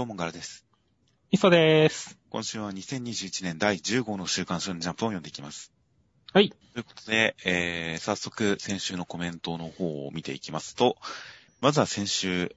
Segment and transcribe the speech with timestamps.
[0.00, 0.64] どうも、ガラです。
[1.30, 2.16] 磯です。
[2.30, 5.74] 今週は2021年第10号の週刊少年ジャンプを読んでいきます。
[6.32, 6.48] はい。
[6.48, 10.96] ということで、えー、早速、先週のコメントの方を見ていきますと、
[11.60, 12.56] まずは先週、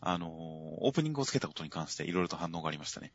[0.00, 3.10] あのーオープニングをつけたことに関していろいろと反応がありましたね。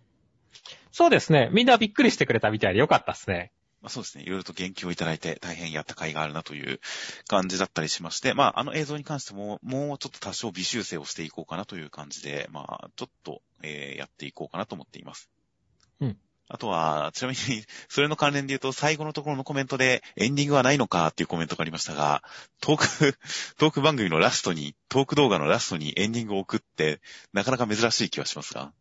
[0.92, 1.50] そうですね。
[1.54, 3.54] みんなびっくりしてくれたみたいでよかったですね。
[3.82, 4.26] まあ、そうですね。
[4.26, 6.82] いろいろと言及をいただいて大変やった甲斐があるなという
[7.30, 15.30] 感じだったりしまして、まあ、あの映像に関しても、もうちょっと多少微修正をしていこうかなという感じで、まあ、ちょっと、えーやっていこうかなと思っています。
[16.00, 16.18] うん。
[16.52, 22.24] あとは、ちなみに、 それの関連で言うと、最後のところのコメントで、エンディングはないのかっていうコメントがありましたが、
[22.60, 23.20] トーク、
[23.58, 27.02] トーク番組のラストに、トーク動画のラストにエンディングを送って、
[27.34, 28.74] なかなか珍しい気はしますが。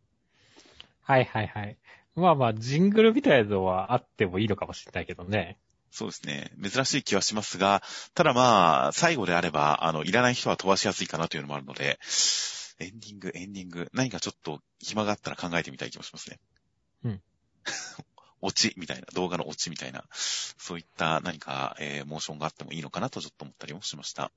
[1.02, 1.76] はいはいはい。
[2.14, 5.58] まあまあ、ジングルみたいなのはあってもいいのかもしれないけどね。
[5.90, 6.50] そうですね。
[6.62, 7.82] 珍しい気はしますが、
[8.14, 11.98] ただまあ、最後であれば、あの、いらない人は飛ばしやすいかなというのもあるので、
[12.80, 16.38] エンディング、エンディング、何かちょっと暇があったら考えてみたい気もしますね。
[17.04, 17.22] うん。
[18.40, 24.30] オチみたいな、動画のオチみたいな、そういった何か、えーモーションがあってもいいのかなとちょっと思ったりもしました。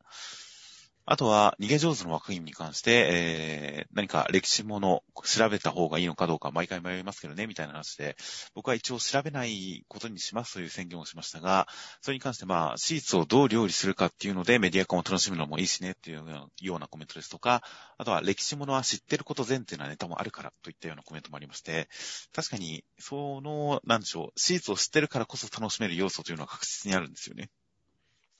[1.12, 8.16] あとは、逃げ上手の若君に関して、えー、何か歴史もの調べた方がいいのかどうか毎回迷いますけどね、みたいな話で、
[8.56, 11.68] 僕は一応調べないことにしますという宣言をしましたが、
[12.00, 16.24] それに関してまあ、シーツをどう料理するかっていうのでメディア化も楽しむのもいいしねっていう
[16.62, 17.62] ようなコメントですとか、
[17.98, 21.90] あとは歴史ものは知ってること前提なネタもあるからといったようなコメントもありまして、
[22.34, 27.50] 確かに、その、なんでしょう、シーツを知ってるからこそ楽しめる要素というのは確実にあるんですよね。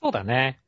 [0.00, 0.62] そうだね。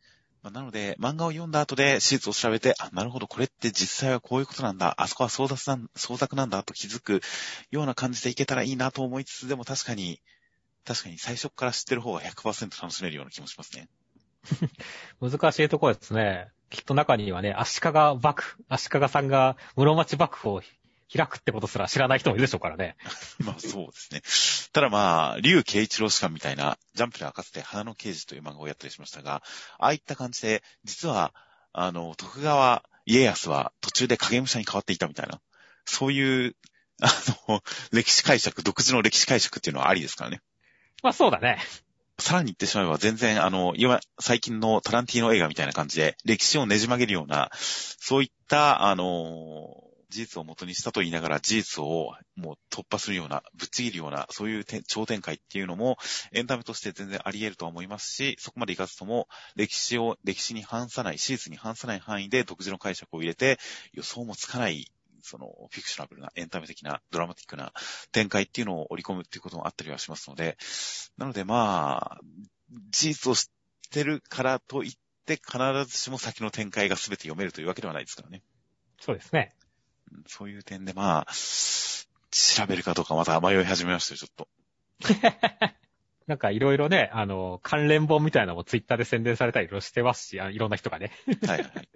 [0.44, 7.22] まあなので、漫画を読んだ後でシーツを調べて、あ、なるほど、これって実際はこういうことなんだ、あそこは創作なん創作なんだと気づく
[7.70, 10.20] ような感じでいけたらいいなと思いつつ、でも確かに、
[10.84, 13.88] 確かに最初から知ってる方が100%楽しめるような気もしますね。
[15.22, 16.48] 難しいところですね。
[16.68, 20.62] きっと中にはね、足利幕府、足利さんが室町幕府を
[21.12, 22.96] 開くってことすら知らない人もいるでしょうからね。
[23.38, 24.68] まあそうですね。
[24.72, 29.42] ただまあ、竜慶一郎士官みたいな、ジャンプではかつて花の刑事という漫画をやったりしましたが、
[29.78, 31.32] ああいった感じで、実は、
[31.72, 35.40] あの、徳川家康は途中で影武者に変わっていたみたいな、
[35.84, 36.56] そういう、
[37.00, 37.08] あ
[37.48, 40.40] の、歴史解釈、独自の歴史解釈っていうのはありですからね。
[41.02, 41.58] まあそうだね。
[42.18, 49.84] さらに言ってしまえば全然、あの、今、最近のタランティーノ映画みたいな感じで、歴史をねじ曲げるような、そういった、あの、
[50.14, 55.98] 事実を元にしたと言いながら事実をもう突破するような、ぶっちぎるような、そういう超展開っていうのも
[56.30, 59.26] エンタメとして全然あり得るとは思いますし、そこまでいかずとも
[59.56, 63.58] 歴史を、歴史に反さない、史実に反さない範囲で独自の解釈を入れて
[63.92, 67.72] 予想もつかない、そのフィクショナブルなエンタメ的なドラマティックな
[68.12, 70.56] 展開っていうのを織り込むっていうこともあったりはしますので、
[71.18, 72.20] なのでまあ、
[72.90, 73.46] 事実を知っ
[73.90, 74.92] てるからといっ
[75.26, 78.42] て必ずしも先の展開が全て読めるというわけではないですからね。
[79.00, 79.54] そうですね。
[80.12, 81.32] うんそういう点でまあ、
[82.30, 84.48] 調べるかどうかまた迷い始めましたよ、ちょっと。
[86.26, 91.12] なんかいろいろね、あの、関連本みたいなのもツイッターで宣伝されたりしてますし、あいろんな人がね。
[91.46, 91.88] はいはい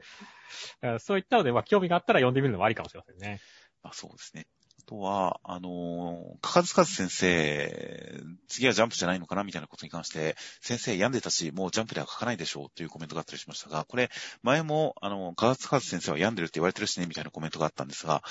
[1.00, 3.40] そういったので、まあ興味があったら読んでみるのもありかもしれませんね。
[3.82, 4.46] まあそうですね。
[4.88, 14.10] とは、あのー、かかずかず先生、次はジャンプじゃないのかなみたいなことに関して、先生病んでたし、もうジャンプでは書かないでしょうというコメントがあったりしましたが、これ、
[14.42, 18.22] 前も、あの、かかずかず先生は病んでるって言われてるしね、みたいなコメントがあったんですが、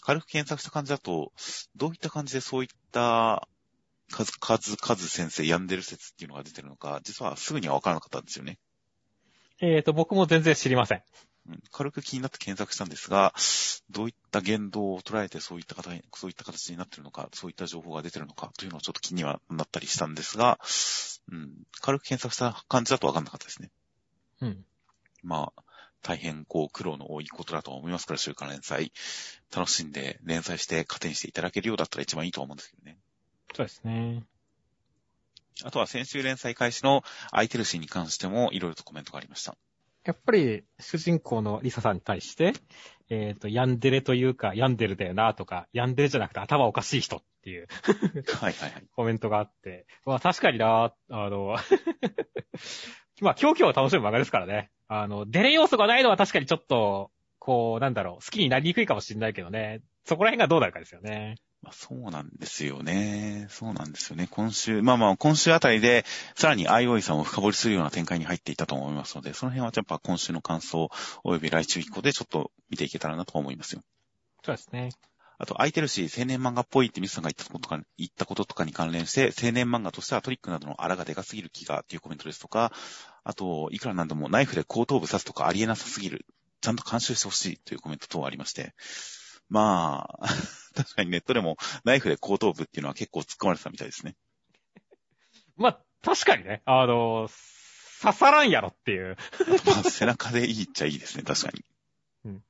[0.00, 1.32] 軽く検索した感じだと、
[1.76, 3.46] どういった感じでそういった、
[4.10, 8.58] かずかずかず先生病んでる説っていうのが出てるのか、実はすぐにはわからなかったんですよね。
[9.60, 11.02] えっ、と、僕も全然知りません。
[11.48, 13.34] うん軽く気になって検索したんですが、
[13.90, 20.58] どういった言動を捉えてそういった形に、そういった形になってるのか、そういった情報が出てるのかというのをちょっと気にはなったりしたんですが、
[21.30, 23.70] うん、軽く検索した感じだとわかんなかったですね。
[24.40, 24.64] うん。
[25.22, 25.62] まあ、
[26.02, 28.92] 大変こう苦労の多いことだとは思いますから、週刊連載、
[29.54, 32.98] 楽しんで連載して糧にしていただけるようだったら一番いいとは思うんですけどね。
[33.54, 34.24] そうですね。
[35.64, 39.56] あとは先週連載開始の空いてるシーンに関してもいろいろとコメントがありました。
[40.06, 42.52] やっぱり、主人公のリサさんに対して、
[43.10, 47.66] えっ、と、ヤンデレというか、ヤンデルだよなとか、ヤンデレじゃなくて頭おかしい人っていう
[48.40, 48.86] はいはいはい。
[48.94, 51.56] コメントがあって、まあ確かにな、あの、
[53.20, 54.70] まあ、狂気を楽しむ漫画ですからね。
[54.86, 57.10] あの、デレ要素がないのは確かにちょっと、
[57.40, 59.80] こう、なんだろう、好きになりにくいかもしれないけどね。
[60.04, 61.36] そこら辺がどうなるかですよね。
[61.62, 63.46] まあ、そうなんですよね。
[63.50, 64.28] そうなんですよね。
[64.30, 66.04] 今週、まあまあ、今週あたりで、
[66.36, 70.88] さらにアイオイさんを深掘りするような展開に入っていたと思いますので、その辺はやっぱ今週の感想、
[71.24, 73.82] および来週以降でちょっと見ていけたらなと思いますよ。
[74.44, 74.90] そうですね。
[75.38, 82.72] あと、空いてるし、青年漫画っぽいってミスさんが言ったこととか、言ったこととかに関連して、青年漫画としてはトリックなどの荒がでかすぎる気がっていうコメントですとか、
[83.22, 86.24] あと、いくらなんでもナイフで後頭部刺すとかありえなさすぎる。
[86.62, 88.74] ちゃんと監修してほしいというコメント等ありまして、
[89.48, 90.28] まあ、
[90.74, 94.16] 確かにネットでもナイフで後頭部っていうのは結構突っ込まれてたみたいですね。
[95.56, 97.28] まあ、確かにね、あの、
[98.02, 99.16] 刺さらんやろっていう。
[99.66, 101.64] まあ、背中でいいっちゃいいですね、確かに。
[102.24, 102.44] うん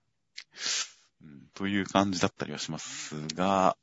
[1.22, 3.76] うんという感じだったりはしますが、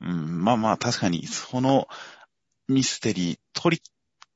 [0.00, 1.88] うん、まあまあ確かに、その
[2.68, 3.80] ミステリー、トリッ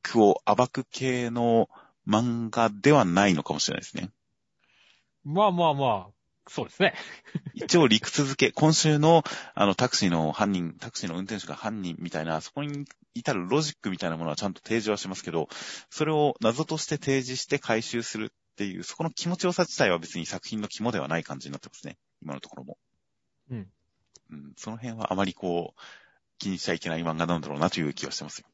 [0.03, 1.69] クを暴く系の
[2.07, 4.11] 漫画ではないのかもしれないですね。
[5.25, 6.11] まあまあまあ、
[6.49, 6.95] そうですね。
[7.55, 9.23] 一応理屈付け、今週の
[9.55, 12.85] あのタクシーの犯人、タクシーの運転手が犯人みたいな、そこに
[13.15, 15.49] 至るロジックみたいなものはちゃんと提示はしますけど、
[15.89, 21.97] それを謎として提示して回収するっていう、そこの気持ちよさ自体は別に作品の肝ではない感じになってますね。
[22.21, 22.79] 今のところも。
[23.51, 23.69] うん。
[24.31, 25.81] うん、その辺はあまりこう、
[26.39, 28.47] 気にしちゃいけない漫画なんだろうなという気はしてますよ。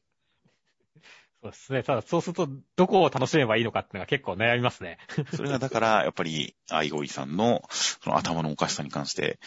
[1.41, 1.83] そうですね。
[1.83, 4.97] ただ、そうすると、どこを楽しめばいいのかっていうのが結構悩みますね。
[5.33, 9.39] それがだから、やっぱり、アイゴイさんの、その頭のおかしさに関して、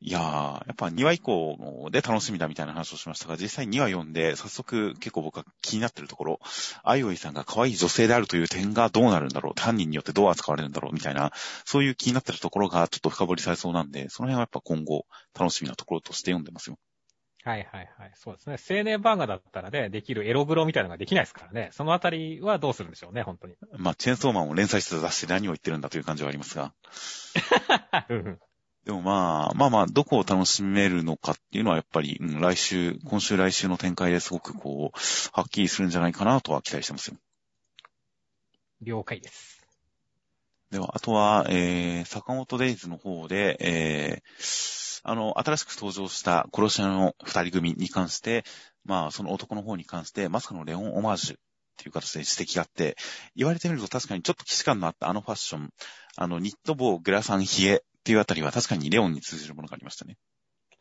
[0.00, 6.40] いやー、やっぱ2話以降で楽しみだみたいな話をしましたが、実際2話読んで、早速結構僕は気になってるところ、
[6.84, 11.32] アイゴイさんが可愛い女性であるという点がどうなるんだろう、犯人によってどう扱われるんだろうみたいな、
[11.64, 15.06] そういう気になってるところがちょっと深掘りされそうなんで、その辺はやっぱ今後
[15.36, 16.78] 楽しみなところとして読んでますよ。
[17.44, 18.12] はいはいはい。
[18.14, 18.78] そうですね。
[18.78, 21.70] 青年漫画だったらね、できるエログロみたいなのができないですからね。
[21.72, 23.54] そのあたりはどうするんでしょうね、本当に。
[23.76, 26.74] まあ、チェーンソーマンを連載してた雑誌で何を言ってるんだという感じはありますが、
[28.10, 28.38] うん
[28.84, 34.98] でもまあ、まあまあ、どこを楽しめるのかっていうのはやっぱり、うん、来週、今週来週の展開ですごくこう、
[35.32, 37.16] はっきりするんじゃないかなとは期待してますよ。
[38.80, 39.58] 了解です。
[40.70, 48.44] では、あとは、えー、坂本デイズの方で、えー、あの、新しく登場した殺し屋の二人組に関して、
[48.84, 51.38] まあ、その男の方に関して、まさかのレオンオマージュっ
[51.76, 52.96] ていう形で指摘があって、
[53.36, 55.70] 言われてみると確かにちょっと既視感のあったあのファッション、
[56.16, 60.16] あの、ニット帽、グラサン、ヒゲっていうあたりは確かにレオンに通じるものがありましたね。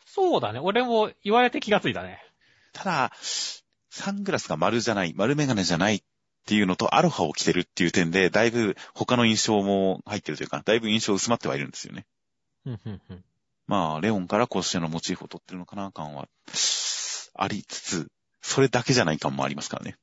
[0.05, 0.59] そうだね。
[0.59, 2.19] 俺も言われて気がついたね。
[2.73, 3.11] ただ、
[3.89, 6.01] サングラスが丸じゃない、丸メガネじゃないっ
[6.45, 12.05] ていうのと、アロハを着てるっていう点で、だいぶ他の印象も入ってるというか、だいぶ印象薄まってはいるんですよね。
[12.65, 13.25] うんうんうん。
[13.67, 16.27] まあ、レオンから甲子園のモチーフを取ってるのかな感は、
[17.35, 18.07] ありつつ、
[18.41, 19.97] それだけじゃない感もありますからね。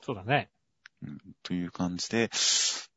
[0.00, 0.50] そうだね。
[1.02, 2.30] うん、という感じで、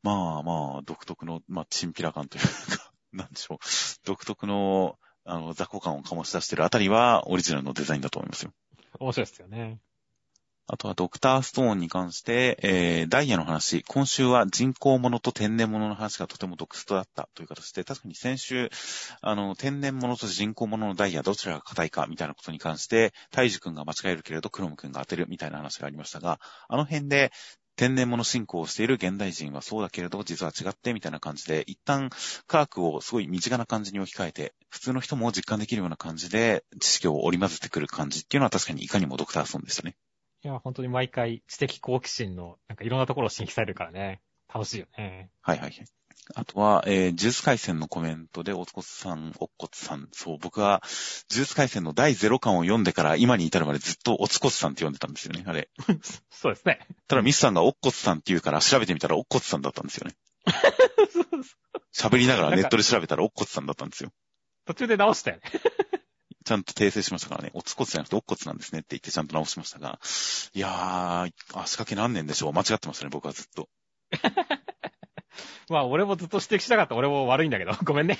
[0.03, 2.43] まあまあ、独特の、まあ、チンピラ感という
[2.77, 3.57] か、 なんでしょう。
[4.05, 8.53] 独特の、あの、雑魚感を醸し出してるあたりは、オリジナルのデザインだと思いますよ。
[8.99, 9.79] 面白いですよね。
[10.67, 18.71] あとはドクターストーンに関して、えー、ダイヤの話、今週は人工物と天然物の話がとても独特だったという形で、確かに先週、
[19.21, 27.31] あの、天然物と人工物のダイヤどちらが硬いかみたいなことに関して、大樹くんが間違えるけれど、クロムくんが当てるみたいな話がありましたが、あの辺で、
[27.75, 32.09] 天然物進行をしている現代人はそうだけれど、実は違ってみたいな感じで、一旦
[32.47, 39.95] 科学をすごい身近な感じに置き換えて、普通の人も実感できるような感じで、知識を織り交ぜてくる感じっていうのは確かにいかにもドクターストーンでしたね。
[40.45, 44.21] いや、本当に毎回知的好奇心の、なんかいろんなところを刺激されるからね。
[44.47, 45.31] 楽しいよね。
[45.41, 45.85] はいはいはい。
[46.35, 50.83] あとは、えー、呪術回戦のコメントで、おつこつさん、おっこつさん、そう、僕は、
[51.31, 55.67] 呪術回戦の第0巻を読んでから今に至るまでずっとおつこつさんって呼んでたんですよね、あれ。
[56.29, 56.87] そうですね。
[57.07, 60.15] ただミスさんがおっこつさんって言うから調べてみたらおっこつさんだったんですよね。
[61.91, 64.11] 喋りながらネットで調べたらおっこつさんだったんですよ。
[64.65, 65.41] 途中で直したよね。
[66.45, 69.99] ちゃんと訂正しましたからね、おつこつじゃなくておっこつなんですねって言ってちゃんと直しましたが、
[70.53, 73.67] いやー、足掛け何年でしょう間違ってましたね、僕はずっと。
[75.69, 78.19] まあ、俺もずっと指摘したかった俺も悪いんだけど、 ごめんね。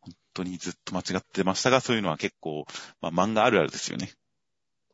[0.00, 2.66] 本当にずっと間違ってましたが、そういうのは結構、
[3.00, 4.12] まあ漫画あるあるですよね。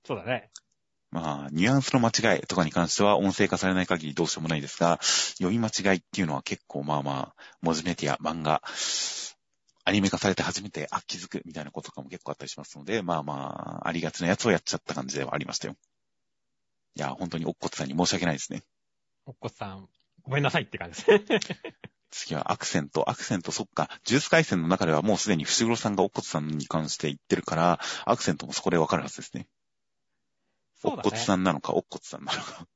[0.05, 0.51] そうだね。
[1.11, 8.61] まあ、ニュアンスの間違いとかに関しては音声化されない限りどうしようもないですが、読み間違いっていうのは結構まあまあ、文字メディア、漫画、
[9.89, 15.77] アニメ化されて初めて、あ、気づくみたいなこととかも結構あったりしますので、まあまあ、ありがちなやつをやっちゃった感じではありましたよ。
[16.95, 18.63] いや、本当におっこつさんに申し訳ないですね。
[19.25, 19.89] おっこさん、
[20.25, 21.41] ごめんなさいって感じですね。
[22.11, 23.09] 次はアクセント。
[23.09, 23.89] アクセント、そっか。
[24.05, 29.49] ジュース回線の中ではもうすでに伏黒さんがおっこつさんに関して言ってるから、アクセントもそこでわかるはずですね。
[30.83, 31.09] おそうだね。
[31.09, 32.67] っこつさんなのか、おっこつさんなのか。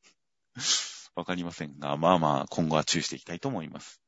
[1.15, 4.01] わかりませんが、まあまあ、今後は注意していきたいと思います。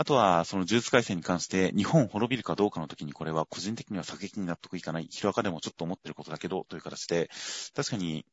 [0.00, 5.06] あとは、その呪術回戦に関して、日本滅びるかどうかの時にこれは個人的には先に納得いかない。
[5.10, 7.28] ヒロアカでもちょっと思ってることだけど、という形で、
[7.76, 8.24] 確かに、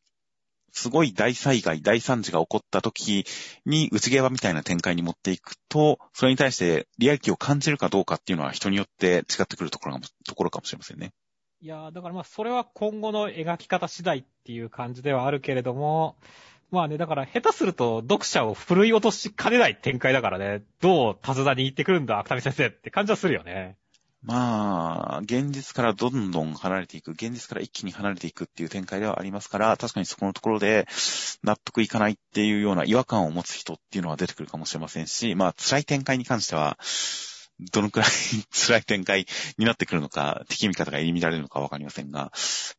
[0.71, 3.25] すごい大災害、大惨事が起こった時
[3.65, 11.12] に内側みたいな展開に持っていくと、それに対してリアリティを感じるかどうかっていうのは人によって違ってくるところかもところかもしれませんね。
[11.59, 16.15] いやーだからまあ、それは今後の描き方次第っていう感じではあるけれども、
[16.69, 23.77] まあね、だから下手すると読者を振るい落としかねない展開だからね、どう手綱に行ってくるんだ、芥見先生って感じはするよね。
[24.24, 30.88] まあ、現実からどんどん離れていく、現実から一気に離れていくっていう展開ではありますから、確かにそこのところで
[31.43, 36.77] 納得いかないっていうような違和感を持つ人っていうのは出てくるかもしれませんし、まあ、辛い展開に関しては、
[37.59, 38.09] どのくらい
[38.51, 39.25] 辛い展開
[39.57, 42.31] になってくるのか、敵味方が入り乱れるのかわかりませんが、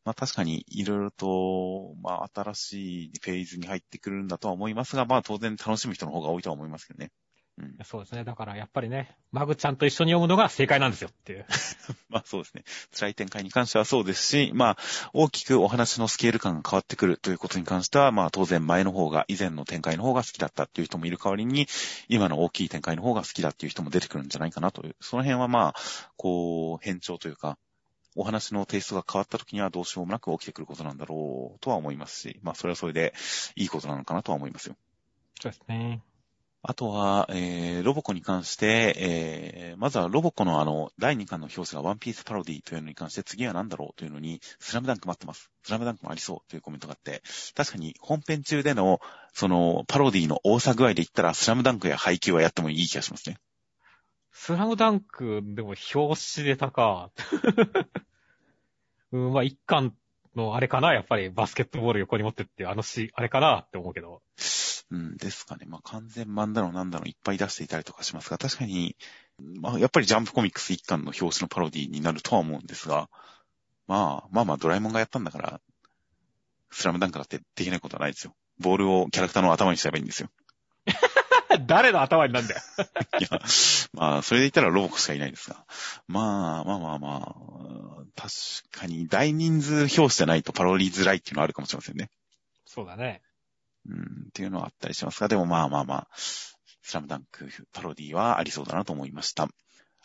[0.05, 7.11] まあ確かにいろいろと、まあ新しいフェーズに入ってくるんだとは思いますが、まあ当然楽しむ人の方が多いとは思いますけどね。
[7.59, 8.23] うん、そうですね。
[8.23, 11.47] だからやっぱりね、マグちゃんと一緒に読むのが正解なんですよっていう。
[12.09, 12.63] まあそうですね。
[12.97, 14.79] 辛い展開に関してはそうですし、まあ
[15.13, 21.67] 大きくお話のスケール感が変わってくるということに関しては、まあ当然前の方が、以前の展開の方が好きだったっていう人もいる代わりに、
[22.09, 25.81] 今の大きい展開の方が好きだっていう人も出てくるんじゃないかなという、その辺はまあ、
[26.17, 27.59] こう、変調というか、
[28.15, 33.15] お話のテイストが変わった時にはどうしようもなく起きてくることなんだろうとは思いますし、まあそれはそれで
[33.57, 34.77] いいことなのかなとは思いますよ。
[35.41, 36.03] そうですね。
[36.63, 45.51] あとは、えー、ロボコに関して、えー、まずはロボコのあの、第2巻の表紙がワンピースパロディというのに関して、次は何だろうというのに、スラムダンク待ってます。
[45.63, 47.23] スラムダンクもありそうというコメントがあって、
[47.55, 49.01] 確かに本編中での、
[49.33, 53.39] その、パロディの多さ具合で言ったら、スラムダンクや配給はやってもいい気がしますね。
[54.33, 57.11] スラムダンク、でも表紙でたか。
[59.13, 59.95] うん、まあ、一巻
[60.35, 64.23] のあれかなやっぱりバスケットボール横に持ってってあのし、あれかなって思うけど。
[64.91, 65.67] うん、ですかね。
[65.67, 68.97] まあ、完全漫だのなんだのいっぱい出していたりとかしますが、確かに、
[69.61, 73.09] まあ、やっぱりジャンプコミックス一巻の表紙のパロディになるとは思うんですが、
[73.87, 75.61] まあ、まあまあ、ドラえもんがやったんだから、
[76.71, 78.35] スラムダンクだってできないことはないですよ。
[78.59, 80.31] ボールをキャラクターの頭にすればいいんですよ。
[81.67, 82.61] 誰の頭になんだよ。
[83.21, 83.41] いや、
[83.93, 85.65] まあ、それで言ったらロボコしかいないですが。
[86.07, 88.33] まあ、まあまあまあ、確
[88.71, 92.11] かに大人数表紙じゃないとパロリづらいっていうのはあるかもしれませんね。
[92.67, 93.23] そうだね。
[93.87, 99.49] うん、っていうのはあったりしますが、でもまあまあまあ、スラムダンクパロディはありそうだなと思いました。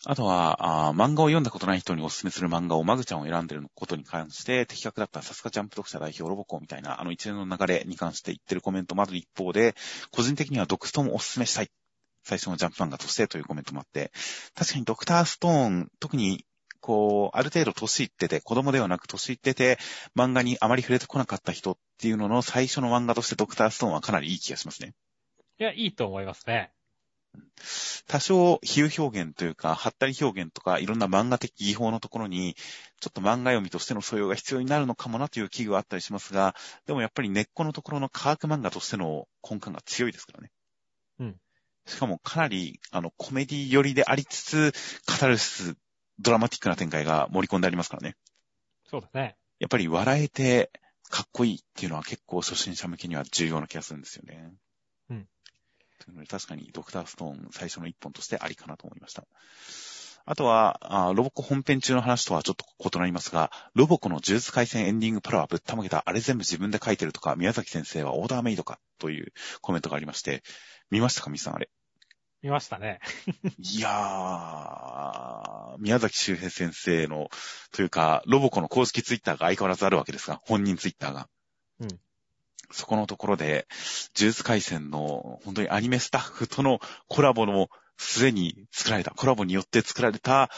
[0.06, 9.76] あとはあ、漫画を読んだことない人にお勧めする漫画をマグちゃんを選んでることに関して、的確だったさすがジャンプ読者代表ロボコみたいな、あの一連の流れに関して言ってるコメントもある一方で、
[10.12, 11.72] 個人的にはドクストもお勧めしたい。
[12.26, 14.12] 最初のジャンプ漫画としてというコメントもあって、
[14.56, 16.46] 確かにドクターストーン、特に
[16.84, 19.80] こう、ある程度年いってて、子供ではなく年いってて、
[20.18, 24.94] 漫画にあまり触れてこなかった人っていうのの最初の漫画としてドクターストーンはかなりいい気がしますね。
[25.60, 26.74] いや、いいと思いますね。
[28.08, 32.56] 多少比喩表現というか、はったり表現とか、いろんな漫画的技法のところに、
[33.00, 36.54] ちょっと漫画読みとしての素養が必要になるのかもなという危惧はあったりしますが、
[36.86, 40.52] でもやっぱり根っこのところの科学漫画としての根幹が強いですからね。
[41.20, 41.38] うん。
[41.86, 44.74] しかもかなり、あの、コメディ寄りでありつつ、
[45.06, 45.76] カタルス
[46.20, 48.16] ドラマティックな展開が盛り込んでありますからね。
[48.90, 49.36] そうだね。
[49.60, 50.72] やっぱり笑えて
[51.10, 54.54] かっこいいっていうのは結構初心者向けには重要な気がするんですよね。
[55.10, 55.28] うん。
[56.00, 59.26] というので確かにドクターストーン最初の一本としてありかなと思いました。
[60.26, 70.42] あとはあ、ロボコ本編中の話とはちょっと異なりますが、ロボコの呪術回戦エンディングパラはぶったまげた、あれ全部自分で書いてるとか、宮崎先生はオーダーメイドかというコメントがありまして、
[70.90, 71.70] 見ましたか、みさんあれ？
[72.44, 73.00] 見ましたね。
[73.58, 77.30] いやー、宮崎周平先生の、
[77.72, 81.30] というか、ロボコの公式ツイッターが相変わらずあるわけですが、本人ツイッターが。
[81.80, 82.00] うん。
[82.70, 83.66] そこのところで、
[84.14, 90.50] 呪術回戦の、本当にアニメスタッフとのコラボの末に作られた、コラボによって作られた、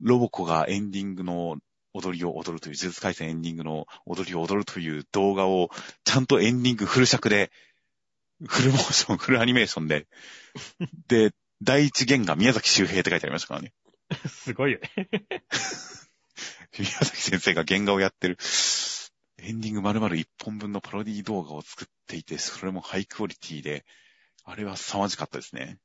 [0.00, 1.56] ロボコがエンディングの
[1.94, 5.70] 踊りを踊るという、呪術回戦エンディングの踊りを踊るという動画を、
[6.04, 7.50] ちゃんとエンディングフル尺で
[8.42, 10.06] フルモーション、フルアニメーションで、
[11.08, 13.72] で、第一弦が宮崎周平って書いてありましたからね。
[14.28, 15.08] すごいよね。
[16.78, 18.36] 宮崎先生が原画をやってる、
[19.38, 23.84] エンディング丸々一本分のパロディ動画を作っていて、それもハイクオリティで、
[24.44, 25.78] あれは凄まじかったですね。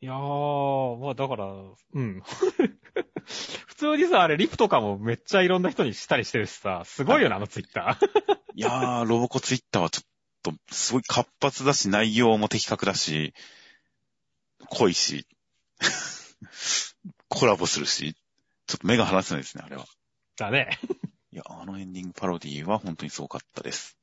[0.00, 2.22] いやー、まあだから、うん。
[3.66, 8.38] 普通にさ、あれ、リプとかもめっちゃいろんな人にしたりしてるしさ、すごいよな、あのツイッター。
[8.54, 10.08] いやー、ロボコツイッターはちょっ
[10.42, 13.34] と、すごい活発だし、内容も的確だし、
[14.68, 15.26] 濃いし、
[17.28, 18.14] コラボするし、
[18.66, 19.86] ちょっと目が離せないですね、あれは。
[20.36, 20.78] だね。
[21.32, 23.98] いや、あのエンディングパロディは本当にすごかったです。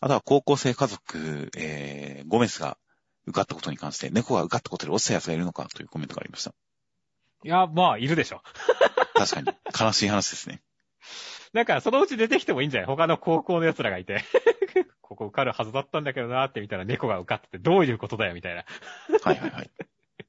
[0.00, 2.76] あとは高校生家族、えー、ゴメスが
[3.26, 6.54] 受かったことに関して、猫が受かったことで落ちた奴がいるのかというコメントがありました。
[7.44, 8.42] いや、まあ、いるでしょ。
[9.14, 9.52] 確かに。
[9.78, 10.62] 悲しい話ですね。
[11.52, 12.86] なんか、そのうち出てきてもいいんじゃない？
[12.86, 14.24] 他の高校の奴らがいて。
[15.00, 18.64] ここ受かるはずだったんだけどなって見たら猫が受かっててどういうことだよみたいな。
[19.22, 19.70] はいはいはい。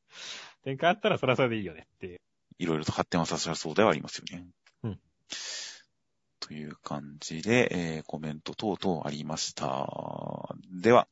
[0.63, 2.21] 展開あったらそれはそれでいいよねっていう。
[2.59, 4.45] いろいろと発展はさせらそうではありますよね。
[4.83, 5.00] うん。
[6.39, 9.89] という感じで、えー、コメント等々ありました。
[10.71, 11.07] では、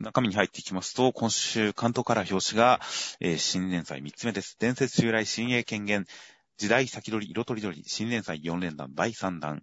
[0.00, 2.80] 中身に入っていきますと、今週関東から表紙が、
[3.20, 4.56] えー、新連載3つ目です。
[4.58, 6.06] 伝説襲来新鋭権限、
[6.56, 9.62] 時代先取り色とりどり、新連載4連弾第3弾、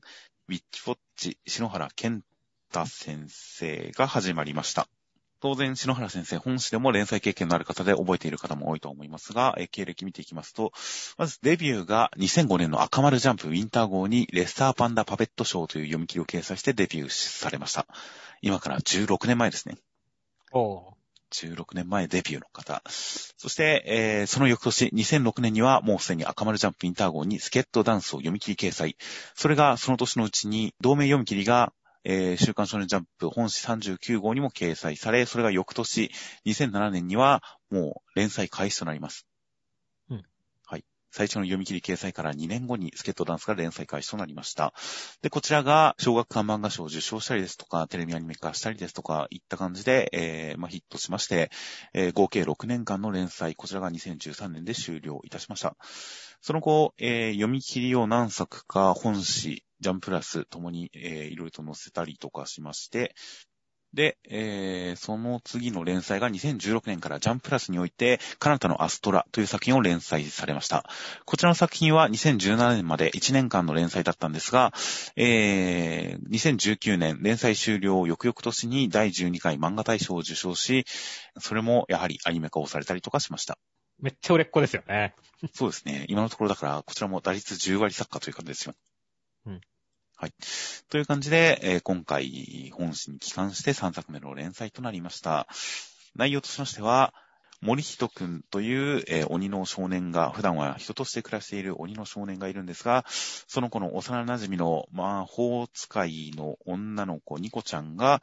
[0.50, 2.24] ウィッチフォッチ、篠原健
[2.70, 4.88] 太先生が始まりました。
[5.40, 10.72] 当然、篠原先生、本誌でも連載経験のある方で覚えている方も多いと思いますが、え経歴見ていきますと、
[11.18, 17.88] まずデビューが2005年の赤丸ジャンプウィンター号にレッサーパンダパペットショーという読み切りを掲載してデビューされました。
[18.42, 19.78] 今から16年前ですね。
[20.52, 20.94] お
[21.32, 22.82] 16年前デビューの方。
[22.86, 28.98] そして、えー、その翌年、2006年にはもうすでに赤丸ジャンプインター号にスケットダンスを読み切り掲載。
[29.36, 31.74] それがその年のうちに同盟読み切りが
[32.04, 36.12] えー、週刊少年ジャンプ本誌39号にも掲載され、それが翌年、
[36.48, 39.28] 2007年にはもう連載開始となります。
[41.12, 44.74] 最初の読み切り掲載から2年後にスケットダンスが連載開始となりました。
[45.22, 51.52] で、こちらが小学館漫画賞を受賞したりですとか、テレビアニメ化したりですとか、いった感じで、えー、まあ、ヒットしまして、
[51.94, 55.76] えー、合計6年間の連載、こちらが2013年で終了いたしました。
[56.42, 63.16] その後、えー、読み切りを何作か本誌、ジャンプラスともに、えー、いろいろと載せたりとかしまして、
[63.94, 70.86] で、えー、その次の連載が2016年からジャンプラスにおいて、カナタのアストラという作品を連載されました。
[71.26, 74.74] こちらの作品は2017年まで1年間の連載だったんですが、
[75.16, 80.86] えー、2019年連載終了翌々年に第12回漫画大賞を受賞し、
[81.40, 83.58] それもやはりアニメ化をされたりとかしました。
[84.00, 85.14] めっちゃ売れっ子ですよね。
[85.54, 86.06] そうですね。
[86.08, 88.74] 今のところだから、こちらも打率10割作家という感じですよ。
[89.46, 89.62] うん。
[90.22, 90.34] はい。
[90.92, 95.48] という感じで、えー、今回、本誌に帰還して3作目の連載となりました。
[96.16, 97.16] 内容としましては、
[97.60, 108.22] 森人くんという、えー、鬼の少年が、普段は人として暮らしている鬼の少年がいるんですが、その子の幼馴染の魔法使いの女の子、ニコちゃんが、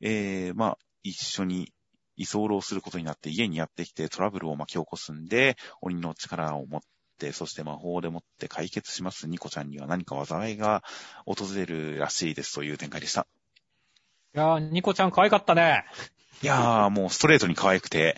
[0.00, 1.72] えー、まあ、一緒に
[2.14, 6.86] 居候することになって家にやってきてトラブルを巻き起こすんで、鬼の力を持って、
[7.32, 10.82] そして魔法でもって解決しますニコちゃんには何か災いが
[11.26, 13.26] 訪れるらしいですという展開でした。
[14.34, 15.84] いやー、ニコちゃん可愛かったね。
[16.42, 18.16] いやー、もうストレートに可愛くて、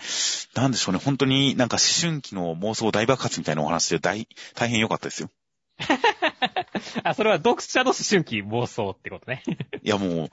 [0.54, 5.30] なんでしょうね、本当になんか思春期の妄想大爆発みたいなお話で大、大変良かったですよ。
[7.02, 9.42] あ、それは読者の思春期妄想ってことね。
[9.82, 10.30] いやもう、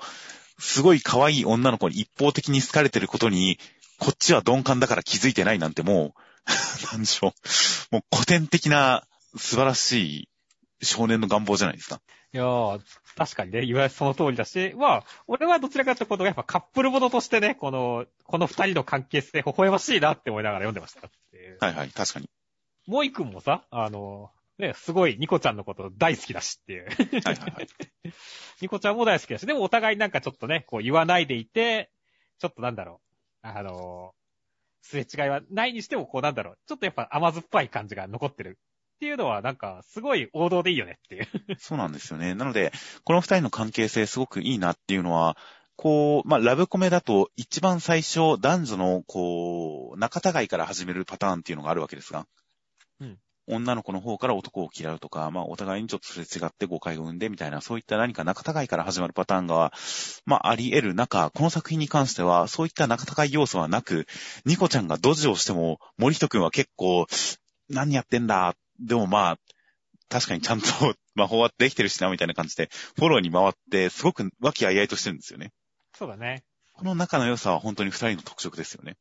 [0.59, 3.57] すごい可愛い女の子に一方的に好かれてることに、
[3.97, 6.21] こっちは鈍感だから気づいてないなんてもう、
[6.91, 7.33] なんでしょ
[7.91, 7.95] う。
[7.95, 9.07] もう古典的な
[9.37, 10.29] 素晴らしい
[10.81, 12.01] 少年の願望じゃないですか。
[12.31, 12.81] いやー、
[13.15, 21.09] 確かにね、言われその通りだし、まあ、俺はどちらかというと、やっぱカップルものとしてね、この、この二人の関係性、微笑ましいなって思いながら読んでました
[21.65, 22.29] はいはい、確かに。
[22.85, 26.85] もう一くんもさ、あの、ね、すごいニコちゃんのこと大好きだしっていう。
[26.85, 26.89] は
[27.31, 27.67] いはいはい。
[28.61, 31.91] ニコちゃんも大好きだし、でもお互いなんかちょっとね、こう言わないでいて、
[32.37, 33.01] ちょっとなんだろ
[33.43, 34.13] う、あの、
[34.81, 41.27] すれ違いはないにしても、こうなんだろう、ちょっとやっぱ甘酸っぱい感じが残ってるっていうのは、なんか、すごい王道でいいよねっていう。
[41.57, 42.35] そうなんですよね。
[42.35, 42.73] なので、
[43.05, 45.37] この二人の関係性すごくいいなっていうのは、
[45.77, 52.27] こう、まあ、ラブコメだと、一番最初、男女の、こう、仲違いから始めるパターンっていうのがあるわけですが、
[52.99, 53.17] うん。
[53.49, 59.73] 女の子の方から男を嫌うとか、まあ、お互いにちょっとすれ違って誤解を生んでみたいな、そういった何か仲違いから始まるパターンが、
[60.25, 64.05] まあ、あり得る中、この作品に関しては、そういった仲違い要素はなく、
[64.45, 67.07] ニコちゃんがドジをしても、森人くんは結構、
[67.69, 69.37] 何やってんだ、でもまあ、
[70.09, 70.67] 確かにちゃんと
[71.15, 75.51] 魔法はできてるしな、みたいな感じで、フォローに回って、すごく和気あいあいとしてるんですよね。
[75.97, 76.43] そうだね。
[76.73, 78.95] この仲の良さは本当に二人の特色ですよね。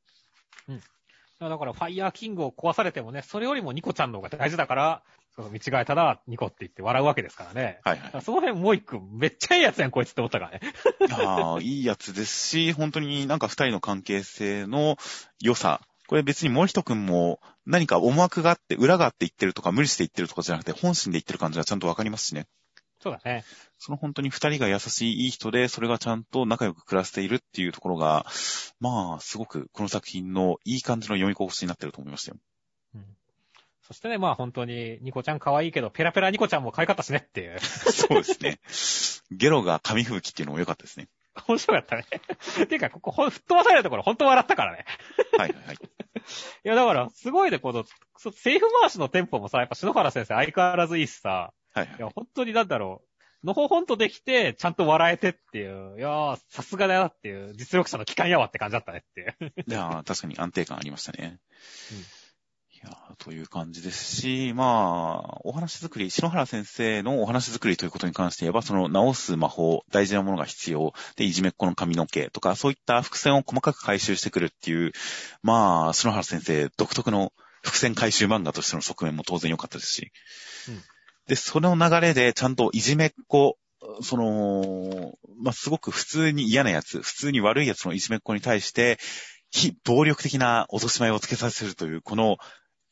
[0.69, 0.83] うん。
[1.40, 5.03] だから、ファイヤーキングを壊されてもね、それよりもニコちゃんの方が大事だから、
[5.37, 7.79] その見違えたら、ニコって言って笑うわけですからね。
[7.85, 8.22] はいはい。
[8.22, 10.61] その辺もう一個、めっちゃいいやつやん、こいつって思ったからね。
[11.12, 14.96] ああ、いいやつですし、本当になんか二人の関係性の
[15.40, 15.81] 良さ。
[16.09, 22.46] これ別に森人くんも何か思惑があって、裏があって言ってるとか、無理して言ってるとかじゃなくて、本心で言ってる感じがちゃんとわかりますしね。
[23.01, 23.45] そうだね。
[23.79, 28.27] その本当に二人が優しいいい人で、それがちゃんと仲良く暮らしているっていうところが、
[28.81, 32.39] まあ、すごくこの作品のいい感じの読み心地になってると思いましたよ。
[32.97, 33.05] うん。
[33.83, 37.61] そしてね、まあ本当に、ニコちゃん可愛いけど、ペラペラニコちゃんも可愛かったしねっていう。
[37.61, 38.59] そうですね。
[39.31, 41.09] ゲロが紙吹雪っていうのも良かったですね。
[41.47, 42.07] 面白かったね。
[42.67, 44.85] ていうか、ここ、吹っ飛ばされるところ、本当笑ったからね。
[45.37, 45.77] はいはいはい。
[45.77, 45.79] い
[46.65, 47.85] や、だから、すごいね、この、
[48.33, 51.97] セーフ回しのテンポもさ、やっぱ篠原先生相変わらずいいしさ、はい、はい。
[51.99, 53.09] いや、本当になんだろう。
[53.45, 55.99] のほほんとできて、ちゃんと笑えてっていう。
[55.99, 57.55] いやー、さすがだなっていう。
[57.55, 59.53] 実力者の機関やわって感じだったねっていう。
[59.67, 61.38] いやー、確かに安定感ありましたね。
[61.93, 62.05] うん、いい
[62.83, 74.93] やーという感じですし、まあ、お話作り、篠原先生のお話作りということに関して言えば、その直す魔法、大事なものが必要、で、いじめっ子の髪の毛とか、そういった伏線を細かく回収してくるっていう、
[75.43, 80.11] まあ、篠原先生独特の伏線回収漫画としての側面も当然良かったですし、
[80.69, 80.83] うん
[81.29, 83.59] で、その流れでちゃんといじめっ子、
[84.03, 88.99] その、まあ、すごく普通に嫌なやつ、普通に悪いやつのいじめっ子に対して、
[89.51, 92.38] 非暴力的な脅し前をつけさせるという、この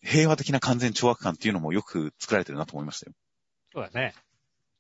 [0.03, 3.15] 平和的な完全懲悪感っていうのもよく作られてるなと思いましたよ。
[3.73, 4.15] そうだね。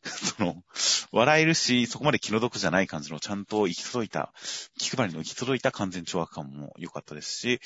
[0.05, 0.63] その、
[1.11, 4.33] 笑えるし、そこまで気の毒じゃない感じのちゃんと行き届いた、
[4.79, 7.61] 気配りの行き届いた完全懲悪感も良かったですし、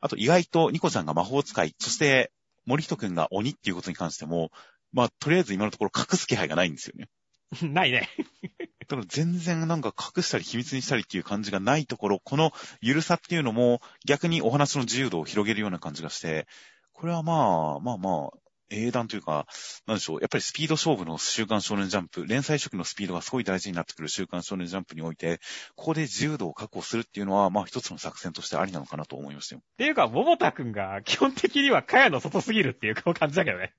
[0.00, 2.32] あと意外とニコちゃんが魔法使い、そして
[2.66, 4.50] 森人くんが鬼っていうことに関しても、
[4.92, 7.08] まあ、とりあえず今のところ隠す気配がないんですよね。
[7.62, 8.08] ないね。
[8.88, 16.46] だから全然なんか隠したり秘密にしたりっていう感じがないところ、この緩さっていうのも逆にお話の自由度を広げるような感じがして、
[16.92, 19.46] これはまあ、まあまあ、英断というか、
[19.86, 25.40] なんでしょう、やっぱりスピード勝負の週刊少年ジャンプ、連載初期のスピードがすごい大事になってくる週刊少年ジャンプにおいて、
[25.76, 29.62] ここで自由度を確保するっていうのは、まあ一つの作戦としてありなのかなと思いましたよ。
[29.64, 33.74] っていうか、桃田くんが基本的には茅の外すぎるっていう感じだけどね。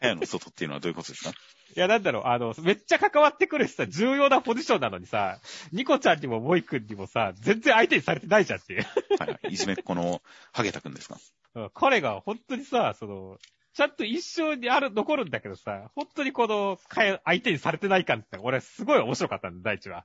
[0.00, 1.30] 部屋の外っていうのはどういうことですか？
[1.30, 5.38] いや、なんだろう、あの、めっちゃ関わってくるしさ、重要なポジションなのにさ、
[5.72, 8.86] ニコちゃんにもモイくんにもさ、全然相手にされてないじゃんっていう。
[9.20, 9.54] はいはい。
[9.54, 10.20] いじめっ子の
[10.52, 11.18] ハゲタくんですか？
[11.54, 13.38] うん彼が本当にさ、その、
[13.80, 16.78] ちゃんと一生にある、残るんだけどさ、本当にこの、
[17.24, 20.04] 相手にされてない感って、俺すごい面白かったんだ、第一は。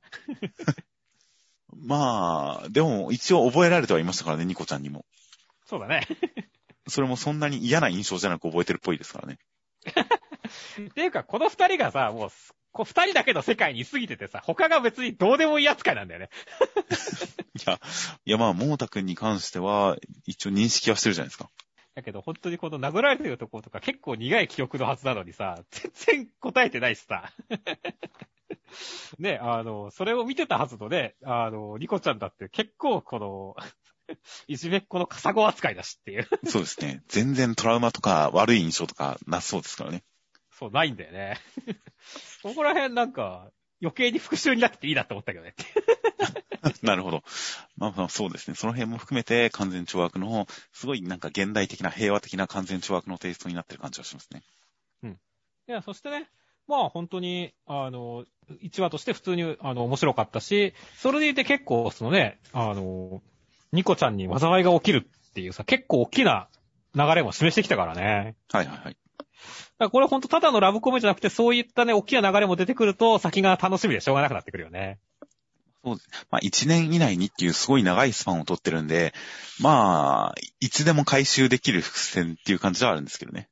[1.75, 5.03] まあ、でも一応覚えられてはいましたからね、ニコちゃんにも。
[5.65, 6.07] そうだね。
[6.87, 9.39] それもそんなに嫌な印象じゃなく覚えてるっぽいですからね。
[10.79, 12.29] っていうか、この二人がさ、もう、
[12.71, 16.29] こう二人だけの世界に過ぎててさ、他が別にどうでもいい扱いなんだよね。
[17.59, 17.81] いや、
[18.23, 21.49] いやまあ、桃田くんに関しては、一応認識はしてるじゃないですか。
[21.95, 25.91] だけど、本当にこの殴られてるところとか結構苦い記憶のはずなのにさ、 全
[26.25, 27.31] 然答えてないしさ。
[29.17, 33.55] ね、あの、それを見てたはずのね、あの、ニコちゃんだって結構この、
[34.47, 36.27] いじめっ子のカサゴ扱いだしっていう。
[36.45, 37.01] そうですね。
[37.07, 40.03] 全然トラウマとか悪い印象とかなさそうですからね。
[40.51, 41.39] そう、ないんだよね。
[42.43, 43.49] ここら辺なんか、
[43.81, 45.55] 余計に復讐になってていいなって思ったけどね。
[46.81, 47.23] なるほど。
[47.77, 48.55] まあまあそうですね。
[48.55, 54.43] その辺も含めて完全懲悪の、すごいなんか現代的な平和的な完全懲悪のテイストになってる感じがしますね。
[55.67, 56.29] いや、そしてね、
[56.67, 58.25] まあ本当に、あの、
[58.61, 63.23] 1話として普通に、あの、面白かったし、それでいて結構、そのね、あの、
[63.71, 66.47] ニコちゃんに災いが起きるっていうさ、結構大きな
[66.93, 68.35] 流れも示してきたからね。
[68.51, 68.97] はいはいはい。
[69.79, 74.99] だこれほんとただのラブコメじゃなくて、そういったね、大きな流れも出てくると、先が楽しみでしょうがなくなってくるよね。
[75.85, 76.09] そうです。
[76.31, 79.13] まあ1年以内にっていうすごい長いスパンを取ってるんで、
[79.61, 83.49] まあ、いつでも回収できる伏線っていう感じではあるんですけどね。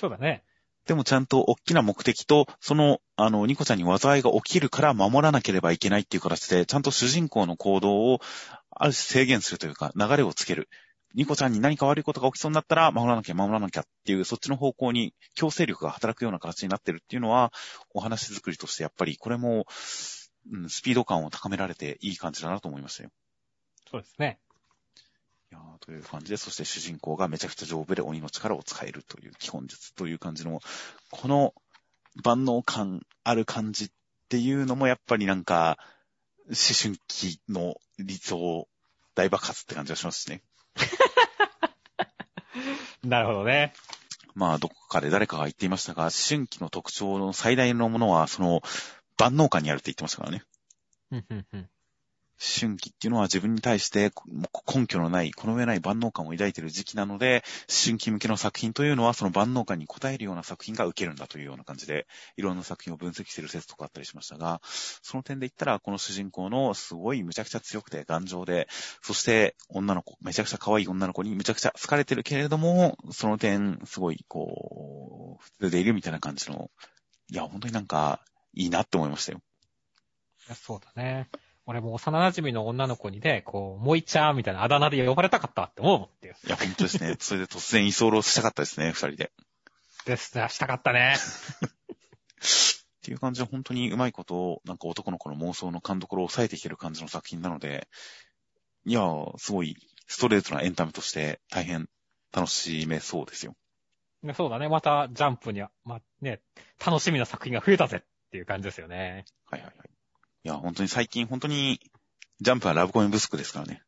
[0.00, 0.44] そうだね。
[0.86, 8.20] でもちゃんと大きな目的と、その、あの、ニコちゃんに災いが起きるから守らなければいけないっていう形で、ちゃんと主人公の行動を、
[8.70, 10.68] ある種制限するというか、流れをつける。
[11.14, 17.52] ニコちゃんに何か悪いことが起きそうになったら、守らなきゃ守らなきゃっていう、そっちの方向に強制力が働くような形になってるっていうのは、
[17.94, 19.66] お話作りとしてやっぱり、これも、
[20.50, 23.10] うん、スピード感を高められていい感じだなと思いましたよ。
[23.90, 24.38] そうですね。
[25.50, 30.60] いやーという感じで、そして主人公がめちゃくちゃ丈夫で鬼の力を使えるという基本術という感じの、
[31.10, 31.54] この
[32.22, 33.90] 万能感ある感じっ
[34.28, 35.78] ていうのもやっぱりなんか、
[36.46, 38.68] 思春期の理想
[39.14, 40.42] 大爆発って感じがしますしね。
[43.04, 43.72] なるほどね。
[44.34, 48.62] まあ、どこかで誰かが言っていましたが、思春期の特徴の最大のものは、その、
[49.18, 50.42] 万能感にあるって言ってましたからね。
[51.10, 51.68] うんうんうん
[52.42, 54.10] 思春期っていうのは自分に対して
[54.74, 68.66] 根拠のない、この上ない万能感を抱いている時期なので、思春期向けの作品というのはその万能感に応えるような作品が受けるんだというような感じで、いろんな作品を分析している説とかあったりしましたが、その点で言ったら、この主人公のすごいむちゃくちゃ強くて頑丈で、
[69.02, 76.72] そして女の子、めちゃくちゃ可愛い女の子にむちゃくちゃ好かれてるけれども、その点、すごいこう、普通でいるみたいな感じの、
[77.30, 78.20] いや、本当になんか、
[78.54, 79.40] いいなって思いましたよ。
[80.46, 81.28] いやそうだね。
[81.64, 86.34] 俺も幼馴染の女の子にね、こう、もいちゃんみたいなあだ名で呼ばれたかったって思うもんっていう。
[86.44, 87.16] いや、本当ですね。
[87.20, 89.32] それで突然居候したかったですね、二人で。
[90.04, 91.14] ですね、したかったね。
[91.16, 97.88] っていう感じで本当にうまいことを、なんか男の子の妄想の勘どころを抑えてきてる感じの作品なので、
[98.84, 99.76] いやー、すごい
[100.08, 101.88] ストレートなエンタメとして大変
[102.32, 103.54] 楽しめそうですよ。
[104.22, 104.68] ねそうだね。
[104.68, 106.40] また、ジャンプには、ま、ね、
[106.84, 109.26] 楽しみな作品が増えたぜっていう感じですよね。
[109.50, 109.90] はいはいはい。
[110.44, 111.80] いや、本当に最近本当に、
[112.40, 113.82] ジャンプはラブコメ不足ですからね。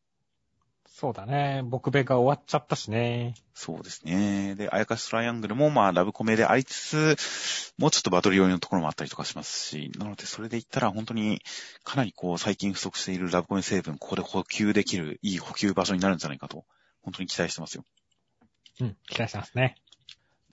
[0.86, 1.62] そうだね。
[1.64, 3.36] 僕べが終わっちゃったしね。
[3.54, 4.54] そうですね。
[4.54, 11.40] で、あやかしトライアングルも、まあ、ラブコメでありつつ、もうちょっとバトル寄りのところもあったりとかしますし、なので、それで言ったら本当に、
[11.82, 16.66] かなりこう、最近不足しているラブコメ成分、ここで補給できる、いい補給場所になるんじゃないかと、
[17.00, 17.84] 本当に期待してますよ。
[18.80, 19.76] うん、期待してますね。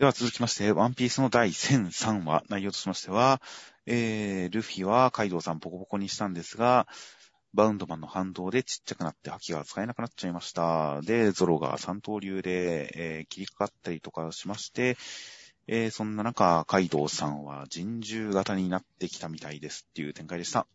[0.02, 3.40] では続きまして、ワンピースの第1003話、内容としましては、
[3.86, 6.88] えー、ルフィはカイドウさんボコボコにしたんですが、
[7.54, 11.02] バウンドマンの反動でちっちゃくなって覇気が使えなくなっちゃいました。
[11.04, 14.98] で、ゾロが三刀流で、えー切りかかったりとかしまして、
[15.68, 20.66] えーそんな中、カイドウさんは人獣型になってきたみたいですっていう展開でした。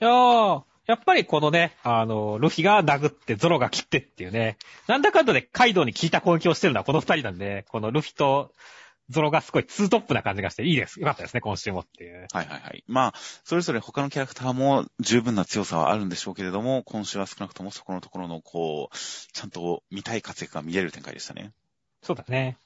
[0.00, 8.52] いやー、やっぱりこのね、あの、ルフィが殴ってゾロが切ってっていうね、なんだかんだでカイドウに効いた攻撃をしてるのはこの二人なんで、このルフィと
[9.08, 11.00] ゾロがすごいツートップな感じがしていいです。
[11.00, 12.26] よかったですね、今週もっていう。
[12.32, 12.84] はいはいはい。
[12.86, 21.52] まあ、それぞれ他のキャラクターも十分な強さはあるんでしょうけれども、今週は少なくともそこのところの、こう、ちゃんと見たい活躍が見れる展開でしたね。
[22.02, 22.56] そうだね。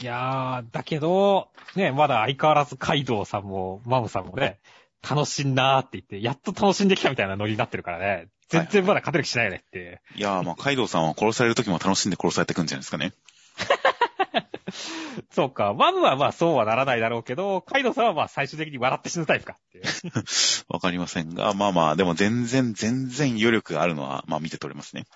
[0.00, 4.60] いやー、だけど、ね、まだ相変わらずカイドウさんも、マムさんもね、
[5.02, 10.00] 楽しんなーって言って、やっと楽しんできたみたいなノリになってるからね、全然まだ勝てる気しないよねっていう。
[10.14, 13.12] いやー、まあ、カイドウさんは殺される時も楽しんで殺されてくんじゃないですかね。
[15.30, 19.84] そうか、マムはまあそうはならないだろうけど、カイドウさんはまあ最終的に笑って死ぬタイプかっていう。
[20.72, 25.06] わかりませんが、まあまあ、でも全然、全然余力があるのは、まあ見て取れますね。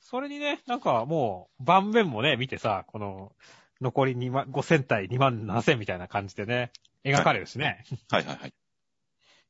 [0.00, 3.32] それにね、なんかもう、盤面もね、見てさ、この、
[3.80, 6.72] 残り2万、5000対2万7000みたいな感じでね、
[7.04, 7.84] 描かれるしね。
[8.10, 8.48] はいはいはい。
[8.48, 8.52] い、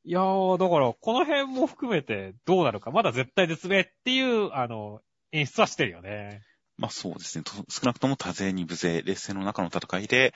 [0.03, 6.41] いやー、だから、この辺も含めてどうなるか、まだ絶対絶命っていう、あの、演出はしてるよね。
[6.77, 7.43] まあそうですね。
[7.69, 10.33] 少なくとも多勢に無勢、劣勢の中の戦いで、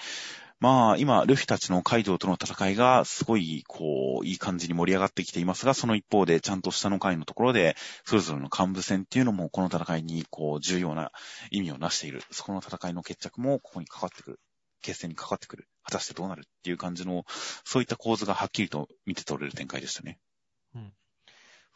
[0.59, 7.75] まあ今、ルフィたちのカイドウとの戦いがすごい、こう、いい感じに盛り上がってきていますが、その一方で、ちゃんと下の階のところで、
[8.05, 11.11] それぞれの幹部戦っていうのも、この戦いに、こう、重要な
[11.49, 12.21] 意味をなしている。
[12.31, 14.39] そこの戦いの決着も、ここにかかってくる。
[14.81, 15.67] 決戦にかかってくる。
[15.85, 17.25] 果たしてどうなるっていう感じの、
[17.63, 20.19] そういった構図がはっきりと見て取れる展開でしたね。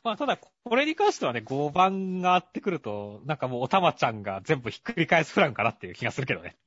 [0.04, 6.58] まあ、ただ、これに関してはね、5番があってくると、なんかもうおたまちゃんが全部ひっくり返すプランかなっていう気がするけどね。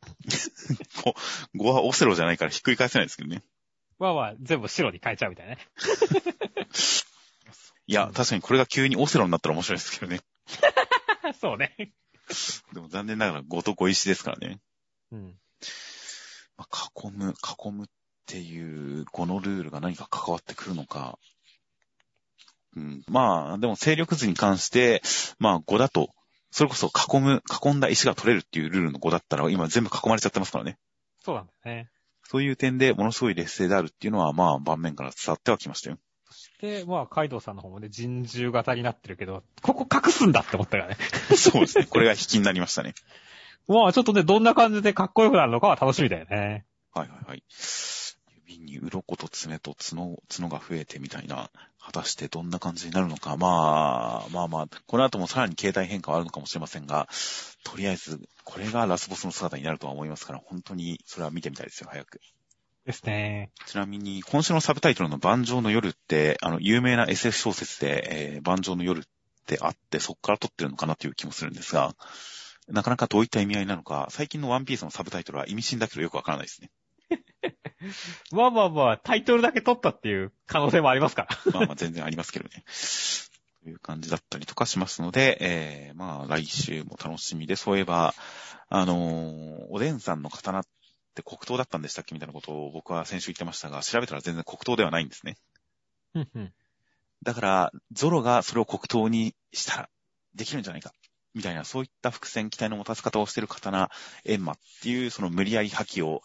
[1.56, 3.42] 5はオセロじゃないからひっくり返せないですけどね。
[3.98, 5.66] まあまあ、全部白に変えちゃうみたいなね。
[7.86, 10.20] いや、確かにこれが急にオセロになったら面白いですけどね。
[11.40, 11.74] そうね。
[12.72, 14.60] でも残念ながら5と5石ですからね。
[15.10, 15.38] うん。
[16.62, 17.88] まあ、囲む、囲むっ
[18.26, 21.18] ていう、このルールが何か関わってくるのか。
[22.76, 25.02] うん、まあ、でも勢力図に関して、
[25.38, 26.10] まあ5だと、
[26.50, 30.78] それこそ囲む、囲んだ石が取れるっていうルールの5だったら、今全部囲まれちゃってますからね。
[31.20, 31.90] そうなんだよね。
[32.24, 35.98] そういう点でものすごい劣勢であるっていうのは、まあ盤面から伝わってはきましたよ。
[36.60, 40.96] で、まあ、カイドウさんの方もね、人獣型になってるけど、ここ隠すんだって思ったからね。
[41.36, 41.86] そうですね。
[41.86, 42.94] これが引きになりましたね。
[43.68, 46.64] まあ、ちょっとね、どんな感じでかっこよくなるのかは楽しみだよね。
[46.92, 47.42] はいはいはい。
[48.48, 53.36] 指に鱗と爪と角、角が増えてみたいな、果たしてどんな感じになるのか。
[53.36, 57.08] まあ、まあまあ、この後もさらに形態変化はあるのかもしれませんが、
[57.64, 62.20] とりあえず、これがラスボスの姿になるとは思いますから、本当にそれは見てみたいですよ、早く。
[62.84, 63.50] ですね。
[63.66, 69.02] ちなみに、今週のサブタイトルの万丈の夜って、あの、有名な SF 小説で、えー、万丈の夜っ
[69.46, 71.94] てあって、そこから撮ってるのかなという気もするんですが、
[72.68, 76.70] なかなかどういった意味合いなのか、最近のワンピースのサブタイトルは意味深だけどよくわからないですね。
[78.32, 81.52] まあまあまあ、タイトルだけ取ったっていう可能性もありますから。
[81.52, 82.64] まあまあ全然ありますけどね。
[83.62, 88.14] という感じだったりとかしますので、えー、まあ来週も楽しみで、そういえば、
[88.68, 90.64] あのーおでんさんの刀っ
[91.14, 95.36] て黒刀だったんでしたっけみたいなことを僕は先週言ってましたが、調べたら全然黒刀ではないんですね。
[97.22, 99.88] だから、ゾロがそれを黒刀にしたら
[100.34, 100.92] できるんじゃないか。
[101.34, 103.90] みたいな、そういった伏線、期待の持たせ方をしている刀、
[104.24, 106.22] エンマっていう、その無理やり覇気を、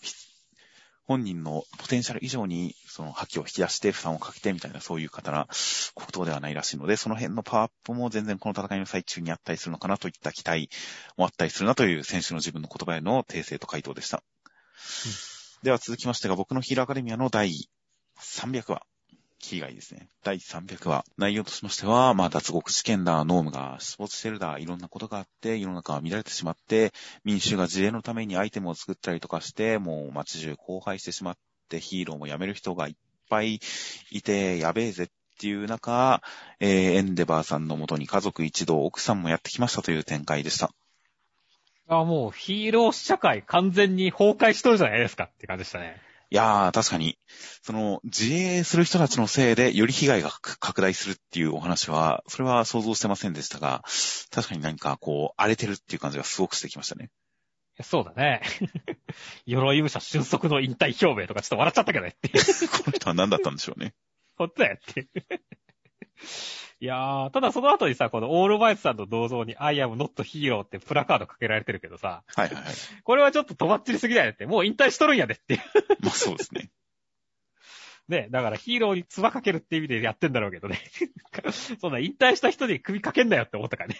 [1.05, 5.47] 本人のポテンシャル以上に、その覇気を引き出して、負担をかけてみたいな、そういう刀、
[5.95, 10.69] 黒刀ではないらしいので、その辺のパワーアップも全然この戦いの最中にあったりするのかなといった期待
[11.15, 14.21] もあったりするなという選手の自分の言葉への訂正と回答でした。
[15.63, 17.69] では続きましてが、僕のヒーローアカデミアの第
[18.19, 18.81] 300話。
[19.39, 20.09] 被害ですね。
[20.23, 21.05] 第300話。
[21.17, 31.37] 内容としましては、まあ、脱獄事件だ、ノームが出没してるだ、いろんなことがあって、世の中が乱れてしまって、民衆が自衛のためにアイテムを作ったりとかして、もう街中荒廃してしまっ
[31.69, 32.95] て、ヒーローも辞める人がいっ
[33.29, 33.59] ぱい
[34.11, 35.07] いて、やべえぜっ
[35.39, 36.21] ていう中、
[36.59, 40.71] えー、エンデバーさんのもとに家族一同、奥さんもやってきましたという展開でした。
[41.87, 46.01] あ、もうヒーロー社会完全に崩壊しとるじゃないですかって感じでしたね。
[46.29, 47.17] いやー、確かに、
[47.61, 53.83] その、自衛する人たちのせいで、より被害が拡大するっていうお話は、それは想像してませんでしたが、
[54.29, 57.09] 確かに何かこう、荒れてるっていう感じがすごくしてきましたね。
[57.83, 58.41] そうだね。
[59.45, 62.17] 鎧武者瞬足の引退表明とかちょっと笑っちゃったけどね。
[62.21, 63.93] この人は何だったんでしょうね。
[64.35, 65.07] 本当だよって
[66.79, 72.73] いやー、ただその後にさ、このオールマイトさんの銅像に I am not hero ってプラカードかけられてるけどさ、はいはいはい。
[73.03, 75.61] これはちょっととばっちりすぎだよねって、もう引退しとるんやでっていう。
[76.01, 76.69] まあそうですね。
[78.07, 80.79] ね、だからヒーローに唾かけるって意味でやってんだろうけどね。
[81.81, 83.97] そんな引退した人に首かけんなよって思ったからね。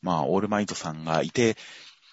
[0.00, 1.56] まあ、オールマイトさんがいて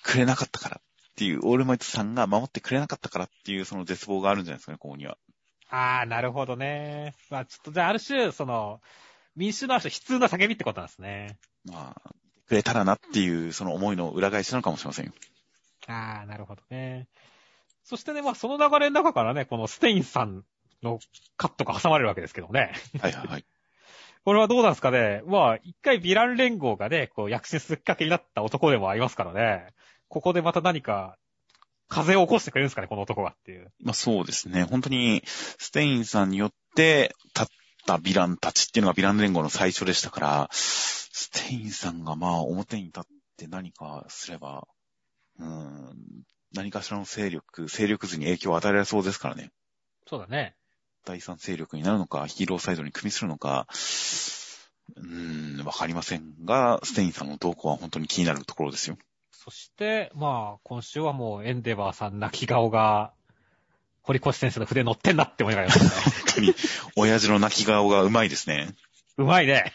[0.04, 5.18] くれなかったからっていう、オールマイトさんが守ってくれなかったからっていう、その絶望があるんじゃないですかね、ここには。
[5.70, 7.16] あー、なるほどね。
[7.30, 8.82] まあちょっと、じゃあある種、その、
[9.36, 11.38] 民主のある種悲痛な叫びってことなんですね。
[11.66, 12.12] まあ、
[12.48, 15.14] くれたらなっていう、その思いの裏返しなのかもしれませんよ。
[15.88, 17.08] あー、なるほどね。
[17.84, 20.44] そしてね、まあその流れの中からね、このステインさん
[20.82, 21.00] の
[21.38, 22.74] カットが挟まれるわけですけどね。
[23.00, 23.46] はいはいはい。
[24.26, 25.22] これはどうなんですかね。
[25.28, 29.68] まあ、一回ヴィラン連合がね、こう躍進するきっかけになった男でもありますからね。
[30.08, 31.18] ここでまた何か、
[31.88, 33.72] 風を起こしてくれるんですかね、この男がっていう。
[33.84, 34.64] まあそうですね。
[34.64, 37.46] 本当に、ステインさんによって立っ
[37.86, 43.04] たヴィランたちっていうのがヴィラン連合の最初でしたから、ステインさんがまあ表に立っ
[43.38, 44.68] て何かすれば、
[45.40, 45.96] うーん、
[46.54, 49.52] 何かしらの勢力、勢力図に影響を与えられそうですからね。
[50.08, 50.56] そうだね。
[51.06, 53.68] 第三勢力になるのか、ヒーローサイドに組みするのか、
[54.96, 58.98] うーん、わかりませんが、ステインさんの動向は本当に気になるところですよ。
[59.32, 63.14] そして、まあ、今週はもうエンデバーさん泣き顔が、
[64.06, 65.82] 堀越先生の筆乗ってんなって思いながらね。
[65.82, 65.90] 本
[66.36, 66.54] 当に、
[66.96, 68.76] 親父の泣き顔がうまいですね。
[69.18, 69.74] うまいね。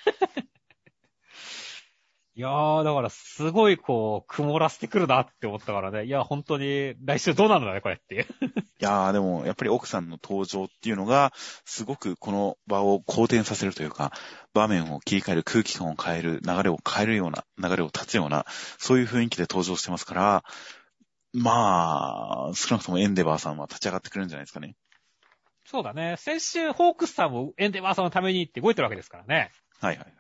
[2.37, 6.05] いやー、だからすごいこう、曇らせてくるなって思ったからね。
[6.05, 8.23] いや、本当に来週どうなるんだね、これっていう。
[8.23, 8.27] い
[8.79, 11.33] やー、でも、やっぱり奥さんの登場っていうのが、
[11.65, 14.13] すごくこの場を好転させるというか、
[14.55, 18.47] 場面を切り替える、空気感を変える、流れを変えるような、流れを断つような、
[18.79, 20.45] そういう雰囲気で登場してますから、
[21.33, 24.75] まあ、少なくともエンデバーさんは立ち上がってくれるんじゃないですかね。
[25.65, 26.17] そうだね。
[26.19, 29.53] 先週、ホークスさんもエンデバーさんのためにって動いてるわけですからね。
[29.81, 30.15] はいはいはい。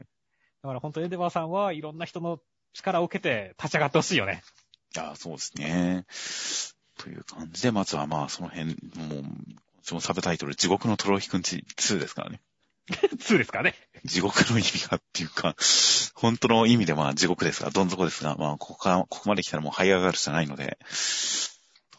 [0.62, 2.40] だから本当エンデバーさんはいろんな人の
[2.72, 4.42] 力を受けて立ち上がってほしいよね。
[4.94, 6.06] いやー、そうですね。
[6.98, 8.76] という感じで、まずはまあ、その辺、もう、
[9.82, 12.40] そのサブタイトル、地獄のトロヒくんち2ですからね。
[12.90, 13.74] 2ですからね。
[14.04, 15.56] 地獄の意味がっていうか、
[16.14, 20.78] 本当の意味でまあ地獄ですが、どん底ですが、まあここから、ここまで来たらもう這い上がるしかないので、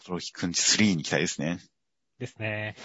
[0.06, 1.60] トロヒくんち3に行きたいですね。
[2.20, 2.76] ですね。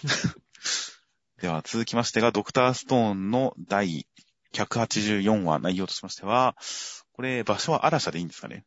[1.41, 4.07] では続きましてが、ドクターストーンの第
[4.55, 6.57] 184話内容としましては、
[7.13, 8.65] これ場所は嵐でいいんですかね？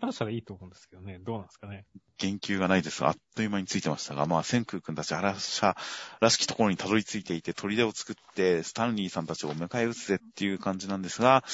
[0.00, 1.18] 嵐でいいと思うんですけどね。
[1.20, 1.86] どうなんですかね。
[2.18, 11.44] 言及がないですが、あっという間についてましたが、まあ、千空くんたち嵐らしきところにたどり着いていて、砦を作って、スタンリーさんたちを迎え撃つぜっていう感じなんですが、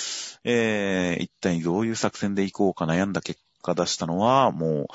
[0.44, 4.86] えー、一体どういう作戦で行こうか悩んだ結果出したのは、もう、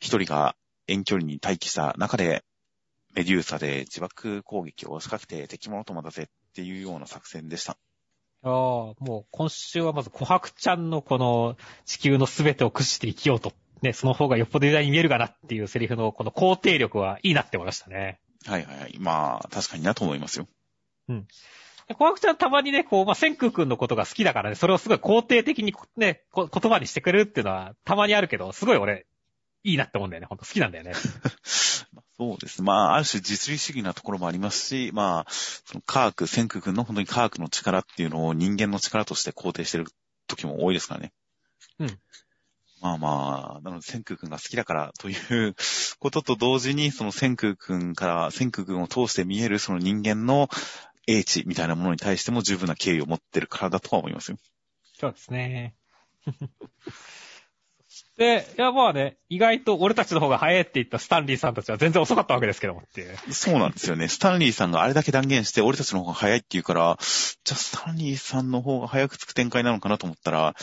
[0.00, 2.44] 一人が遠距離に待機した中で、
[3.14, 7.76] メデューサで自爆攻撃を仕掛けて敵物とまだぜっていうような作戦でした。
[8.42, 13.52] ああ、もう今週はまず琥珀ちゃんのこの地球のすべてを駆使して生きようと。
[13.82, 18.20] ね、その方がよっぽど偉大に見えるかなっていうセリフのこの肯定力はいいなって思いましたね。
[18.46, 18.96] はいはいはい。
[18.98, 20.46] まあ、確かになと思いますよ。
[21.88, 29.06] で琥珀ちゃんたまにね、こう、まあ、千空くんのことが好きだからね、それをすごい肯定的にね、こ言葉にしてくれるっていうのはたまにあるけど、すごい俺、
[29.64, 30.26] いいなって思うんだよね。
[30.26, 30.92] ほんと好きなんだよね。
[32.20, 32.62] そうです。
[32.62, 39.86] まあ、ある種実利主義なところもありますし、まあ、その科学、千空君の本当に科学の力っていうのを人間の力として肯定してる
[40.26, 41.14] 時も多いですからね。
[41.78, 41.98] うん。
[42.82, 45.56] まあまあ、なので千空君が好きだからという
[45.98, 50.50] ことと同時に、その千空君から、千空君を通して見えるその人間の
[51.06, 54.36] 英知みたいなものに対しても十分な敬意を持ってるからだとは思いますよ。
[55.00, 55.74] そうですね。
[58.20, 63.16] で、いやまあね、意外と俺たちの方が早いって言ったスタンリーさんたちは全然遅かったわけですけどもっていう。
[63.32, 64.08] そうなんですよね。
[64.08, 70.54] スタンリーさんがあれだけ断言して、俺たちの方が早いって言うから、じゃあスタンリーさんの方が早くつく展開なのかなと思ったら、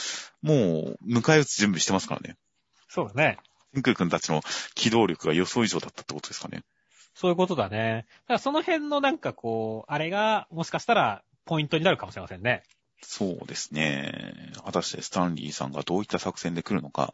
[0.43, 2.35] もう、迎え撃つ準備してますからね。
[2.89, 3.39] そうだね。
[3.73, 4.43] 天空君たちの
[4.75, 6.61] 機動力が予想以上だったってことですかね。
[7.15, 8.05] そういうことだね。
[8.25, 12.61] だからその辺のなんかこう、あれが、もしかしたら、ポイントになるかもしれませんね。
[13.01, 14.51] そうですね。
[14.65, 17.13] 果たしてスタンリーさんがどういった作戦で来るのか。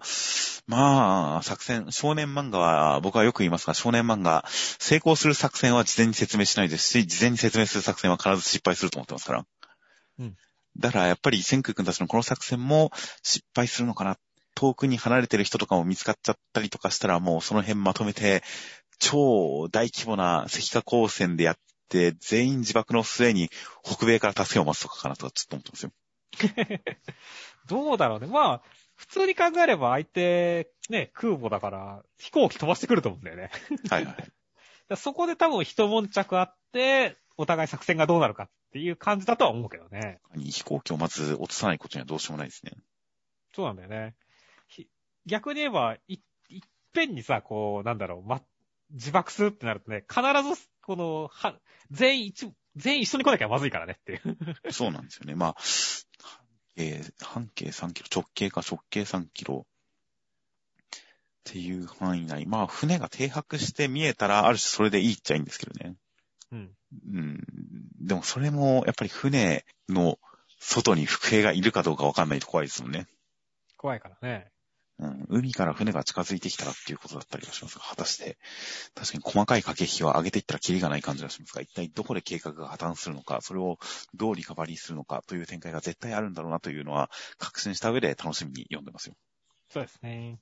[0.65, 9.45] まあ、作戦、少年漫画は、僕はよく言いますが、少年漫画、成功する作戦は事前に説明しないですし、事前に説明する作戦は必ず失敗すると思ってますから。
[10.19, 10.35] うん。
[10.77, 14.17] だから、やっぱり、千空君たちのこの作戦も失敗するのかな。
[14.55, 18.43] 遠くに離れてる人とかも見つかっちゃったりとかしたら、もうその辺まとめて、
[18.99, 21.61] 超大規模な石化光線でやって、
[22.19, 23.49] 全員自爆の末に
[23.83, 25.91] 北米から助けを待つとかかなとかちょっと思ってますよ。
[27.67, 28.27] どうだろうね。
[28.27, 28.61] まあ、
[28.95, 33.51] 普通に考えれば相手、ね、空母だから、飛行機飛ばしてくると思うんだよね。
[33.89, 34.95] はいはい。
[34.97, 40.19] そこで多分一悶着あって、お互い作戦がどうなるかっていう感じだとは思うけどね。
[40.35, 42.73] 飛行機をまず落とさないことにはどうしようもないですね。
[43.53, 44.15] そうなんだよね。
[44.67, 44.87] ひ
[45.25, 46.19] 逆に言えば、い、
[46.49, 48.41] いっぺんにさ、こう、なんだろう、ま、
[48.91, 51.59] 自爆するってなるとね、必ず、この、は、
[51.91, 54.37] 全員一、全員一緒に来なきゃまずいからねっていう。
[54.71, 55.35] そうなんですよね。
[55.35, 55.55] まあ、
[56.75, 62.45] えー半径3キロ、直径か直径3キロっていう範囲内。
[62.45, 65.95] まあ、船が停泊して見えたら、ある種それでいいっちゃいいんですけどね。
[66.51, 66.71] うん。
[67.13, 67.43] うん。
[68.01, 70.19] でもそれも、やっぱり船の
[70.59, 73.07] 外に伏兵がいるかどうかわかんないと怖いですもんね。
[73.77, 74.52] 怖いからね。
[75.03, 75.25] うん。
[75.29, 78.37] 海から船が近づいてきたらっていうことだったりはしますが、果たして、
[78.95, 83.77] 確かに細かい駆け引きを上げていったらキリがない感じがしますが、一体どこで計画が破綻するのか、それを
[84.13, 89.15] どうリカバリーするのかという展開が絶対あるんだろうなというのは、確信した上で楽しみに読んでますよ。
[89.69, 90.39] そうですね。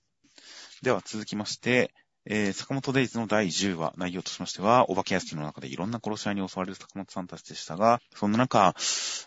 [0.82, 1.93] では続きまして、
[2.26, 8.76] えー、坂本デイズの第10話、内容としましては、お化け屋敷の中でいろんな殺し合いに襲われる坂本さんたちでしたが、そんな中、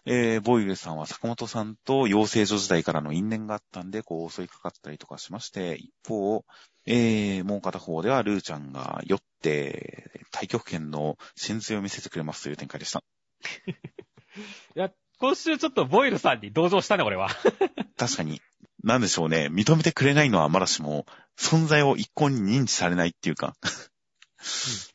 [0.07, 6.45] えー、ボイルさんは坂本さんと養成所時代からの因縁があったんで、こう襲いかかったりとかしまして、一方、
[6.87, 13.03] えー、もう片方ではルーちゃんが酔って、太極拳の真髄を見せてくれますという展開でした。
[14.77, 17.29] いや、今週ちょっとボイルさんに同情したね、俺は。
[17.97, 18.41] 確かに、
[18.85, 21.07] なんでしょうね、認めてくれないのはまだしも、
[21.39, 23.57] 存在を一向に認知されないっていうか、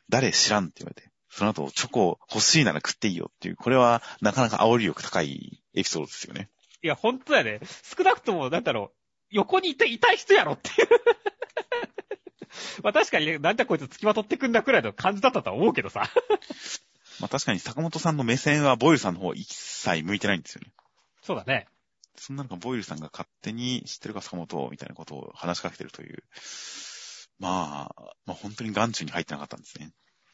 [0.08, 6.50] 誰知らんって言われて、その後チョコ欲しいなら食っていいよっていう、これはなかなか煽り力高いエピソードですよね。
[6.82, 7.60] いや、本当だよね。
[7.82, 8.96] 少なくとも、なんだろう、
[9.30, 10.88] 横にいていたい人やろっていう。
[12.82, 16.08] まあ確かにね、なんじゃこいつ付きまとってくんだくらいの感じだったとは思うけどさ。
[17.18, 20.72] まあ確かに坂本さんの目線はボイルさんの方一切向いてないんですよね。
[21.22, 21.66] そうだね。
[22.20, 26.22] そんな中ボイルさんが勝手に知ってるか坂本みたいなことを話しかけてるという。
[27.38, 29.90] まあ、まあ本当に眼中に入ってなかったんですね。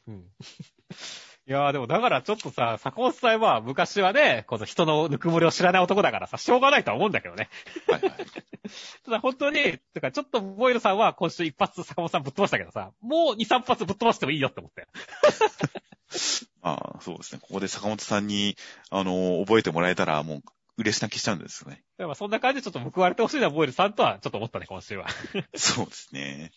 [0.09, 0.25] うん。
[1.49, 7.49] いやーでもだからちょっとさ、坂本さんは昔はね、この人のぬくもりを知らない男だからさ、しょうがないとは思うんだけどね。
[7.87, 8.13] はいはい。
[9.05, 14.89] ただ本当に、てかちょっとボイルさんは今週一発坂本さんぶっ飛ばしたけどさ、もう二三発ぶっ飛ばしてもいいよって思ったよ。
[16.63, 17.41] まあそうですね。
[17.41, 18.57] ここで坂本さんに、
[18.91, 20.43] あの、覚えてもらえたらもう
[20.79, 21.83] 嬉し泣きしちゃうんですよね。
[21.99, 25.07] だからそんな感じでちょっと報われてほしいな、ボイルさんとはちょっと思ったね、今週は。
[25.57, 26.53] そうですね。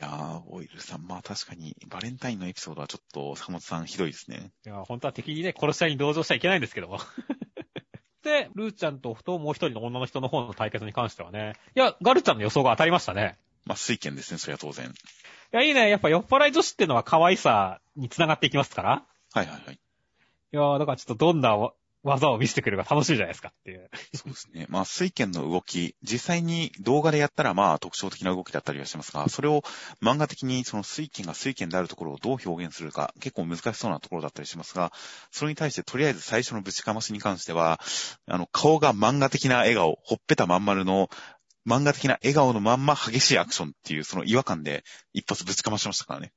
[0.00, 4.52] いやー、オイルさん、まあ確かに、バレンタインのエピソードはちょっと坂本さんひどいですね。
[4.64, 7.00] いや、本当は敵にね、殺し合いに同情しちゃいけないんですけども。
[8.22, 13.38] で、ルーちゃんとともう一人の女の人の方の対決に関してはね、いや、ガルちゃんの予想が当たりましたね。
[13.64, 14.86] まあ水拳ですね、それは当然。
[14.86, 14.90] い
[15.50, 15.88] や、いいね。
[15.88, 19.06] やっぱ酔っ払い女子っていうのは可愛さに繋がっていきますから。
[19.32, 19.74] はいはいはい。
[19.74, 21.74] いやーだからちょっとどんなわ
[22.08, 23.90] 技を見せてくれるか楽しいじゃないですかっていう。
[24.14, 24.66] そうですね。
[24.68, 29.62] まあ水拳の動き、実際に動画でやったらまあ特徴的な動きだったりはしますが、それを
[30.02, 34.92] 漫画的にその水拳が水拳であるところをどう表現するか、結構難しそうなところだったりしますが、
[35.30, 37.80] それに対してとりあえず最初のぶちかましに関しては、
[38.26, 41.08] あの、顔が漫画的な笑顔、ほっぺたまん丸の、
[41.66, 46.32] 漫画的な笑顔のまんま激しいアクションっていうその違和感で一発ぶちかましましたからね。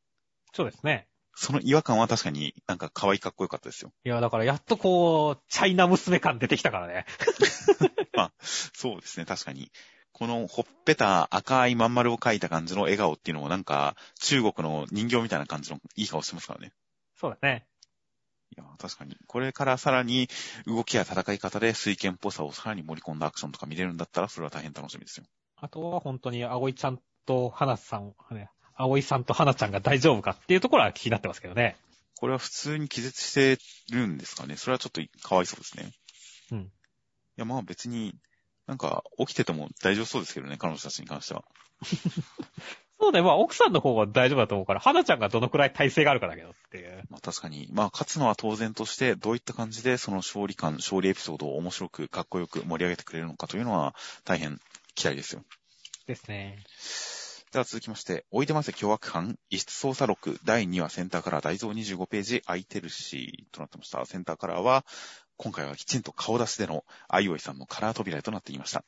[0.53, 1.07] そうですね。
[1.41, 3.91] その違和感は確かになんか可愛いかっこよかったですよ。
[4.05, 7.07] いや、だからやっとこう、チャイナ娘感出てきたからね。
[8.73, 9.71] そうですね、確かに。
[10.11, 16.73] このほっぺた赤いまん丸を描いた感じの笑顔っていうのもなんか中国の人形みたいな感じのいい顔してますからね。
[17.15, 17.65] そうだね。
[18.55, 19.17] いや、確かに。
[19.25, 20.29] これからさらに
[20.67, 25.25] 動きや戦い方で水拳っぽさをさらに盛り込んだアクションとか見れるんだったらそれは大変楽しみですよ。
[25.55, 31.78] あとは本当に葵ちゃんと花さん、ね、葵さんと花ちゃんが大丈夫かっていうところは気になってますけどね。
[32.22, 33.57] これは普通に気絶して
[33.91, 35.91] るんですかねそれはちょっとかわいそうですね。
[36.51, 36.59] うん。
[36.59, 36.69] い
[37.38, 38.15] や、まあ別に、
[38.67, 41.43] なんか起きてても大丈夫そうですけどね、彼女たちに関しては。
[42.99, 47.03] そうね、まあ奥さんの方は大丈夫だと思うから、花ちゃんがどのくらい体勢があるかだけどっていう。
[47.09, 54.59] まあ確かに、まあ勝つのは当然として、どういった感じでその勝利感、勝利エピソードを面白く、かっこよく盛り上げてくれるのかというのは大変
[54.93, 55.43] 期待ですよ。
[56.05, 56.63] ですね。
[57.51, 64.05] では続きまして、おいでませ凶悪犯、異質捜査録第2話センターカラー大蔵25ページ空いてるし、となってました。
[64.05, 64.85] センターカラーは、
[65.35, 68.85] 今回はきちんと顔出しでの、あいおいさんのカラー扉となっていました。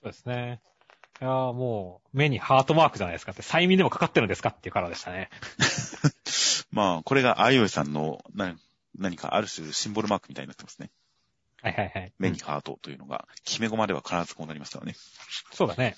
[0.00, 0.60] そうですね。
[1.20, 5.28] いやーもう、目にハートマークじゃないですかって、催眠でもかかってるんですかっていうカラーでしたね。
[6.70, 8.56] まあ、これがあいおいさんのな
[8.96, 10.92] 何かある種シンボルマークみたいになってますね。
[11.62, 12.12] はいはいはい。
[12.20, 14.94] 目にハートというのが、決め駒では必ずこうなりますからね。
[15.50, 15.96] そうだね。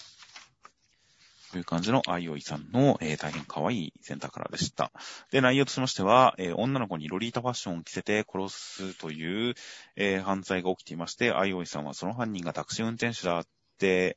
[1.53, 4.93] という感じのあいおいさんの、えー、大変可愛いセンターカラーでした。
[5.31, 9.55] で、内容としましては、えー、女の子にロリータファッションを着せて殺すという、
[9.97, 13.47] えー、犯罪が起きていまして、あいおいさんはその犯人がタクシー運転手だっ
[13.79, 14.17] て、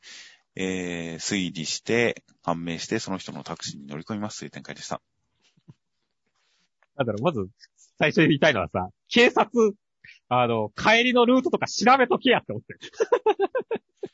[0.55, 5.01] えー、推理して、判明して、その人のタクシーに乗り込みますという展開でした。
[6.95, 7.47] なんだろう、まず、
[7.97, 9.73] 最初に言いたいのはさ、警察、
[10.29, 12.79] あの、帰りのルートとか調べとけやって思ってる。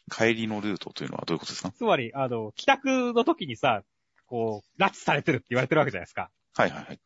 [0.10, 1.72] 帰りのルートというのはどういうことですか？
[1.72, 3.84] つまり、あの、帰宅の時にさ、
[4.26, 6.30] こう、拉致されてるって言われてるわけじゃないですか。
[6.56, 7.00] はいはいはい。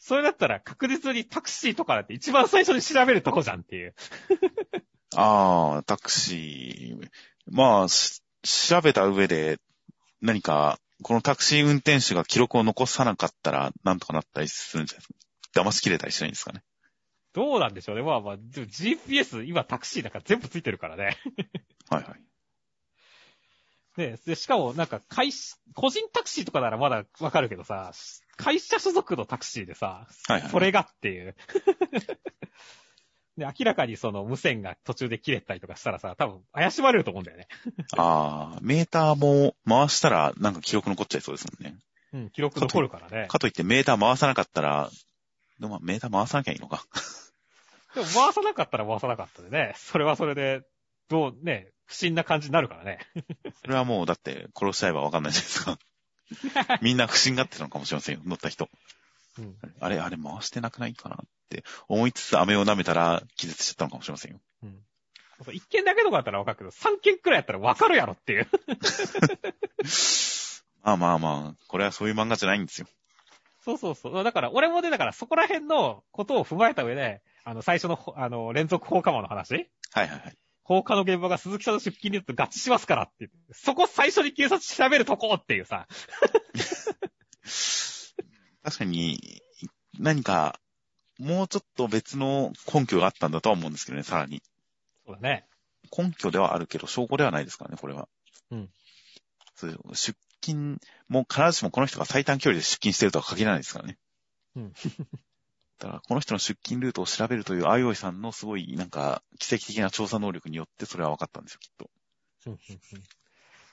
[0.00, 3.94] それだったら確実にタクシーとかだって一番最初に調べるとこじゃんっていう。
[5.16, 7.08] あー、タクシー。
[7.50, 9.58] まあ、し調べた上で、
[10.20, 15.62] 何か、このタクシー運転手が記録を残さなかったら、なんとかなったりするんじゃないですか？
[15.62, 16.62] 騙しきれたりしないんですかね？
[17.32, 18.02] どうなんでしょうね。
[18.02, 21.16] まあまあ、GPS、今タクシーだから全部ついてるからね。
[21.90, 22.20] はいはい。
[23.98, 27.92] ねで、しかもなんか会社、個人タクシーとかならまだわかるけどさ、
[28.36, 30.50] 会社所属のタクシーでさ、はいはい。
[30.50, 31.34] それがっていう。
[33.36, 37.48] で、明らかにその無線が途中で切れたりとかしたらさ、多分怪しまれると思うんだよね。
[37.96, 41.78] あー、メーターも回したら、なんか記録残っちゃいそうですもんね。
[42.12, 43.26] うん、記録残るからね。
[43.28, 44.90] かといってメーター回さなかったら、
[45.58, 46.84] でもまあメーター回さなきゃいいのか。
[47.94, 50.62] でも回さなかったら回さなかったでね、それはそれで、
[51.08, 52.98] どうね、不審な感じになるからね。
[53.64, 56.78] それはもう、だって、殺しちゃえばわかんないじゃないですか。
[56.82, 58.68] みんな不審がってたのかもしれませんよ、乗った人。
[59.38, 59.56] うん。
[59.80, 61.18] あれ、あれ回してなくないかなっ
[61.48, 64.40] て思いつつ飴を舐めたら気絶しちゃったのかもしれませんよ。
[64.64, 64.84] うん。
[65.52, 68.48] 一件だけとかだったらわかるけど、三件くらいやったらわかるやろっていう。
[70.82, 72.86] まあまあまあ、これはそういう漫画じゃないんですよ。
[73.64, 74.24] そうそうそう。
[74.24, 80.36] だから、俺もね、だからそこら辺のことを踏まえた上で、あの、最初のほ、あの、連続放火魔の話はいはいはい。
[80.68, 85.88] 放火の現場が鈴木さんの出勤によって合致しますからってそこ最初に警察調べるとこっていうさ。
[88.62, 89.40] 確かに、
[89.98, 90.60] 何か、
[91.18, 94.42] もうちょっと別の根拠があったんだとは思うんですけどね、さらに。
[95.06, 95.46] そうだね。
[95.96, 98.06] 根拠ではあるけど、証拠ではないですからね、これは。
[98.50, 98.70] うん。
[99.54, 103.98] そう出勤、もう必ずしもこの人が最短距離で出勤してるとは限らないですからね。
[104.54, 104.74] うん。
[105.78, 111.90] だから、この人の出勤ルートを調べるという、あいおいさんのすごい、なんか、奇跡的な調査能力によって、それは分かったんですよ、きっと。
[112.46, 112.58] うんうん
[112.92, 113.02] うん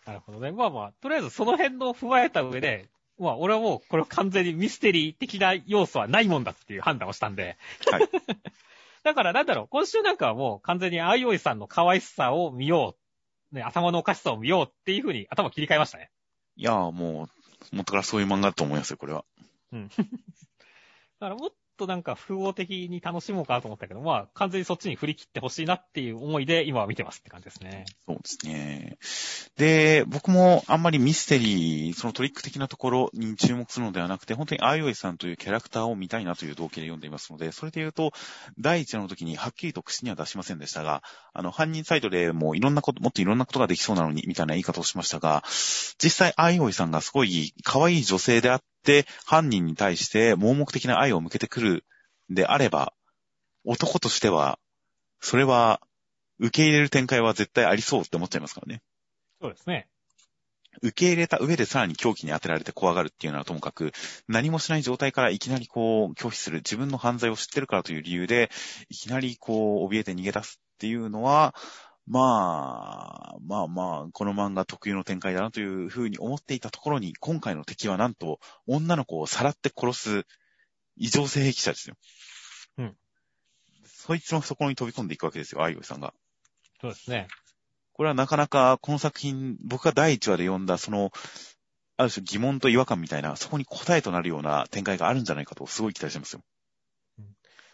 [0.06, 0.52] なるほどね。
[0.52, 7.58] まあまあ、とりあえずその辺の踏まえた上で、まあ俺はもうこれは完全にミステリー的な要素はないもんだっていう判断をしたんで。
[7.92, 8.08] はい。
[9.04, 12.96] だからなんだろう、今週なんかはもう完全にあいおいさんの可愛さを見よ
[13.52, 13.56] う。
[13.56, 16.12] ね、頭のおかしさを見ようっていう風に頭切り替えましたね。
[16.56, 17.30] いやーも
[17.72, 19.24] う、元からそういう漫画だと思いますよ、これは。
[19.72, 19.88] だ
[21.20, 27.86] からもっとなんか複合的に楽しもうかと思ったけど、まあ完全にそっちに振り切ってほしいなっていう思いで今は見てますって感じですね。
[28.06, 28.98] そうですね。
[29.58, 38.12] で、僕もあんまりミステリー、そのトリック的なところに注目するのではなくて、本当にあいおいさんというキャラクターを見たいなという動機で読んでいますので、それで言うと、
[38.60, 41.04] 第一話の時にはっきりと口には出しませんでしたが、
[41.34, 45.44] あの、犯人サイトでもういろんなこと、もっといろんなことができそうなのに、みたいな言い方をしましたが、
[46.02, 48.66] 実際あいおいさんがすごい可愛い女性であって、
[49.26, 51.86] 犯人に対して盲目的な愛を向けてくる
[52.30, 52.94] であれば、
[53.64, 54.60] 男としては、
[55.20, 55.82] それは、
[56.38, 58.82] 受け入れる展開は絶対ありそうって思っちゃいますからね。
[59.42, 59.88] そうですね。
[60.82, 63.94] 受け入れた上でさらに狂気に当てられて怖がるっていうのはともかく、
[64.28, 68.50] 何もしない状態からいきなりこう拒否する、自分の犯罪を知ってるからという理由で、
[68.90, 71.56] いきなりこう怯えて逃げ出すっていうのは、
[72.08, 80.26] まあ、まあまあ、この漫画特有の展開だなというふうに思っていたところに、今回の敵はなんと、女の子をさらって殺す
[80.98, 81.96] 異常性癖者ですよ。
[82.78, 82.96] うん。
[83.86, 86.14] そいつもそこに飛び込んでいくわけですよ、アイオイさんが。
[86.80, 87.28] そうですね。
[87.94, 91.12] これはなかなかこの作品、僕が第1話で読んだその、
[91.98, 96.44] ある種疑問と違和感みたいな、そこに答えとなるような展開があるんじゃないかとすごい期待してますよ。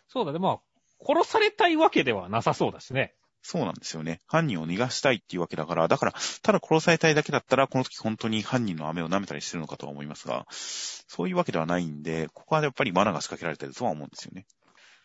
[0.08, 0.40] そうだね。
[0.40, 0.60] まあ、
[1.06, 3.16] 殺されたいわけではなさそうだしね。
[3.42, 4.22] そうなんですよね。
[4.28, 6.14] 犯人を逃がしたいっていうわけだから、だから、
[6.44, 14.46] ただ殺されたいだけだったら、この時本当に犯人の飴を舐めたりしてるのかとは思いますが、そういうわけではないんで、ここはやっぱり罠が仕掛けられてるとは思うんですよね。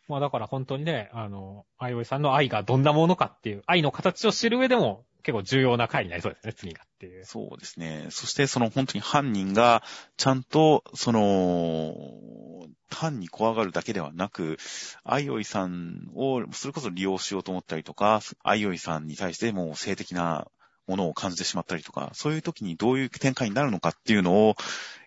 [0.08, 7.24] まあだから本当にね、あの、あいおいさんの愛がどんなものかっていう、愛の形を知る上でも結構重要な回になりそうですね、次がっていう。
[7.24, 8.06] そうですね。
[8.10, 9.82] そしてその本当に犯人が、
[10.16, 14.56] ちゃんと、その、単に怖がるだけではなく、
[15.02, 20.46] あいおいさんを、それこそ利用しようと思ったりとか、あいおいさんに対してもう性的な
[20.86, 24.54] ものを感じてしまったりとか、そういう時にどういう展開になるのかっていうのを、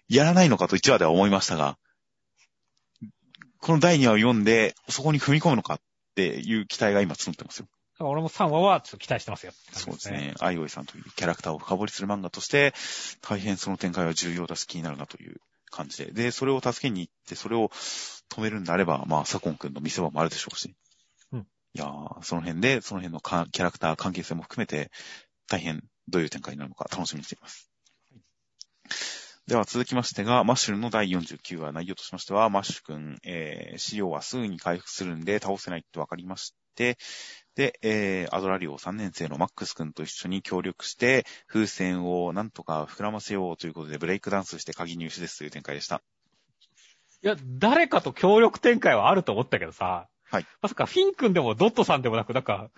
[0.09, 1.77] やらないのかと1話では思いましたが、
[3.61, 5.81] この第2話を読んで、そこに踏み込むのかっ
[6.15, 7.69] ていう期待が今募ってますよ。
[7.99, 9.51] から俺も3話はちょっと期待してますよ。
[9.71, 10.33] そうですね。
[10.39, 12.73] アイオイさんというキャラクターを深掘りする漫画として、
[13.21, 15.39] 大変その展開は重要だし気になるなという
[15.69, 16.11] 感じで。
[16.11, 17.69] で、それを助けに行って、それを
[18.29, 20.73] 止めるんであれば、まあ、サコン君の見せ場もあるでしょうし。
[21.31, 21.39] うん。
[21.39, 24.91] いやー、その辺で、その辺のかキャラクター関係性も含めて、
[25.47, 27.69] 大変どういう展開になるのか楽しみにしています。
[29.47, 36.99] では続きましてが、マッシュルの第49話内容としましては、マッシュ君、えー、資料はすぐに回復するんで倒せないって分かりまして、
[37.59, 46.01] で、えー、アドラリオ3年生のマックス君と一緒に協力して、風船をなんとか膨らませようということでブレイクダンスして鍵入手ですという展開でした。
[47.21, 50.07] いや、誰かと協力展開はあると思ったけどさ。
[50.31, 50.45] はい。
[50.61, 52.69] まさかフィン君でもドットさんでもなく、なんか、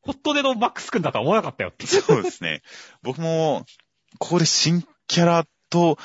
[0.00, 1.86] ホットデのマックス君だとは思わなかったよって。
[1.86, 2.62] そうですね。
[3.02, 3.66] 僕も、
[4.18, 5.98] ここで新キャラと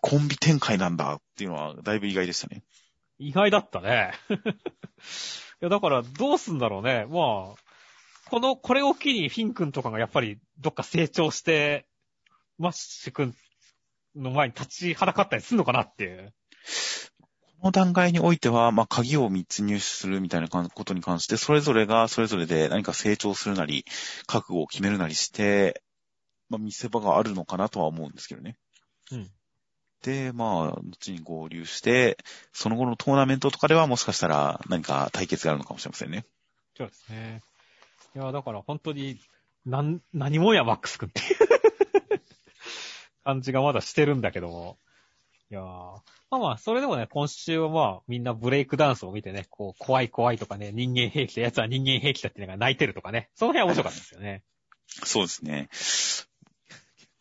[0.00, 2.62] コンビ展開なんだっていうのはだいぶ意外でしたね。
[3.18, 4.14] 意外だったね。
[5.62, 7.06] いや、だから、どうすんだろうね。
[7.08, 11.86] まあ、この、これを機にフィン君とかがやっぱりどっか成長して、
[12.58, 13.32] マッシュ君
[14.16, 16.34] の前に立ちはだかったりするのかなっていう。
[17.60, 23.84] この段階においては、まあ、鍵を3つ入手するみたいなことに関して、それぞれがそれぞれで何か成長するなり、
[24.26, 25.80] 覚悟を決めるなりして、
[26.48, 28.56] まあ、見せ場があるのかなとは思うんですけどね。
[29.12, 29.30] うん。
[30.02, 32.18] で、まあ、後に合流して、
[32.52, 36.26] その後のトーナメントとかではもしかしたら何か対決があるのかもしれませんね。
[36.76, 37.42] そうですね。
[38.14, 39.18] いや、だから本当に、
[39.64, 42.20] なん、何もやマックス君っていう
[43.24, 44.78] 感じがまだしてるんだけども。
[45.50, 46.00] いやーま
[46.30, 54.42] あまあ、それでもね、今週はまあ、みんなブレイクダンスを見てね、こう、怖い怖いとかね、人間兵器だ、奴は人間兵器だっていうのが泣いてるとかね、その辺は面白かったですよね。
[55.04, 55.68] そうですね。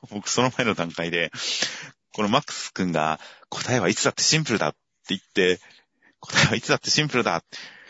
[0.09, 1.29] 僕その前の段階で、
[2.13, 4.77] このマックス君が答えはいつだってシンプルだって
[5.09, 5.59] 言って、
[6.19, 7.43] 答えはいつだってシンプルだ。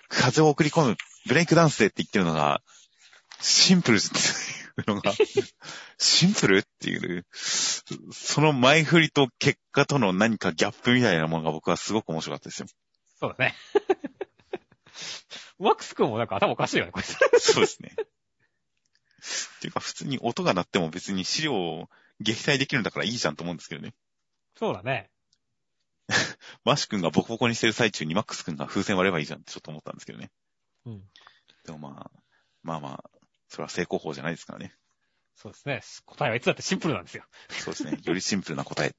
[0.10, 0.98] 風を送り込む。
[1.28, 2.62] ブレイクダンスでって言ってるのが、
[3.40, 5.14] シンプルっていうのが、
[5.98, 7.26] シンプルっていう、
[8.12, 12.68] その前振りと結果との何かギャップみたいなものが僕はすごく面白かったですよ。
[13.20, 13.56] そうだね。
[15.60, 17.18] マックス君もなんか頭おかしいよね、こいつ。
[17.40, 17.96] そうですね。
[19.58, 23.94] っていうか普通に音が鳴っても別に資料を撃退できるんだからいいじゃんと思うんですけどね。
[24.56, 25.10] そうだね。
[26.66, 30.32] マッシュ君がボコボコにしてる最中にマックス君が風船割ればいいじゃんってちょっと思ったんですけどね。
[30.86, 31.04] うん。
[31.66, 32.20] でもまあ、
[32.64, 33.10] まあまあ、
[33.48, 34.74] それは成功法じゃないですからね。
[35.36, 35.82] そうですね。
[36.06, 37.24] 答えはいつだってシンプルなんですよ。
[37.50, 37.98] そうですね。
[38.04, 38.96] よりシンプルな答え。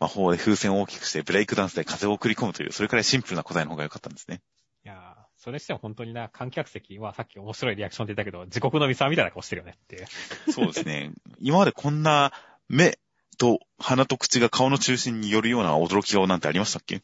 [0.00, 4.42] 魔法で風船を大きくしてブレイクダンスで風を送り込むという、それくらいシンプルな答えの方が良かったんですね。
[4.84, 10.06] いやーそれにしても本当にな、観客席はさっき面白いリアクションで言ったけど、自国のミサみたいな顔してるよねっていう。
[10.52, 11.12] そうですね。
[11.38, 12.32] 今までこんな
[12.68, 12.98] 目
[13.38, 17.02] と鼻と口が顔の中心に寄るような驚き顔なんてありましたっけ？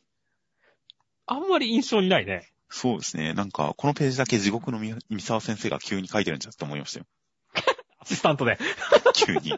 [1.27, 2.49] あんまり印象にないね。
[2.69, 3.35] そうですね。
[3.35, 7.07] なんか、このページだけ地獄のみ三沢先生が急に書いてるんじゃって思いましたよ。
[7.99, 8.59] アシスタントで。
[9.15, 9.55] 急に。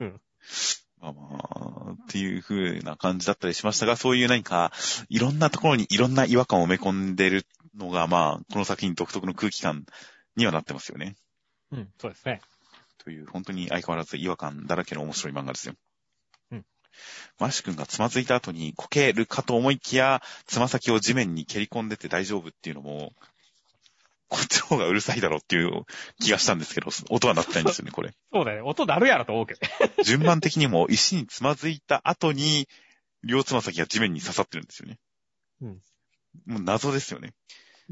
[0.00, 0.20] うん。
[1.00, 4.70] まあまあ、っていう風な感じだったりしましたが、そういう何か、
[5.08, 9.86] いろんなところにいろんな違和感を埋め込んでるのが、まあ、この作品独特の空気感
[10.36, 11.16] にはなってますよね。
[11.72, 12.42] うん、そうですね。
[13.04, 15.74] という、本当に相変わらず違和感だらけの面白い漫画ですよ。
[16.52, 16.64] うん。
[17.38, 23.12] マッシュ君がつまずいた後にこけるかと思いきや、つま先を地面に蹴り込んでて大丈夫っていうのも、
[24.28, 25.84] こっちの方がうるさいだろうっていう
[26.20, 28.12] 気がしたんですけど、音は鳴ってないんですよね、これ。
[28.32, 28.68] そうだよね。
[28.68, 29.92] 音鳴るやろと思うけどね。
[30.04, 32.68] 順番的にも石につまずいた後に、
[33.24, 34.98] 両つま先が地面に刺さってるんですよね。
[35.62, 35.82] うん。
[36.46, 37.34] もう謎ですよね。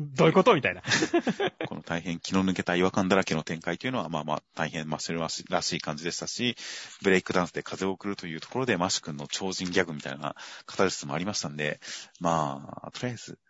[0.01, 0.83] どういうことみたいな。
[1.67, 5.21] この大変気の抜けた違和感だらけの展開というのは、まあまあ大変マッシュル
[5.51, 6.57] らしい感じでしたし、
[7.03, 10.37] ブレイクダンスで風を送るというところでマッシュ君の超人ギャグみたいな
[10.67, 11.81] カタルシスもありましたんで、
[12.21, 13.41] まあ、とりあえず、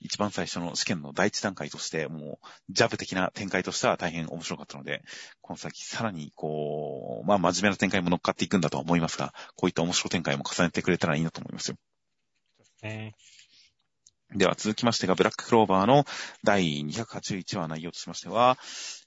[0.00, 5.02] 一番最初の試験の第一段階として、もう、ジャブ的な展開としては大変面白かったので、
[5.42, 11.76] この先さらにこう、まあ真面目な展開も乗っかっていくんだとは思いますが、こういった面白展開も重ねてくれたらいいなと思いますよ。
[12.82, 13.14] ね
[14.34, 16.04] では続きましてが、ブラッククローバーの
[16.44, 18.58] 第281話内容としましては、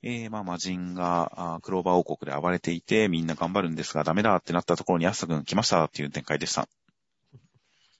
[0.01, 6.67] えー、まあ、魔人がクローバー王国で暴れていて、みんな頑張るんですが、ダメだってなったところにアスタ君来ましたっていう展開でした。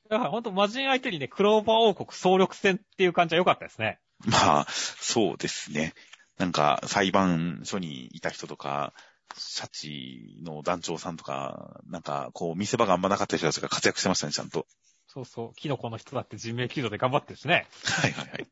[0.10, 4.00] だから本当魔人相手にね、クローバー王国総力戦っていう感じは良かったですね。
[4.26, 5.94] まあ、そうですね。
[6.40, 8.94] なんか、裁判所にいた人とか、
[9.38, 14.66] シャチの団長さんとか、なんか、こう、見せ場があんまなかった人たちが活躍してましたね、ちゃんと。
[15.14, 15.54] そうそう。
[15.56, 17.68] キノコの人だって人命救助で頑張ってるしね。
[17.84, 18.48] はいはいはい。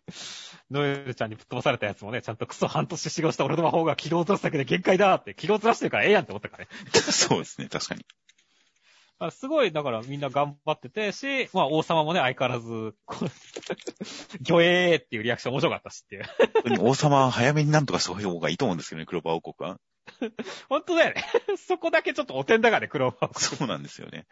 [0.70, 6.70] ノエルちゃんにぶっ飛ばされたやつもね、ちゃんとクソ半年修行した俺の魔法が軌道をずらすだけで限界だって、軌道をずらしてるからええやんって思ったからね。
[6.92, 8.04] そうですね、確かに。
[9.18, 13.30] あすごい、だからみんな頑張っててし、まあ王様もね、相変わらず、こう
[14.44, 16.24] 魚えーっていうリアクション面白かったしっていう。
[16.24, 19.78] 本当に王様は早めになんとかした方がいいと思うんですけどね、クローバー王国は。
[20.68, 21.24] 本当だよね。
[21.56, 23.38] そこだけちょっとお点だがね、クローバー。
[23.38, 24.26] そうなんですよね。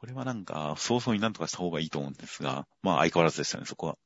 [0.00, 3.98] これはなんか、早々になんとかした方がいいと思うんですが、まあ相変わらずでしたね、そこは。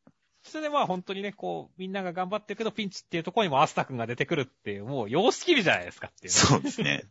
[0.43, 6.39] それでまあ本当にね、こう、みんなが頑張ってるけど、ピンチっていうところにもアスタ君が出てくるっていう、もう様式美じゃないですかっていう、ね。
[6.41, 7.05] そうですね。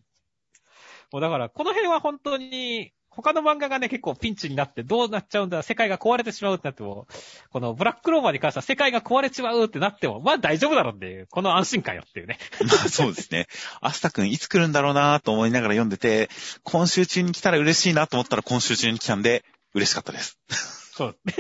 [1.13, 7.07] もうだから、この辺は本当に、他の漫画がね、結構ピンチになってどうなっちゃうんだ、世界が壊れてしまうってなっても、
[7.49, 12.39] このブラッククローバーに関しては世界が壊れちまうってなっても、まあ大丈夫だろうっていう、この安心感よっていうね。
[12.61, 13.47] ま あそうですね。
[13.81, 16.29] アスタ君いつ来るんだろうなと思いながら読んでて、
[16.63, 19.43] 今週中に来たら嬉しいなと思ったら今週中に来たんで、
[19.73, 20.37] 嬉しかったです。
[20.95, 21.17] そう。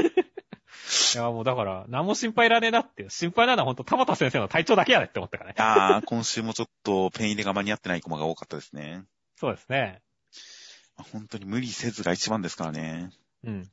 [1.15, 3.09] いや、もうだから、何も心配いらねえなっていう。
[3.09, 5.55] 心配なのは本当田畑先生の体調だけやねって思ったからね。
[5.57, 9.03] ああ、今週もちょっとペン入れが間に合ってないコマが多かったですね。
[9.35, 10.01] そうですね。
[10.97, 13.09] 本当に無理せずが一番ですからね。
[13.43, 13.71] うん。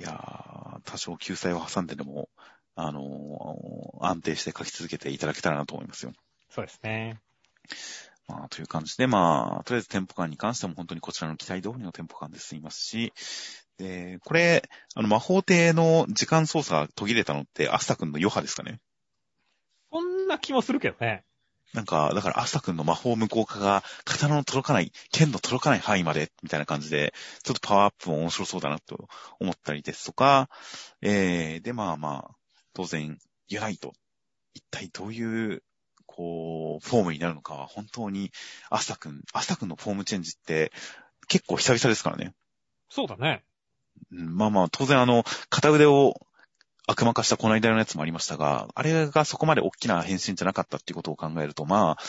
[0.00, 2.28] いやー、多少救済を挟んででも、
[2.74, 6.12] あのー安定して書き続けていただけたらなと思いますよ。
[6.50, 7.20] そうですね。
[8.26, 13.12] まあ、という感じで、まあ、とりあえずテンポ感に関しても本当にこちらの期待通りのテンポ感で進みますし、
[13.78, 18.80] で、これ、あの、魔法帝の時間操作が途切れたのって、アスタ君の余波ですかね
[19.92, 21.24] そんな気もするけどね。
[21.72, 29.08] なんか、だからアスタ君の魔法無効化が、刀の届かない、剣の届かない範囲まで、みたいな感じで、ちょっとパワーアップも面白そうだなと
[29.40, 30.50] 思ったりですとか、
[31.00, 32.36] えー、で、まあまあ、
[32.74, 33.18] 当然、
[33.48, 33.92] ユナイト。
[34.54, 35.62] 一体どういう、
[36.04, 38.32] こう、フォームになるのかは、本当に、
[38.68, 40.72] アスタ君、アスタ君のフォームチェンジって、
[41.28, 42.34] 結構久々ですからね。
[42.90, 43.44] そうだね。
[44.10, 46.20] うんまあまあ、当然あの、片腕を
[46.86, 52.02] 悪魔化したこの間のやつもありましたが、あれがそこまで大きな変身じゃなかったっていうことを考えると、まあ、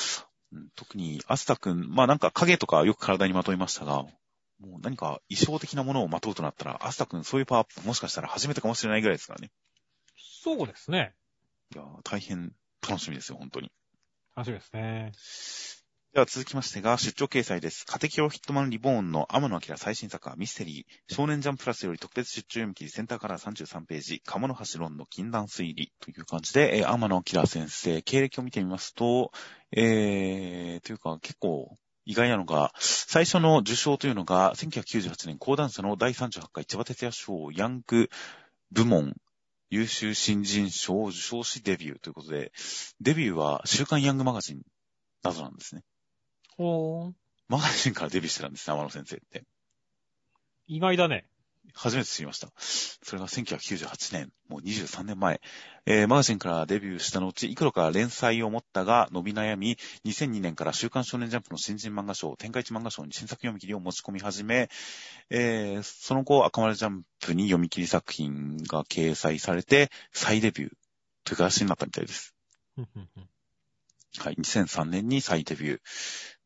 [0.52, 4.04] うん特にアスタ君、まあなんか影とかよく体にまといましたが、
[4.60, 9.52] もう何か衣装的なものをまとうとなったら、アスタ君そういうパワーアップもしかしたら初めてかもしれないぐらいですからね。
[10.16, 11.14] そうですね。
[11.74, 12.54] いやー、大変
[12.88, 13.72] 楽しみですよ、本当に。
[14.36, 15.83] 楽しみですね。
[16.14, 17.88] では続きましてが、出張掲載です。
[17.88, 21.14] カテキオヒットマンリボーンの天野明最新作はミステリー。
[21.16, 29.32] 少年ジャンプラスより特別出張読み切りセンターから33ページ、鴨の橋論の禁断推理という感じで、えー天野明先生、経歴を見てみますと、
[29.72, 38.12] えー、というか結構意外なのが、最初の受賞というのが、1998年講談社の第38回千葉哲也賞ヤング
[38.72, 39.16] 部門
[39.72, 42.52] 優秀新人賞を受賞しデビューということで、
[43.02, 44.62] デビューは週刊ヤングマガジン
[45.24, 45.82] などなんですね。
[46.58, 47.14] おー。
[47.50, 49.44] マガジンからデビューしてたんですね、天野先生って。
[50.68, 51.26] 意外だね。
[51.74, 52.50] 初めて知りました。
[52.58, 55.42] それが1998年、もう23年前。
[55.86, 64.70] えーマガジンからデビューした後、いくらか連載を持ったが伸び悩み、2002年から週刊少年ジャンプの新人漫画賞、天下一漫画賞に新作読み切りを持ち込み始め、
[65.30, 70.72] えーその後、赤丸ジャンプに読み切り作品が掲載されて、再デビュー
[71.24, 72.36] という形になったみたいです。
[74.20, 75.80] はい、2003年に再デビュー。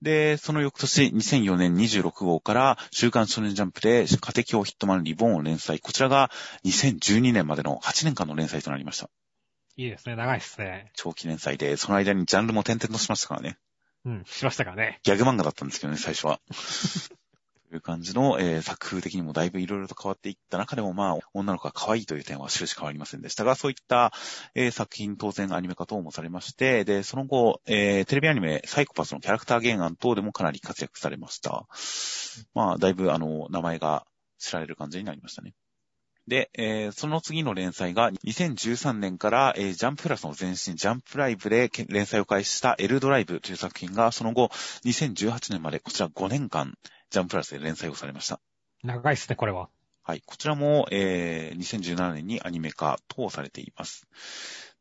[0.01, 5.79] で、その翌年、2004年26号から、週刊少年ジャンプで、家庭教ヒットマンリボーンを連載。
[5.79, 6.29] こちらが
[6.65, 9.09] 2012年までの8年間の連載となりました。
[9.75, 10.15] いいですね。
[10.15, 10.91] 長いですね。
[10.95, 13.57] 長期連載で、その間にジャンルも転々としましたからね。
[14.05, 14.99] うん、しましたからね。
[15.03, 16.39] ギャグ漫画だったんですけどね、最初は。
[17.69, 24.13] という感じの、えー作風的にもだいぶいろいろと変わっていった中でも、まあ、女の子が可愛いという点は終始変わりませんでしたが、そういった、
[24.55, 31.67] えー作品当然アニメ化等もされまして、で、その後、えーテレビアニメサイコパスのキャラクター原案等でもかなり活躍されました。
[32.53, 34.05] まあ、だいぶあの、名前が
[34.37, 35.53] 知られる感じになりましたね。
[36.27, 44.49] で、えーその次の連載が2013年から、えージャンププラスの前身、ジャンプライブで連載を開始したエルドライブという作品が、その後、
[44.85, 46.77] 2018年までこちら5年間、
[47.09, 48.39] ジャンププラスで連載をされました。
[48.83, 49.69] 長いですね、これは。
[50.03, 50.21] はい。
[50.25, 54.07] こちらも、えー2017年にアニメ化等されています。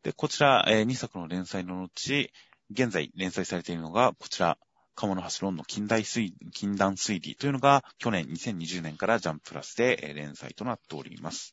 [0.02, 2.30] で、こちら、え2作の連載の後、
[2.70, 4.58] 現在連載されているのが、こちら、
[4.94, 11.52] 鴨の橋論の近代推禁断推理というのが、去年2020年からジャンププラスでえー連載となっております。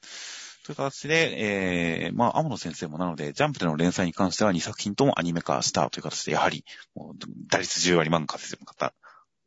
[0.65, 6.63] という形で、えー、まあ、天野先生もなので、ジャンプでの連載に関しては2作品ともアニメ化したという形で、やはり、
[6.95, 7.15] もう
[7.49, 8.93] 打率10割漫画家先生の方、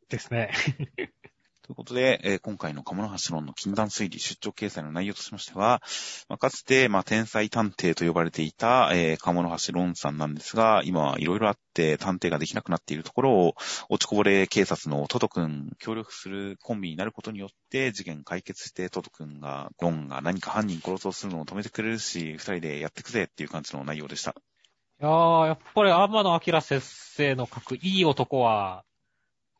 [0.09, 0.51] ですね。
[1.67, 5.81] ということで、えー今回の鴨の橋論の禁断推理出張掲載の内容としましては、
[6.29, 13.55] まあかつて、まあ、天才探偵と呼ばれていた、えー、鴨の橋論さんなんですが、今はいろいろあって探偵ができなくなっているところを、
[13.89, 24.31] 落ちこぼれ警察のトト君、協力するコンビになることによって、事件解決してトト君が、ロンが何か犯人殺そうするのを止めてくれるし、二人でやってくぜっていう感じの内容でした。
[24.31, 28.85] いやー、やっぱり天野明先生の書くいい男は、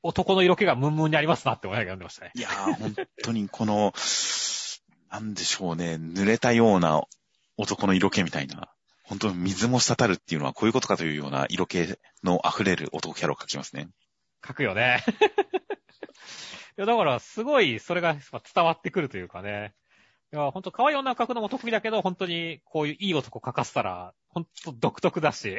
[0.07, 2.31] 男の色気がムンムンにありますなって思いながら読んでましたね。
[2.33, 3.93] いやー、本当にこの、
[5.11, 7.03] なんでしょうね、濡れたような
[7.57, 8.69] 男の色気みたいな、
[9.03, 11.79] 本当に水も滴るっていうのはこういうことかというような色気
[12.23, 13.89] の溢れる男キャラを描きますね。
[14.47, 15.03] 書くよね。
[16.77, 19.73] いや、だから、すごい、それが伝わってくるというかね。
[20.33, 25.57] いや、ほんと、可愛い女を描くのも得意だけど、本当に、こういういい男描かせたら、ほんと独特だし、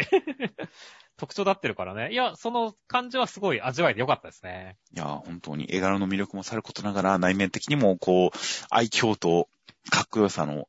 [1.17, 2.13] 特徴だってるからね。
[2.13, 4.77] いや、その感じはすごい味わえてよかったですね。
[4.95, 8.39] いや、本当に絵柄の魅力もさることながら、内面的にも、こう、
[8.69, 9.49] 愛嬌と
[9.91, 10.69] かっこよさの、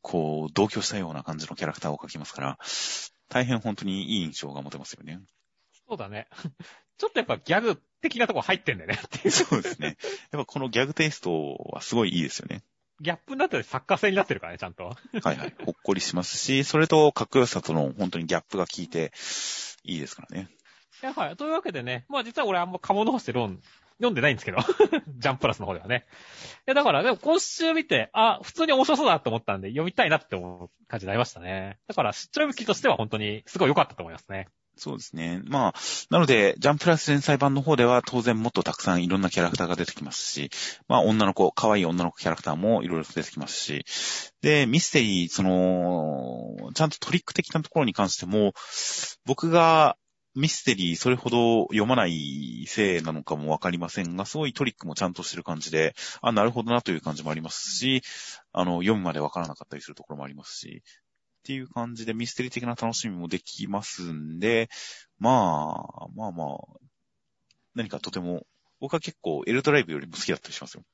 [0.00, 2.58] こう、同居したような感じのキャラクターを描きますから、
[3.28, 5.20] 大変本当にいい印象が持てますよね。
[5.86, 6.28] そうだね。
[6.96, 8.98] ちょっとやっぱギャグ的なとこ入ってんだよね。
[9.30, 9.96] そうですね。
[10.30, 12.62] やっぱこのギャグテイストはすごいいいですよね。
[13.00, 14.84] ギャップになってる作家性になってるからね、ちゃんと。
[14.84, 14.94] は
[15.32, 15.54] いはい。
[15.64, 19.12] ほっこりしますし、それとかっこよさとの本当にギャップが効いて、
[19.84, 20.48] いいですからね。
[21.02, 21.36] いや、はい。
[21.36, 23.60] というわけでね、まあ実は俺あんまカモノホステロン
[23.98, 24.58] 読んでないんですけど、
[25.18, 26.06] ジャンププラスの方ではね。
[26.60, 31.78] いや、だから、でも今週見て、あ、普通に面白そうだと思ったんで、読みたいなって思う感じになりましたね。
[31.86, 34.48] だから、出張向きとしては本当にすごい良かったと思いますね。
[34.76, 35.40] そうですね。
[35.44, 35.74] まあ、
[36.10, 40.50] なので、ジャンプラス連載版の方では当然もっとたくさんいろんなキャラクターが出てきますし、
[40.88, 43.84] まあ女の子、可愛い女の子キャラクターもいろいろ出てきますし、
[44.42, 48.52] で、ミステリー、その、ちゃんとトリック的なところに関しても、
[49.24, 49.96] 僕が
[50.34, 58.02] ミステリーそれほど読まないせいなのかもわかりませんが、すごいトリックもちゃんとしてる感じで、あ、なるほどなという感じもありますし、
[58.52, 60.82] あの、読むまでわからなかったりするところもありますし、
[61.44, 64.70] っていう感じでミステリー的な楽しみもできますんで、
[65.18, 66.58] まあ、まあまあ、
[67.74, 68.46] 何かとても、
[68.80, 70.84] 僕は結構エルドライブよりも好きだったりしますよ。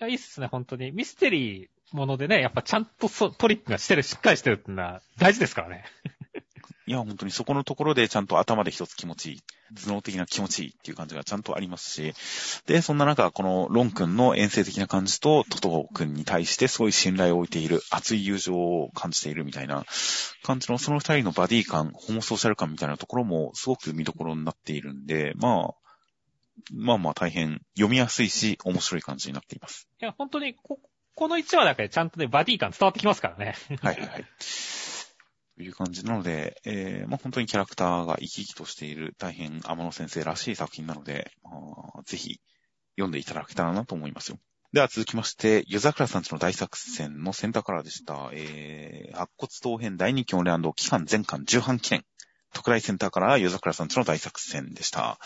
[0.00, 0.92] いや、いいっすね、本当に。
[0.92, 5.84] ミステリーものでね、やっぱちゃんとそトリックがしてる、しっかりしてるってのは大事ですからね。
[6.86, 9.42] いや、本当にそこのところでちゃんと頭で一つ気持ちいい、
[9.74, 12.14] 頭脳的な気持ちいいっていう感じがちゃんとありますし、
[12.66, 19.84] で、そんな中、このロン君の遠征的な感じと、トト君に対してすごい信頼を置いている、熱い友情を感じているみたいな
[20.42, 25.74] 感じの、その二人のバディ感、ホモソーシャル感みたいなところもすごく見どころになっているんで、まあ、
[26.72, 29.88] まあまあ大変読みやすいし、面白い感じになっています。
[30.00, 30.78] いや、本当にこ、
[31.14, 33.54] この1話だけでちゃんとね、バディ感伝わってきますからね。
[33.80, 34.24] はいはいはい。
[35.56, 41.50] という感じなので、えー、まあ本当にキャラクターが生き生きとしている大変天野先生らしい作品なので、ま
[42.00, 42.40] あ、ぜひ
[42.96, 44.38] 読んでいただけたらなと思いますよ。
[44.72, 48.30] では続きまして、夜桜さんちの大作戦のセンターカラーでした。
[48.32, 52.04] えー、白骨刀編第2期オンレ期間全巻重版記念。
[52.52, 55.18] 特大センターカラー夜桜さんちの大作戦でした。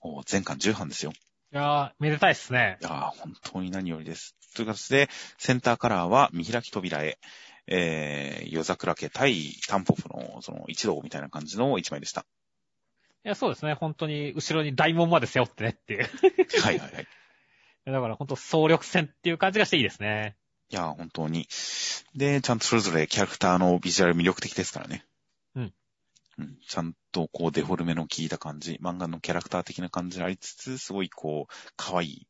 [0.00, 1.10] お全巻重版ですよ。
[1.52, 2.84] いやー、めでたいっすねい。
[2.84, 4.36] やー本当に何よりです。
[4.54, 5.08] という形で、
[5.38, 7.18] センターカラーは見開き扉へ、
[7.66, 12.24] えー、夜桜家対タンポポのその一同みたいな感じの一枚でした。
[13.24, 13.74] いや、そうですね。
[13.74, 16.08] 本当に、後ろに大門まで背負ってねっていう。
[16.62, 17.06] はいはいはい。
[17.84, 20.36] だから本当総力戦っていう感じがしていいですね。
[20.70, 21.48] いやー本当に。
[22.14, 25.04] で、ちゃんとそれぞれキャラクターのビジュアル魅力的ですからね。
[25.54, 25.74] うん。
[26.38, 26.58] うん。
[26.66, 32.26] ちゃんとこうデフォルメの効いた感じ、漫画のキャラクター的な感じでありつつ、すごいこう、可愛い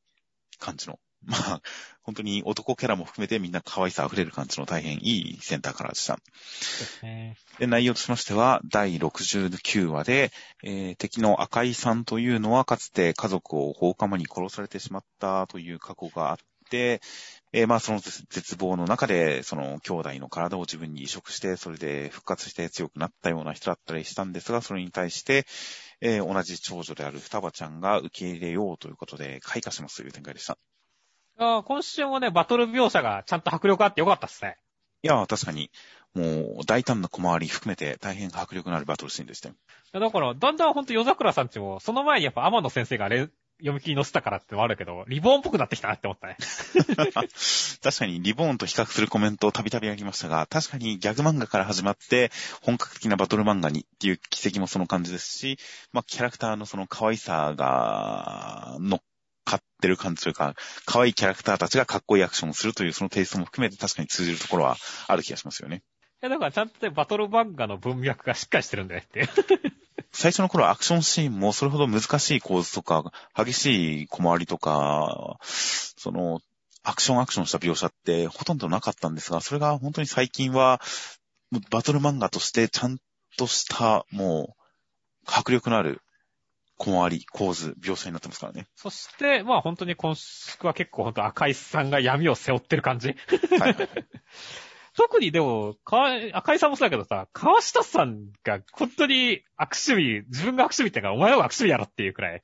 [0.59, 0.99] 感じの。
[1.27, 1.63] まあ、
[2.03, 6.17] 本当に男キャラも含めてみんな可愛さ溢れる感じの大変いいセンターカラーでした。
[6.17, 7.37] ですね。
[7.59, 10.31] で、内容としましては、第69話で、
[10.63, 16.37] えー敵の赤井さんというのは、かつて家族を放火魔に殺されてしまったという過去があっ
[16.71, 17.01] て、
[17.53, 25.45] えーまあ、その絶絶望の中で、その兄弟の体を自分に移植して、それで復活して強くなったような人だったりしたんですが、それに対して、
[26.01, 30.59] えー同じ長女である双葉ちゃんが受け入れようということで、開花しますという展開でした。
[31.39, 34.57] あー今週もね、バトル描写がちゃんと迫力あってよかったっすね。
[35.03, 35.71] いやー、確かに、
[36.15, 39.55] もう、大胆な小回り含めて大変迫力のあるバトルシーンでしたよ。
[39.93, 43.29] だから、だんだんほんと夜桜さんちも、その前にやっぱ天野先生がレ
[43.59, 46.37] 読み切り載せたからってのもあるけど、リボーンっぽくなってきたなって思ったね。
[47.83, 52.31] 確かにリボーンと比較するコメントをたびたびありましたが、確かにギャグ漫画から始まって
[52.63, 55.59] 本格的なバトル漫画にっていう奇跡もその感じですし、
[55.93, 59.01] まあキャラクターのその可愛さが乗っ
[59.47, 64.77] かってる感じというか、可愛いキャラクターたちがかっこいいアクションをするというそのテイストも含めて確かに通じるところは
[65.07, 65.83] ある気がしますよね。
[66.23, 69.29] いやだからちゃんとね、バトル漫画の文脈がしっかりしてるんだよって。
[70.13, 76.41] 最初の頃はアクションシーンもそれほど難しい構図とか、激しい小回りとか、その、
[76.83, 80.81] アクションアクションした描写ってほとんどなかったんですが、それが本当に最近は、
[81.71, 82.99] バトル漫画としてちゃん
[83.37, 84.63] とした、もう、
[85.27, 86.01] 迫力のある
[86.79, 88.67] 小回り、構図、描写になってますからね。
[88.75, 93.15] そして、まあ本当に今週は結構本当赤井さんが闇を背負ってる感じ。
[93.59, 93.77] はい。
[94.97, 102.43] 特にでも、か赤井さんもそうだけどさ、川下さんが本当に悪趣味、自分が悪趣味ってか、お前の方が悪趣味やろっていうくらい。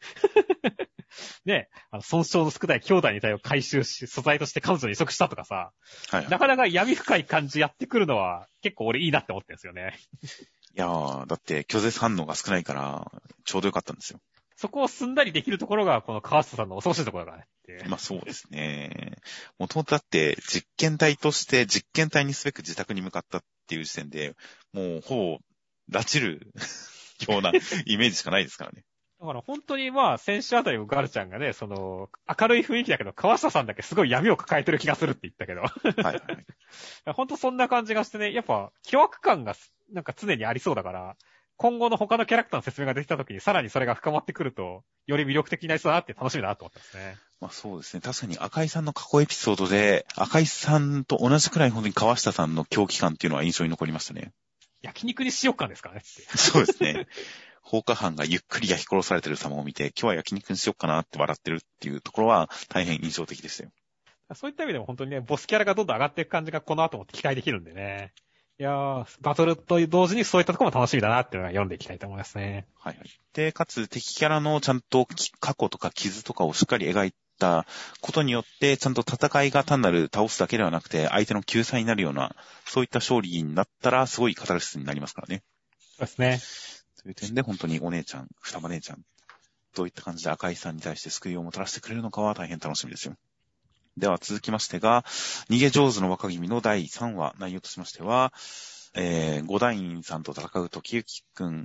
[1.45, 5.73] ね、あの、損傷の少ない兄弟に体を回収し、素材として彼女に移植したとかさ、
[6.11, 6.29] はい。
[6.29, 9.99] なかなか闇深い感じやってくるのは、結構俺いいなって思ってるんですよね。
[10.75, 13.13] いやー、だって拒絶反応が少ないから、
[13.45, 14.21] ちょうどよかったんですよ。
[14.57, 17.85] そこをすんなりできるところが、この川下さんの恐ろしいところだねって。
[17.89, 19.19] まあそうですね。
[19.59, 24.35] もともとだって実験体として実験体にすべく自宅に向かったっていう時点で、
[24.73, 25.39] もうほ
[25.91, 26.53] ぼ、拉致る
[27.29, 27.51] ような
[27.87, 28.85] イメージしかないですからね。
[29.23, 32.09] だから本当にまあ、先週あたりもガルちゃんがね、その、
[32.41, 35.61] 明るい雰囲気だけど、川下さんだけすごい闇を抱えてる気がするって言ったけど。
[35.61, 36.25] はいはい。
[37.15, 39.55] 本当そんな感じがしてね、やっぱ、凶悪感が
[39.93, 41.17] なんか常にありそうだから、
[41.57, 47.17] 今後の他のキャラクターの説明ができた時にさらにそれが深まってくると、より魅力的になりそうだなって楽しみだなと思ったんですね。
[47.41, 48.01] まあそうですね。
[48.01, 54.33] 確かに赤井さんの過去エピソードで、赤井さんと同じくらい本当に川下さんの狂気感っていうのは印象に残りましたね。
[54.81, 56.39] 焼肉にしよっかですからねって。
[56.39, 57.07] そうですね。
[57.63, 63.71] 放火犯がゆっくり焼き殺されてる様を見て、今日は焼肉にしよっかなって笑ってるっていうところは大変印象的でしたよ。
[64.35, 68.13] そういった意味でも本当にね、ボスキャラがどんどん上がっていく感じがこの後も期待できるんでね。
[68.59, 72.67] いやー、バトルと同時にそういったところも楽しみだなっていうのが読んでいきたいと思いますね。
[72.79, 73.09] はいはい。
[73.33, 77.67] で、かつ敵キャラのちゃんとき過去とか傷とかをしっかり描いた
[78.01, 82.37] ことによって、ちゃんと戦いが単なる倒すだけではなくて、相手の救済になるような、
[82.67, 85.43] そういった勝利になったら、すごいカタルシスになりますからね。
[85.97, 86.39] そうですね。
[86.39, 89.03] そういう点で本当にお姉ちゃん、双葉姉ちゃん、
[89.75, 93.15] どういった感じで赤井さんに対して救いをもたらしてくれるのかは大変楽しみですよ。
[93.97, 95.05] では続きましてが、
[95.51, 98.33] 逃げ上手の若君の第3話、内容としましては、
[98.95, 101.65] えー、五大院さんと戦う時行くん、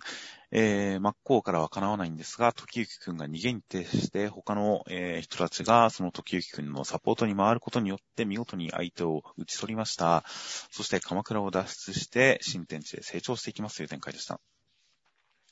[0.51, 10.23] えー、真っ向からは叶わないんですが、時行くんが逃げに徹して、他の、えー人たちがその時行くんのサポートに回ることによって見事に相手を打ち取りました。
[10.71, 14.39] そして鎌倉を脱出して、新天地で成長していきますという展開でした。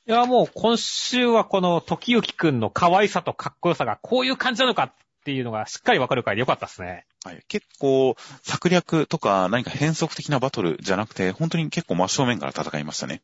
[0.08, 4.94] いや、もう今週はこの時行くんの可愛さとかっこよさがこういう感じなのか
[5.26, 7.04] っていうのがしっかりわかる回でよかったですね。
[7.24, 8.14] はい、結構、
[8.44, 13.22] 策略とか何か変則的なバトルじゃなくて、本当に結構真正面から戦いましたね。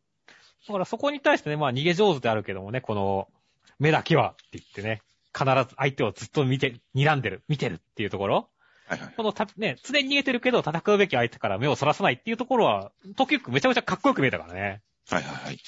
[0.67, 3.29] だからそこに対してね、まあ逃げ上手であるけどもね、この、
[3.79, 5.01] 目だけはって言ってね、
[5.33, 8.49] 必ず相手をずっと見て、睨んでる、見てるっていうところ。
[8.89, 9.15] はいはい。
[9.17, 14.83] このた、ね、常に逃げてるけど戦うべき相手から目をそらさないっていうところは、時行くんめちゃめちゃかっこよく見えたからね。
[15.09, 15.59] はいはいはい。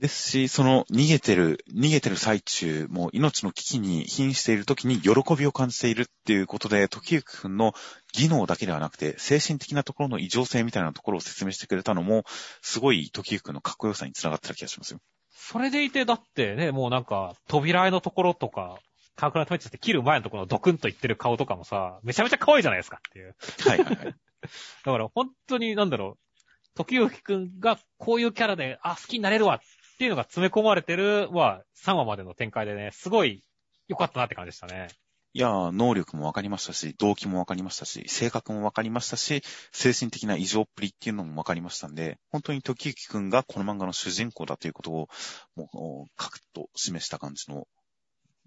[0.00, 7.72] ですし、その逃げてる、逃げてる最中、もう命の危機に瀕している時に喜びを感じているっていうことで、時行くんの
[8.12, 12.24] 技能だけではなくて、精神的なところの異常性みたいなところを説明してくれたのも、
[12.60, 15.00] すごい時行くんのかっこよさにつながってた気がしますよ。
[15.30, 18.78] それでいて、だってね、もうなんか、扉絵のところとか、
[19.14, 23.34] カークラトメッチって切る前のところのドクンと言ってる顔とかもさ、めちゃめちゃ可愛いじゃないですかっていう。
[23.66, 24.14] はいはいはい。
[24.84, 29.60] だから本当になんだろう、時行くんがこういうキャラで、あ、好きになれるわっ
[29.96, 33.42] ていうのが詰め込まれてるは、3話までの展開でね、すごい
[33.88, 34.88] 良かったなって感じでしたね。
[35.32, 45.08] いやー、能力も分かりましたし、動機も分かりましたし、性格も分かりましたし、精神的な異常っぷりっていうのも分かりましたんで、本当に時行くんがこの漫画の主人公だということを、
[45.54, 47.68] もう、カクッと示した感じの、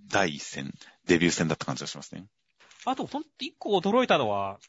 [0.08, 0.74] 第一戦、
[1.06, 2.26] デビュー戦だった感じがしますね。
[2.86, 4.60] あと、ほんと一個驚いたのは、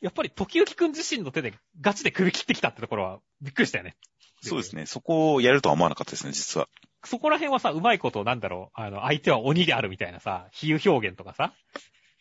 [0.00, 3.96] やっぱり時行くん自身の手でガチで首切ってきたってところはびっくりしたよね。
[4.42, 4.86] そうですね。
[4.86, 6.68] そこをやるとは思わなかったですね、実は。
[7.04, 11.52] そこら辺はさ、うまいこと、なんだろう、あの、相手は鬼であるみたいなさ、比喩表現とかさ、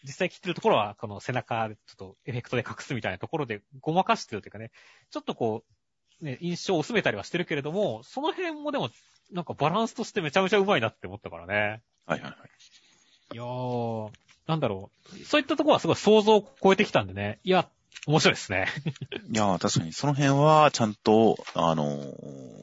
[0.04, 4.72] 実際切ってるところは、この背中でちょっとエフェクトで隠すみたいなところでごまかしてるというかね、
[5.10, 5.64] ちょっとこ
[6.22, 8.90] う、ね、印象を薄めたりはしてるけれども、その辺もでも、
[9.32, 11.82] なんかバランスとしてめちゃめちゃうまいなって思ったからね。
[12.06, 12.34] はいはいはい。
[13.34, 14.12] いやー、
[14.48, 15.26] なんだろう。
[15.26, 17.40] そういったところはすごい想像を超えてきたんでね。
[17.44, 17.70] いや、
[18.08, 18.68] 面白いですね。
[19.32, 22.62] いやー、確かにその辺は、ちゃんと、あのー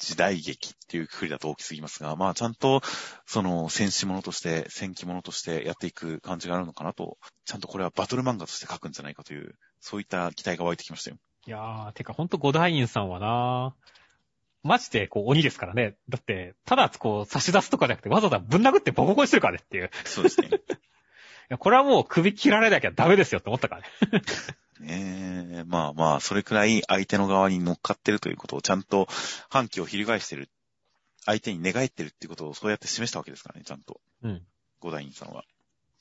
[0.00, 2.82] 時代劇っていうくくりだと大きすぎますが、まあちゃんと、
[3.24, 7.16] その戦士ものとして、戦記ものとしてやっていく感じがあるのかなと、
[7.46, 11.16] ちゃんとこれはバトル漫画として書くんじゃないかという、そういった期待が湧いてきましたよ。
[11.46, 13.74] いやー、てかほんと五大院さんはな
[14.62, 15.96] マジでこう鬼ですからね。
[16.08, 19.86] だって、ただこう差し出すとかじゃなくてわざわざぶん殴ってボコボコにしてるからねっていう。
[19.86, 20.50] いそうですね。
[21.48, 24.22] や、これはもう首切られなきゃダメですよって思ったからね。
[24.80, 29.06] ねえ、まあまあ、それくらい相手の側に乗っかってるということをちゃんと
[29.48, 30.48] 反旗を翻してる、
[31.24, 34.00] 相手に寝返ってるっていうことをそうやって示したわけですからね、ちゃんと。
[34.22, 34.42] うん。
[34.80, 35.44] 五大院さんは。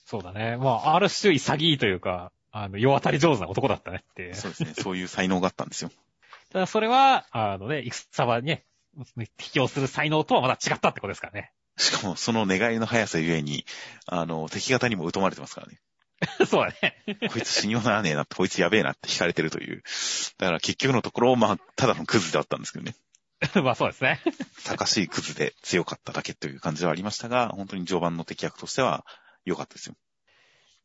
[0.05, 0.57] そうだね。
[0.57, 4.33] まあ、ある種潔いというか、あの、世当たり上手な男だったねって。
[4.33, 4.73] そうですね。
[4.75, 5.91] そういう才能があったんですよ。
[6.51, 8.65] ただそれは、あのね、戦はね、
[9.37, 11.51] 適応する才能とはまた違ったってことですからね。
[11.77, 13.65] しかも、その願いの速さゆえに、
[14.05, 15.79] あの、敵方にも疎まれてますからね。
[16.47, 17.03] そうだね。
[17.29, 19.83] こいつ死にようならねえなって、こいつやべえなって惹かれてるという。
[20.37, 22.95] だから結局のところ、まあ、ただのクズだったんですけどね。
[23.63, 24.21] まあそうですね。
[24.65, 29.05] 高しいクズで強かっただけという感じはありましたが、本当に序盤の敵役としては
[29.45, 29.95] 良かったですよ。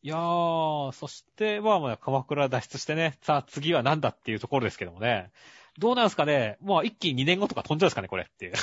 [0.02, 5.30] いやー、そして、まあまあ、鎌倉脱出してね、さあ次は何だっていうところですけどもね。
[5.78, 8.54] どうなんですかねまあ一気に2年後とか飛んじゃうんですかねこれっていう。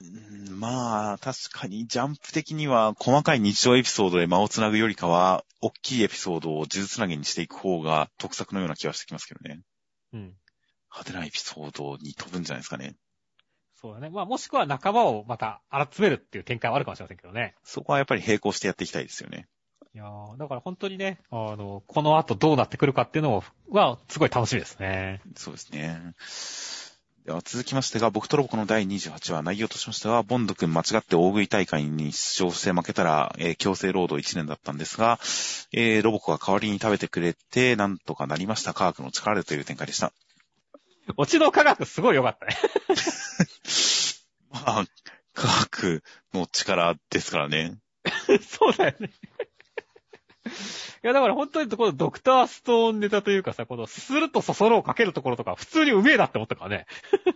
[0.00, 9.60] うんまあ、確かにジャンプ的には細かい日常エピソードで間をつなぐよりかは、大きいエピソードを呪術つなげにしていく方が得策のような気はしてきますけどね。
[10.12, 10.20] うん。
[10.90, 12.94] 派手なエピソードに飛ぶんじゃないですかね。
[13.74, 14.10] そうだね。
[14.10, 15.60] まあもしくは仲間をまた
[15.92, 17.54] 集めるっていう展開はあるかもしれませんけどね。
[17.62, 19.48] そこはやっぱり並行してやっていきたいですよね。
[19.94, 25.22] いやー、だから本当にね、あの、この後どうなってくるかっていうのは、すごい楽しみですね。
[25.36, 26.14] そうですね。
[27.26, 35.18] では続きましてが、僕とロボコの第28話、内容としましては、ボンド君間違って大食い大会に出場して負けたら、えー強制労働1年だったんですが、
[35.72, 40.12] えーロボコが代わりに食べてくれて、なんとかなりました、科学の力でという展開でした。
[41.16, 42.56] オチの科学すごい良かったね。
[44.50, 44.84] まあ、
[45.34, 47.74] 科学の力ですからね。
[48.48, 49.10] そうだよね。
[51.06, 56.86] いや、だから本当にこのドクターストーンネタというかさ、このスルとそそろをかけるところとか普通にうめえなって思ったからね。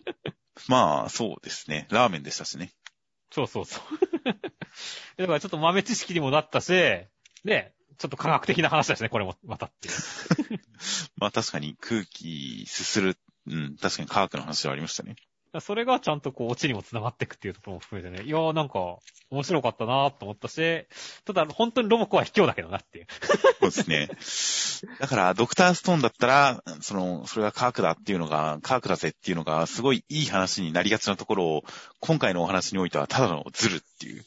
[0.66, 1.86] まあ、そうですね。
[1.88, 2.72] ラーメンでしたしね。
[3.30, 3.84] そうそうそう。
[5.18, 6.72] だからちょっと豆知識にもなったし、
[7.44, 9.94] ね、ちょっと科学的な話だしね、これも、またっていう。
[11.14, 13.16] まあ確かに空気すする、
[13.46, 15.14] うん、確かに科学の話はありましたね。
[15.59, 18.98] それがちゃんとこう、オチにも繋がっていくっていうところも含めてね、いやーなんか、
[19.30, 20.86] 面白かったなーと思ったし、
[21.24, 23.07] ただ本当にロボコは卑怯だけどなっていう。
[23.61, 24.09] そうですね。
[25.01, 31.64] だから、ドクターストーンだったら、その、それが科学だっていうのが、科学だぜっていうのが、すごいいい話になりがちなところを、
[31.98, 34.24] 今回のお話においては、ただのズルっていう、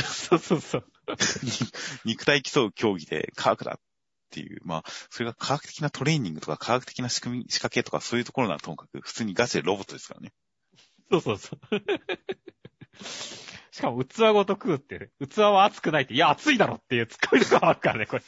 [0.00, 0.84] そうそうそう。
[2.04, 3.80] 肉体競う競技で科学だっ
[4.30, 10.32] ていう、まあ、それが科学的なトレーニングとか科学的な仕組み、仕掛けとかそういうところならともかく、普通にガチでロボットですからね。
[11.10, 11.60] そうそうそう。
[13.72, 18.22] しかも器ごと食うって、器は熱くないって、いや熱いだろっていうツッコミとかあるからね、これ。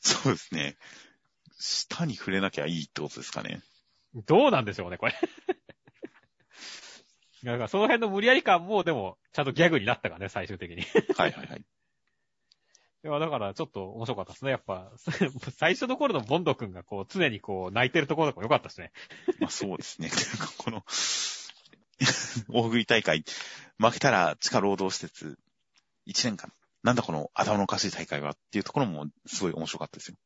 [0.00, 0.76] そうですね。
[1.58, 3.62] 舌に触れなきゃいいってことですかね。
[4.26, 5.14] どうなんでしょうね、これ。
[7.42, 10.82] だからその辺の無理やり感も、でも、ちゃんとギャグになったからね、最終的に。
[10.82, 10.84] い
[11.16, 11.64] はいはいはい。
[13.02, 14.90] や、だから、ちょっと面白かったですね、やっぱ。
[15.56, 18.92] 最初の頃のボンド君がこう、常にこう、泣いてるところとかも良かったしね。
[19.40, 20.10] まあそうですね。
[20.58, 20.84] この、
[22.48, 23.24] 大食い大会、
[23.78, 25.38] 負けたら地下労働施設、
[26.06, 26.52] 1年間。
[26.82, 30.16] なんだこの頭のおかしい大会はっていうところもすごい面白かったですよ。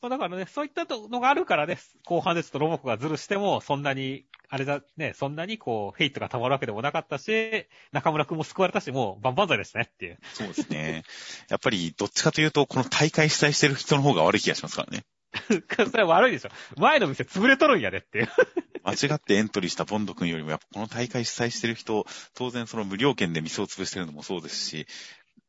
[0.00, 10.18] まあだからね、そういったのがあるからね、後半でちょっとロボコがズルしても、そんなに、あれだ、ね、そんなにこう、ヘイトが溜まるわけでもなかったし、中村くんも救われたし、もう万々歳ですねっていう。
[10.34, 11.02] そうですね。
[11.48, 15.04] やっぱりどっちかというと、この大会主催してる人の方が悪い気がしますからね。
[15.90, 16.50] それは悪いでしょ。
[16.76, 18.28] 前の店潰れとるんやでっていう。
[18.84, 24.86] 間違ってエントリーしたボンド君よりも、やっぱこの大会主催してる人、当然その無料券で店を潰してるのもそうですし、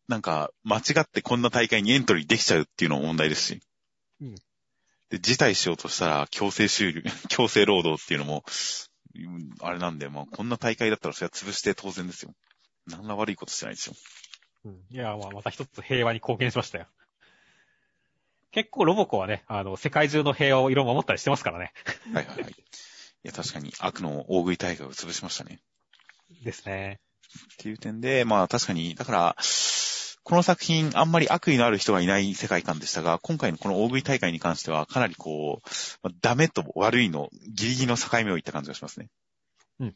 [0.07, 3.61] なんか、間違ってこんな大会にエントリーできちゃうっていうのも問題ですし。
[4.21, 4.35] うん
[5.09, 8.43] で、辞退しようとしたら強制終了、 強制労働っていうのも、
[9.15, 12.33] うんあれなんで、まあ、こんな大会だったらそれは潰して当然ですよ。
[12.85, 13.95] 何ら悪いことしてないですよ。
[14.65, 16.87] うんいや、まあ、また一つ平和に貢献しましたよ。
[18.51, 21.73] 結構ロボコはね、あの、世界中の平和を色々守ったりしてますからね。
[22.13, 22.51] はいはいはい。
[22.51, 22.55] い
[23.23, 25.59] や、確かに悪の大食い大会を潰しましたね。
[26.43, 26.99] ですね。
[27.53, 29.35] っていう点で、まあ確かに、だから、
[30.23, 35.69] この作品、あんまり悪意のある人がいない世界観でしたが、今回のこの大食い大会に関しては、かなりこう、
[36.03, 39.09] まあダメと悪いの、ギリギリの境目を言った感じがしますね。
[39.79, 39.95] うん。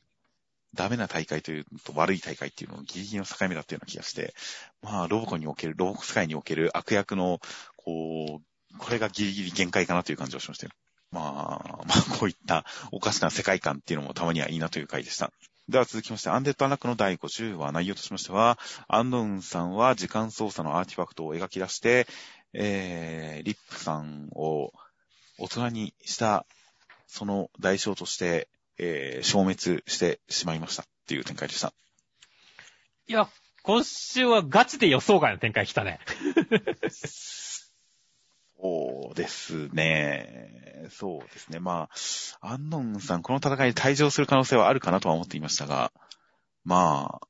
[0.73, 4.33] ダメな大会というのと悪い大会っていうののギリギリの境目だったような気がして、
[4.81, 7.39] まあ、ロボコにおける、ロボコ世界における悪役の、
[7.83, 10.71] こう、これがギリギリ限界かなという感じがしましたよ。
[11.11, 15.31] まあ、まあ、こういったおかしな世界観っていうのもたまにはいいなという回でした。
[15.69, 18.57] では続きまして、アンデッドアナックの第50話、内容としましては、
[18.87, 22.07] アンドウンさんは時間操作のアーティファクトを描き出して、
[22.53, 24.73] えー、リップさんを
[25.37, 26.45] 大人にした、
[27.07, 31.73] その代償として、えー、消滅してしまいましたっていう展開でした。
[33.07, 33.29] いや、
[33.61, 35.99] 今週はガチで予想外の展開来たね。
[38.63, 40.87] そうですね。
[40.89, 41.59] そうですね。
[41.59, 41.89] ま
[42.41, 45.91] あ、アンノンさん、この戦いで退場する可能性はあるかなとは思っていましたが、
[46.63, 47.27] まあ、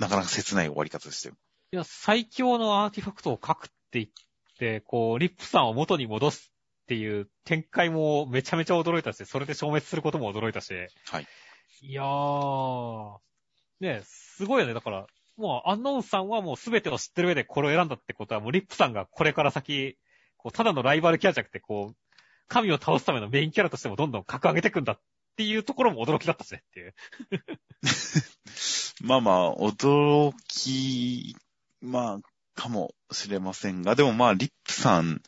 [0.00, 1.36] なかなか切ない終わり方でしたよ。
[1.72, 4.08] いや、最強のアーティファクトを書くって言っ
[4.58, 6.50] て、こう、リップさんを元に戻す
[6.82, 10.74] っていう展開もめちゃめちゃ驚いたし、それで消滅することも驚いたし。
[11.04, 11.26] はい。
[11.82, 13.18] いやー、
[13.78, 14.74] ねすごいよね。
[14.74, 15.06] だから、
[15.36, 19.96] もう、アンノーンさんはもう全てを知ってる上でこれを選んだってことは、もうリップさんがこれから先、
[20.42, 21.96] こう、ただのライバルキャラじゃなくて、こう、
[22.48, 25.00] 神を倒すためのメインキャラとしてもどんどん格上げていくんだっ
[25.36, 26.94] ていうところも驚きだったしねっていう。
[29.04, 31.36] まあまあ、驚き、
[31.80, 35.22] まあ、かもしれませんが、でもまあ、リップさん、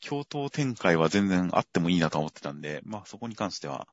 [0.00, 3.88] 共闘展開は全然あってもいいなと思ってたんで、まあそこに関しては、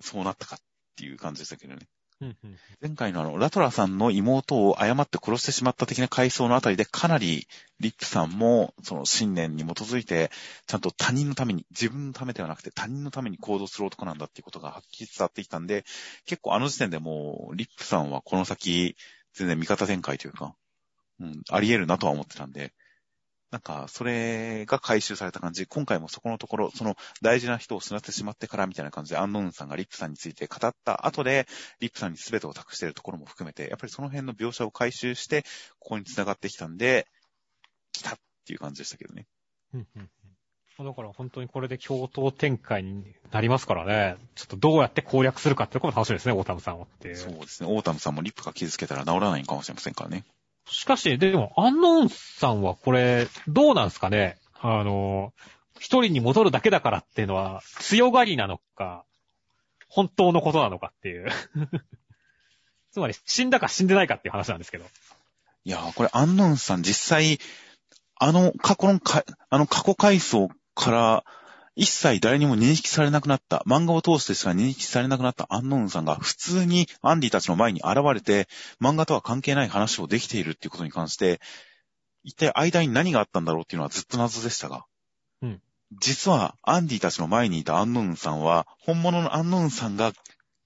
[0.00, 0.58] そうなったかっ
[0.96, 1.88] ていう感じでしたけどね。
[2.20, 2.56] うんうん。
[2.82, 7.46] 前回のあの、ラトラさんの妹を誤って殺してしまった的な回想のあたりでかなり
[7.80, 10.30] リップさんもその信念に基づいて
[10.66, 15.84] ちゃんと他人のために、自分のためではなくて他人のために行動する男なんだっていうことがはっきり伝わってきたんで、
[16.26, 18.96] 結構あの時点でもうリップさんはこの先
[19.32, 20.54] 全然味方展開というか、
[21.20, 22.74] うん、あり得るなとは思ってたんで、
[23.50, 25.66] なんか、それが回収された感じ。
[25.66, 31.48] 今回もそこのところ、その大事な人を失ってしまってからみたいな感じで、アンノーンさんがリップさんについて語った後で、
[31.80, 35.42] リップさんに全てを託しているところも含めて、やっぱりその辺の描写を回収して、
[35.80, 37.08] ここに繋がってきたんで、
[37.92, 39.26] 来たっていう感じでしたけどね。
[39.74, 40.10] うんうんうん
[40.84, 44.16] だから本当にこれで共闘展開になりますからね。
[44.34, 47.16] ちょっとどうやって攻略するかってところも楽しみですね、オータムさんはっていう。
[47.16, 47.68] そうですね。
[47.70, 50.24] オータムさんもリップが傷つけたら治らないかもしれませんからね。
[50.70, 54.38] しかし、でも、アンノーンさんはこれ、どうなんすかね？
[54.60, 55.32] あの、
[55.78, 59.04] 一人に戻るだけだからっていうのは、強がりなのか、
[59.88, 61.28] 本当のことなのかっていう。
[62.92, 64.84] つまり、死んだか死んでないかっていう話なんですけど。
[65.64, 67.38] いやー、これアンノーンさん実際、
[68.16, 69.00] あの過去の、
[69.48, 71.24] あの過去回想から、
[71.76, 78.48] 一切誰にも認識されなくなった、漫画を通してしか認識されなくなったアンノーンさんが普通にアンディたちの前に現れて、
[78.80, 81.40] 漫画とは関係ない話をできているっていうことに関して、
[82.22, 84.84] 一体間に何があったんだろうっていうのはずっと謎でしたが、
[85.42, 90.12] うん実はアンディたちの前にいたアンノーンさんは、本物のアンノーンさんが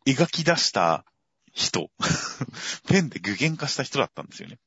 [0.07, 1.05] 描き出した
[1.53, 1.91] 人、
[2.89, 4.59] ペンで具現化した人だったんですよね。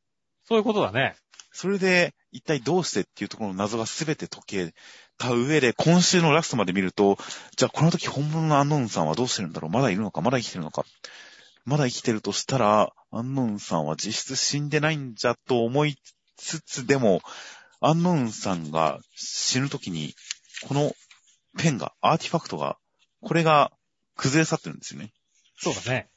[0.45, 1.15] そういうことだね。
[1.51, 4.73] それで、一体どうしてっていうところの謎が全て解け
[5.17, 7.17] た上で、今週のラストまで見ると、
[7.55, 9.71] じゃあこの時本物のアンノーンさんはどうしてるんだろう？
[9.71, 10.21] まだいるのか？
[10.21, 10.85] まだ生きてるのか？
[11.65, 15.97] まだ生きてるとしたら、アンノーンさんは実質死んでないんじゃと思い
[16.37, 17.21] つつでも、
[17.81, 20.15] アンノーンさんが死ぬ時に、
[20.67, 20.93] この
[21.57, 22.77] ペンが、アーティファクトが、
[23.21, 23.71] これが
[24.15, 25.11] 崩れ去ってるんですよね。
[25.57, 26.09] そうだね。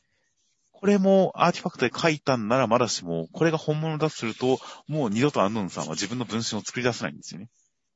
[0.72, 7.48] これもアーティファクトで書いたんならまだしも、これが本物だとすると、もう二度とアンノーンさんは自分の分身を作り出せないんですよね。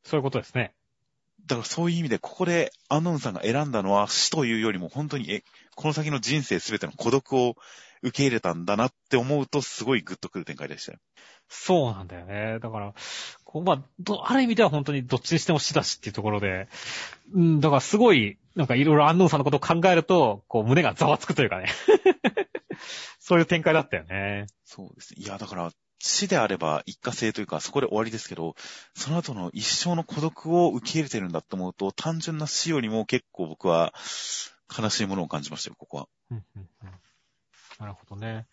[0.02, 0.74] そういうことですね。
[1.47, 5.45] だからそういう意味で、ここでアンノーンさんが選んだのは死というよりも本当に、え、
[5.75, 7.57] この先の人生すべての孤独を
[8.03, 10.99] 受け入れたんだなって思うと、すごいグッとくる展開でしたよ。
[11.49, 12.59] そうなんだよね。
[12.61, 12.95] だから、
[13.45, 16.69] こうまあ、ど、ある意味では本当にどっちにしても死だしっていうところで、
[17.35, 21.66] うん、だからすごい、なんかいろいろ安納さんのことを考えると、こう胸がざわつくというかね。
[23.21, 24.47] そういう展開だったよね。
[24.65, 25.23] そうですね。
[25.23, 28.57] いや、だから、死であれば一過性というか、そこで終わりですけど、
[28.95, 33.95] その後の一生の孤独を受け入れてるんだと思うと、単純な死よりも結構僕は
[34.77, 36.09] 悲しいものを感じましたよ、ここは。
[36.31, 36.91] うんうんうん
[37.79, 38.47] なるほどね。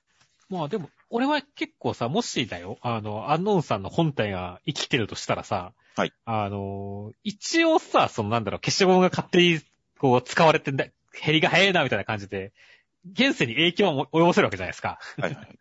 [0.49, 6.13] まあでも、俺は結構さ、もしだよ、あの、アンノーンさんの本体が生きてるとしたらさ、はい。
[6.25, 9.61] あの、一応さ、そのなんだろう、消しゴムが勝手に
[9.99, 10.85] こう使われてんだ、
[11.23, 12.53] 減りが早いなみたいな感じで、
[13.13, 14.99] 現世に影響を及ぼせるわけじゃないですか。
[15.17, 15.59] はいはい。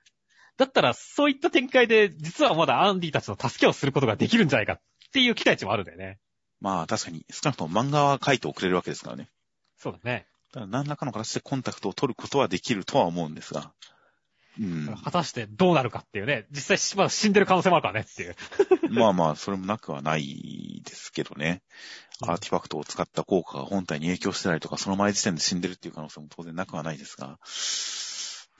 [0.60, 4.80] だったら、そういった展開で、実はまだアンディたちの助けをすることができるんじゃないかっ
[5.10, 6.18] ていう期待値もあるんだよね。
[6.60, 9.30] まあ確かに、少なくとも漫画は書いておくれるわけですからね。
[9.78, 10.26] そうだね。
[10.52, 13.72] だから何らかの形でコンタクトを取ることはできるとは思うんですが。
[14.60, 14.96] うん。
[15.02, 18.36] 果たしてどうなるかっていうね、実際まだ死んでる可能性もあるからねっていう。
[18.90, 21.62] まあまあ、それもなくはないですけどね。
[22.20, 27.38] アーティファクトを使った効果が本体に影響してたりとか、その前時点で死んでるっていう可能性も当然なくはないですが。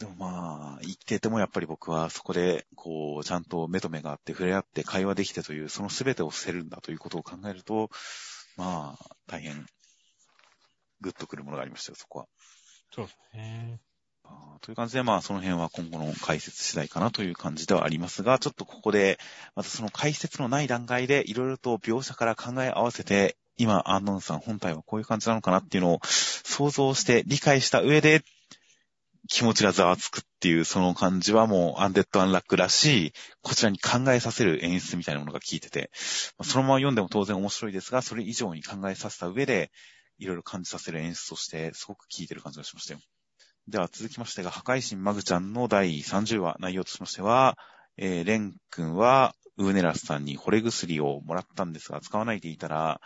[0.00, 7.90] でもまあ、生きててもやっぱり僕はそこで、こう、ちゃんと目と目があって触れ合って会話できてという、その全てを捨てるんだということを考えると、
[8.56, 9.66] まあ、大変、
[11.02, 12.26] グッとくるものがありましたよ、そこは。
[12.94, 13.80] そうですね。
[14.62, 19.18] という感じで、まあ、その辺は今後の解説次第かなという感じではありますが、ちょっとここで、
[19.54, 28.24] またその解説のない段階で、いろいろと描写から考え合わせて、今、アンノンさん本体はこういう感じなのかなっていうのを想像して理解した上で、
[29.30, 33.12] 気持ちがざわつくっていうその感じはもうアンデッド・アンラックらしい、
[33.42, 35.90] こちらに考えさせる演出みたいなものが効いてて、
[36.42, 39.70] そのまま読んでも当然面白いですが、それ以上に考えさせた上で、
[40.18, 43.00] いろいろ感じさせる演出として、すごく効いてる感じがしましたよ。
[43.68, 47.56] では続きましてが、破壊神マグちゃんの第30話、内容としましては、
[47.96, 53.00] えー、レン君は、ウーネラスさんに惚れ薬をもらったんですが、使わないでいたら、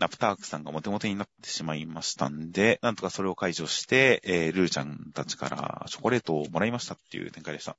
[0.00, 7.76] ナプタークさんがモテモテになってしまいましたんで、なんとかそれを解除して、えー、ルーちゃんたちからチョコレートをもらいましたっていう展開でした。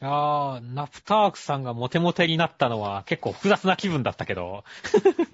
[0.00, 4.62] あー、ナプタークさんがモテモテになったのは結構複雑な気分だったけど、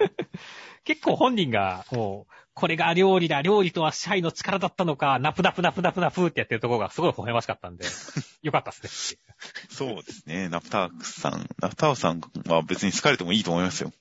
[0.84, 7.84] 結構本人がもう、これが料理だ、料理とは支配の力だったのか、ナプナプナプナプナプってやってるところがすごい微笑ましかったんで、
[8.42, 9.20] よかったっすね。
[9.68, 10.48] そうですね。
[10.48, 11.46] ナプタークさん。
[11.58, 13.92] ナプタークさんは別に好かれてもいいと思いますよ。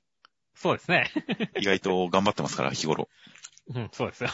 [0.59, 1.09] そうですね。
[1.57, 3.07] 意外と頑張ってますから、日頃。
[3.73, 4.29] うん、そうですよ。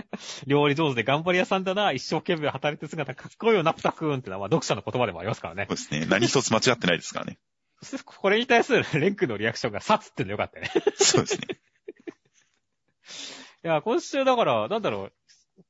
[0.46, 5.72] 料理上手で頑張り屋さんだな、一生懸命働いてる姿かっこいいよ、ナプタくんってのは、まあ、読者の言葉でもありますからねそ。
[5.72, 6.04] うですね。
[6.04, 7.38] 何一つ間違ってないですからね。
[8.04, 10.70] これに対するレン君のリアクションがサツってのよかったね。
[10.96, 11.60] そうですね。
[13.64, 15.12] いや、今週だから、なんだろう、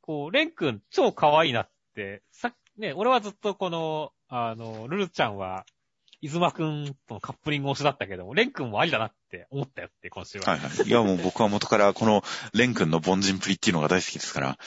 [0.01, 5.65] こう、レン君超可愛いなって、さね、俺はずっとこの、あの、ルルちゃんは、
[6.21, 10.51] イズマくんとのカップリング推しだったけども、レン君もありだなって思ったよって、今週は。
[10.51, 10.89] はいはい。
[10.89, 12.23] いやもう僕は元からこの
[12.55, 14.59] レン君の凡人プリっていうのが大好きですから。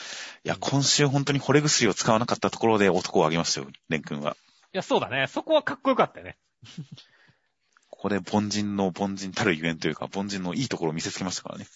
[0.44, 4.36] いや、今週本当に惚れ薬を使わなかったところで男をあげましたよ、レン君は。
[4.72, 5.26] いや、そうだね。
[5.26, 6.38] そこはかっこよかったよね。
[7.90, 11.66] ここで凡人の凡人たるゆえんというか、凡人のいいところを見せつけましたからね。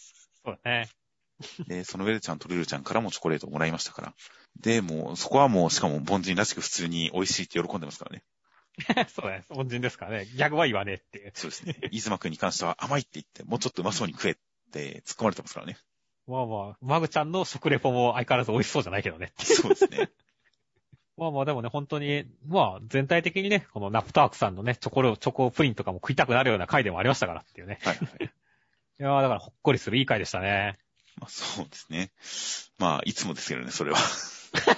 [0.45, 0.89] そうだね。
[1.67, 4.15] で、そのウェルちゃんとルルちゃんからもチョコレートをもらいましたから。
[4.61, 8.23] で、もう、そこはもう、しかも凡人らしく普通に美味しいって喜んでますからね。
[9.09, 9.45] そうだね。
[9.51, 10.27] 恩人ですからね。
[10.37, 11.33] 逆は言わねえっていう。
[11.35, 11.77] そうですね。
[11.91, 14.37] イズマ君に関しては甘いって言って、もうちょっとうまそうに食えっ
[14.73, 15.79] て突っ込まれてますからね。
[16.27, 19.33] まあまあ、マグちゃんの食レポも相変わらず美味しそうじゃないけどね。
[19.39, 20.11] そうですね。
[21.17, 27.79] まあまあでもね、本当に、まあ全体的にね、このナプタークさんのね、チョコレ、チョコプリンとかも食いたくなるような回でもありましたからっていうね。
[27.83, 28.25] はいはい。
[28.25, 30.79] いやーだからほっこりするいい回でしたね。
[31.17, 32.11] まあ、そうですね。
[32.79, 33.99] まあ、いつもですけどね、それは。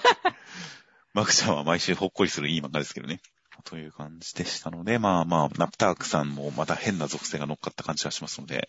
[1.14, 3.20] マクちゃんは毎週ほっこりするいい漫画ですけどね。
[3.66, 8.68] という感じでしたので、まあまあ、ナプタークさんもまた変な属性が乗っかった感じがしますので、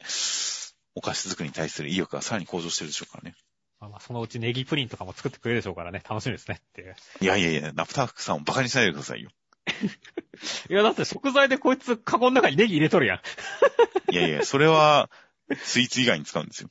[0.95, 3.35] お菓子作りに対する意欲がさらに向上してるでしょうからね。
[3.79, 6.95] まあまあそのうちネギプリンとかも作ってくれるでしょうからね、楽しみですねっていう。
[7.21, 9.29] いやいやいや、ナプタークさんをバカにしないでくださいよ。
[10.69, 13.21] いやだって食材でこいつカゴの中にネギ入れとるやん。
[14.11, 15.11] いやいや、それは、
[15.55, 16.69] スイーツ以外に使うんですよ。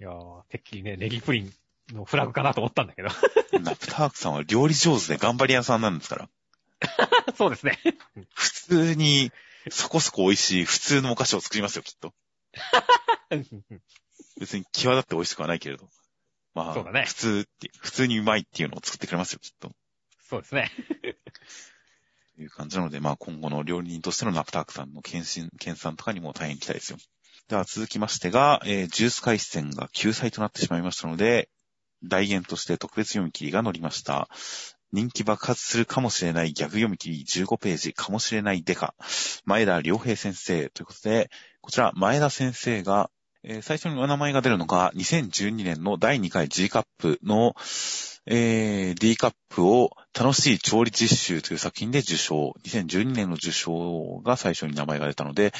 [0.00, 1.52] いやー、てっきりね、ネギプリン
[1.94, 3.10] のフラグかなと思ったんだけど。
[3.60, 6.28] ナプタークさんは料理上手で頑張り屋さんなんですから。
[7.36, 7.78] そうですね。
[8.34, 9.32] 普通に、
[9.70, 12.14] そこそこ美味しい普通のお菓子を作りますよ、きっと。
[14.40, 15.90] 別に際立って美味しくはないけれど。
[16.54, 19.72] まあ、そうだね普通って、普通にうまいっていうのを作ってくれますよ、きっと。
[20.28, 20.70] そうですね。
[22.36, 26.98] という感じなので、まあ今後の料理人としてのナプタークさんの検診、検査とかにも大変期待ですよ。
[27.48, 31.48] では続きましてが、えージュース回線が救済となってしまいましたので、
[32.04, 34.28] 代言として特別読み切りが載りました。
[34.90, 38.94] 人気爆発するかもしれないギャグ読み切り15ページかもしれないデカ。
[39.44, 43.10] 前田良平先生ということで、こちら前田先生が、
[43.50, 47.54] えー最初にお名前が出るのが2012年の第2回 G カップの、
[48.26, 52.54] えー D カップを楽しい調理実習という作品で受賞。
[52.66, 55.54] 2012年の受賞が最初に名前が出たので、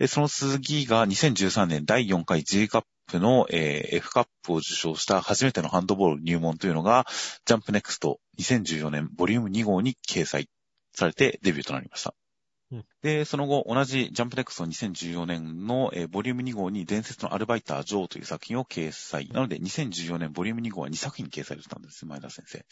[0.00, 7.06] えーその次が2013年第4回 G カップの、えー F カップを受賞した初めてのハンドボール入門というのが、
[7.46, 10.48] ジャンプネクスト2014年ボリューム2号に掲載
[10.92, 12.14] されてデビューとなりました。
[13.02, 19.28] で、その後、同じジャンプネクスト2014年の、えーボリューム2号に伝説のアルバイター・ジョーという作品を掲載。
[19.28, 22.64] なので、2014年ボリューム2号は2作品掲載されたんです、前田先生。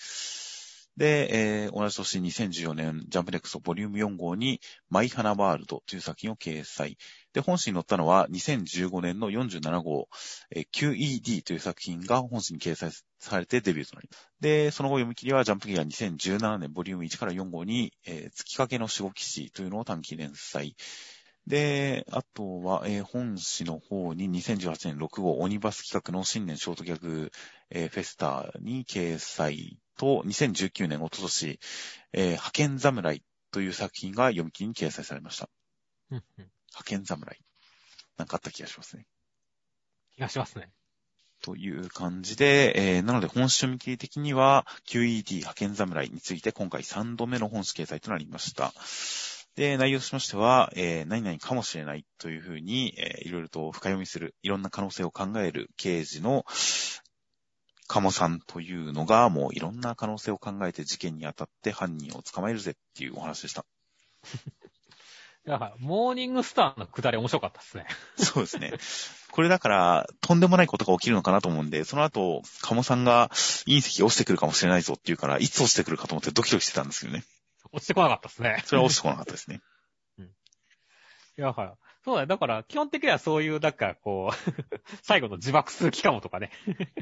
[0.96, 4.60] で、えー同じ年2014年ジャンプネクストボリューム4号に
[4.90, 6.96] マイハナワールドという作品を掲載。
[7.36, 10.08] で、本誌に載ったのは2015年の47号、
[10.50, 12.90] えー QED という作品が本誌に掲載
[13.20, 14.30] されてデビューとなります。
[14.40, 20.76] で、その後読み切りはジャンプギア2017年ボリューム1から4号に、えー月影の守護騎士というのを短期連載。
[21.46, 27.30] で、あとは、えー本誌の方に2018年6号オニバス企画の新年ショートギャグ、
[27.68, 31.60] えーフェスタに掲載と、2019年おととし、
[32.14, 35.50] えー派遣侍という作品が読み切りに掲載されました。
[36.76, 37.38] 派遣侍。
[38.18, 39.06] なんかあった気がしますね。
[40.14, 40.70] 気がしますね。
[41.42, 48.72] という感じで、えーなので本誌読み切り的には QED 派遣侍について今回3度目の本誌掲載となりました。
[49.54, 56.44] で、内容としましては、えー何々かもしれないというふうに、えーいろいろと深読みする、いろんな可能性を考える刑事の
[57.86, 63.64] 鴨さんというのが、もういろんな可能性を考えて事件に当たって犯人を捕まえるぜっていうお話でした。
[65.46, 67.86] だから、モーニングスターのくだり面白かったですね。
[68.16, 68.72] そうですね。
[69.30, 77.24] これだから、とんでもないことが起きるのかなと思うんで、その後、鴨さんが隕石落ちてくるかもしれないぞっていうから、いつ落ちてくるかと思ってドキドキしてたんですけどね。
[77.72, 78.62] 落ちてこなかったですね。
[78.66, 79.60] それは落ちてこなかったですね。
[81.38, 81.72] いや、はい。
[82.04, 82.26] そうだね。
[82.26, 84.64] だから、基本的にはそういう、なんか、こう、
[85.02, 86.50] 最後の自爆数機かもとかね。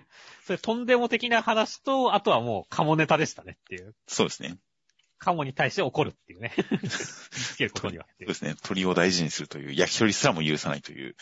[0.45, 3.95] そういうとんでも的な話と、あとはもう、カモネタでしたねっていう。
[4.07, 4.59] そうですね。
[5.19, 6.53] カモに対して怒るっていうね。
[7.31, 8.07] つけることには。
[8.20, 8.55] そうですね。
[8.62, 11.16] 鳥を大事にするという、焼き鳥すらも許さないという、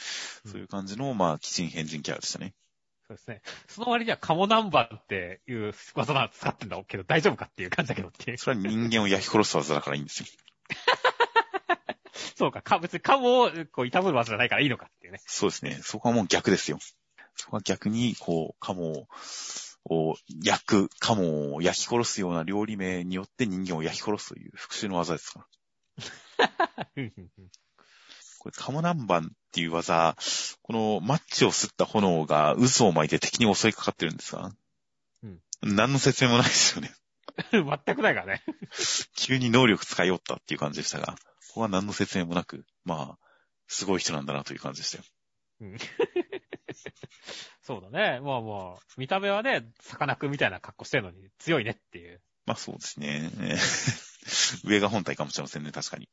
[0.46, 2.54] そういう感じの、まあ、基人変人キャラでしたね。
[3.06, 3.42] そうですね。
[3.68, 8.38] その割にはカモナンバーっていう技な使ってんだけど大丈夫かっていう感じだけどっていう。
[8.38, 10.26] それは人間を焼き殺す技だからいいんですよ。
[12.36, 15.20] そうか、か、別にカモをこう、痛む技じゃないからいいのかっていうね。
[15.26, 15.80] そうですね。
[15.82, 16.78] そこはもう逆ですよ。
[17.36, 19.08] そこは逆に、こう、カモを
[20.42, 25.46] 焼く、カモを焼き殺すような料理名によって人間を焼き殺すという復讐の技ですか？
[26.38, 26.48] ら。
[28.38, 30.16] これ、カモナンバンっていう技、
[30.62, 34.50] このマッチを吸った炎が渦を巻いて敵に襲いかかってるんですが、
[35.22, 36.92] うん何の説明もないですよね。
[37.52, 37.62] 全
[37.96, 38.42] くないからね。
[39.16, 41.14] 急に能力使いよったっていう感じでしたが、
[41.48, 43.18] ここは何の説明もなく、まあ、
[43.68, 45.04] すごい人なんだなという感じでしたよ。
[45.60, 45.78] うん
[47.62, 48.20] そうだね。
[48.20, 52.20] まあまあ、見た目はね、さかなクンみたいな格好してるのに強いねっていう。
[52.44, 53.30] まあそうですね。
[54.64, 56.08] 上が本体かもしれませんね、確かに。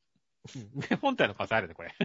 [0.89, 1.93] ね本体の数あるね、これ。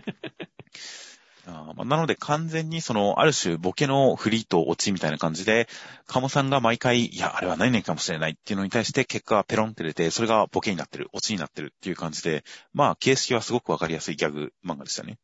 [1.47, 5.69] あーまあなので完全にその、ある種ボケのフリーとオチみたいな感じで、
[6.07, 15.19] カモさんが毎回、いや、あれは何々かもしれないっていうのに対して結果がペロンって出て、それがボケになってる、オチになってるっていう感じで、まあ形式はすごくわかりやすいギャグ漫画でしたね。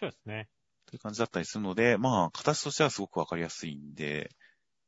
[0.00, 0.48] そうですね。
[0.90, 4.30] という感じだったりするので、まあ、形としてはすごくわかりやすいんで、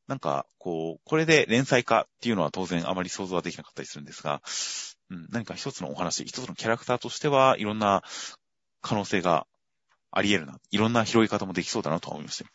[0.07, 4.41] なんか、こう、これで連載化っていうのは当然あまり想像はできなかったりするんですが、
[5.09, 8.03] うん、何か一つのお話、一つのキャラクターとしてはいろんな
[8.81, 9.47] 可能性が
[10.11, 10.59] あり得るな。
[10.71, 12.49] いろんな拾い方もできそうだなとは思いました。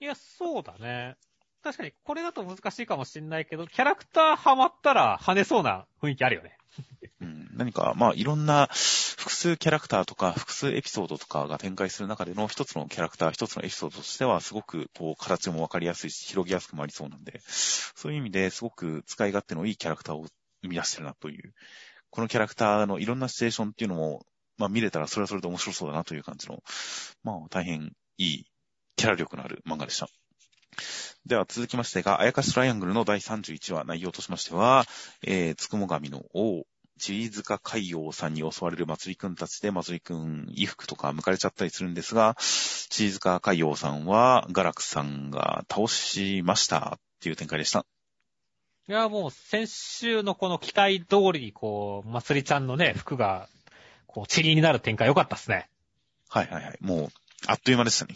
[0.00, 1.16] いや、そうだね。
[1.64, 6.58] 確かに、これだと難しいかもしれないけど、キャラクターハマったら跳ねそうな雰囲気あるよね。
[7.22, 8.68] うん、何か、まあ、いろんな
[9.16, 20.26] 複数キャラクターとか複数エピソードとかが展開する中での一つのキャラクター、一つのエピソードとしてはすごく、こう、形もわかりやすいし、広げやすくもありそうなんで、そういう意味ですごく使い勝手のいいキャラクターを
[20.62, 21.54] 生み出してるなという、
[22.10, 24.26] このキャラクターのいろんなシチュエーションっていうのも、
[24.58, 26.62] まあ見れたらそれはそれで面白そうだなという感じの、
[27.22, 28.44] まあ大変いい
[28.96, 30.08] キャラ力のある漫画でした。
[31.26, 34.84] では続きましてが、あやかしトライアングルの第31話内容としましては、
[35.22, 36.64] えー、つくも神の王、
[36.98, 42.36] チリ塚海洋さんに襲われる祭りくんたちで、祭りくん衣服とか剥かれちゃったりするんですが、
[42.90, 47.86] チリ塚海洋さんはガラクさんが倒しましたっていう展開でした。
[48.86, 53.48] いや、もう、先週のこの期待通りに、こう、まつりちゃんのね、服が、
[54.06, 55.70] こう、チリになる展開良かったっすね。
[56.28, 56.76] はいはいはい。
[56.82, 57.08] もう、
[57.46, 58.14] あっという間でしたね。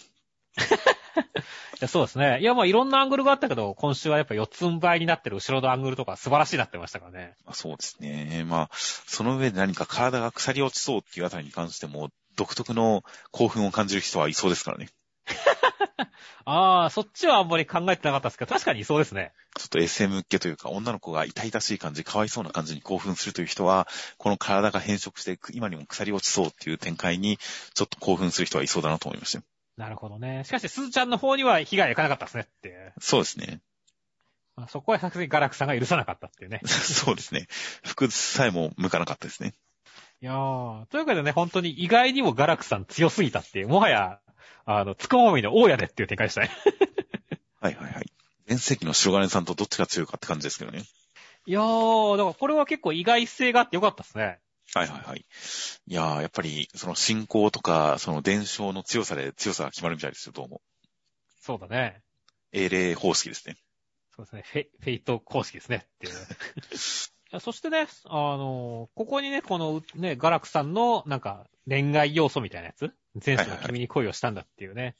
[1.38, 1.42] い
[1.80, 2.40] や、そうですね。
[2.40, 7.36] いや、まあ、いろんなアングルがあったけど、今週はやっぱ四つん這いになってる後ろのアングルとか素晴らしいなってましたからね。
[7.44, 8.44] まあ、そうですね。
[8.46, 13.02] まあ、その上で何か体が腐り落ちそうっていうあたりに関しても、独特の
[13.32, 14.88] 興奮を感じる人はいそうですからね。
[16.44, 19.32] ああ、そっちはあんまり考えてなかったですけど、確かにそうですね。
[19.56, 27.38] ちょっと SM 系というか、女の子が痛々しい感じ、かわいそうな感じに興奮するという人は、この体が変色して、今にも腐り落ちそうっていう展開に、
[27.74, 29.44] ちょっと興奮する人はいそうだなと思いましたよ。
[29.78, 30.42] なるほどね。
[30.44, 32.92] しかし、すずちゃんの方には被害がいかなかったですねって。
[33.00, 33.60] そうですね。
[34.56, 36.60] まあそこはさすがにガラクさんが許さなかったっていうね。
[36.66, 37.46] そうですね。
[37.84, 39.54] 服さえも向かなかったですね。
[40.20, 44.18] いやー、というわけでね、本当に意外にもガラクさん強すぎたっていう、もはや、
[44.64, 46.50] あの、つくもみの大家でっていう展開でしたね。
[47.62, 48.12] はいはいはい。
[48.48, 50.82] 前世紀の白金さんとどっちが強いかって感じですけどね。
[51.46, 54.40] いやー、だからこれは結構意外性があってよかったですね。
[54.74, 55.26] はいはいはい。
[55.86, 60.60] いやー、やっぱり、その信仰とか、その伝承の強さで強さが決まるみたいですよ、どうも。
[61.40, 62.02] そうだね。
[62.52, 63.56] 英霊方式ですね。
[64.14, 64.42] そうですね。
[64.44, 65.86] フェフェイト公式ですね。
[65.86, 67.40] っていう。
[67.40, 72.92] そしてね、あの、ここにね、このね、ガラクさんの、なんか、恋愛要素みたいなやつ？
[73.24, 74.96] 前世の君に恋をしたんだっていうね、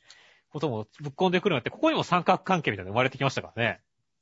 [0.50, 3.80] こともぶっ込んでくるのって、ここにも三角関係みたいなの生まれてきましたからね。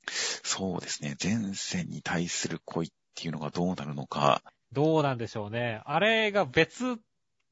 [0.09, 1.17] そうですね。
[1.23, 4.43] 前世に対する恋っていうのがどうなるのか。
[4.73, 5.81] どうなんでしょうね。
[5.85, 6.99] あれが別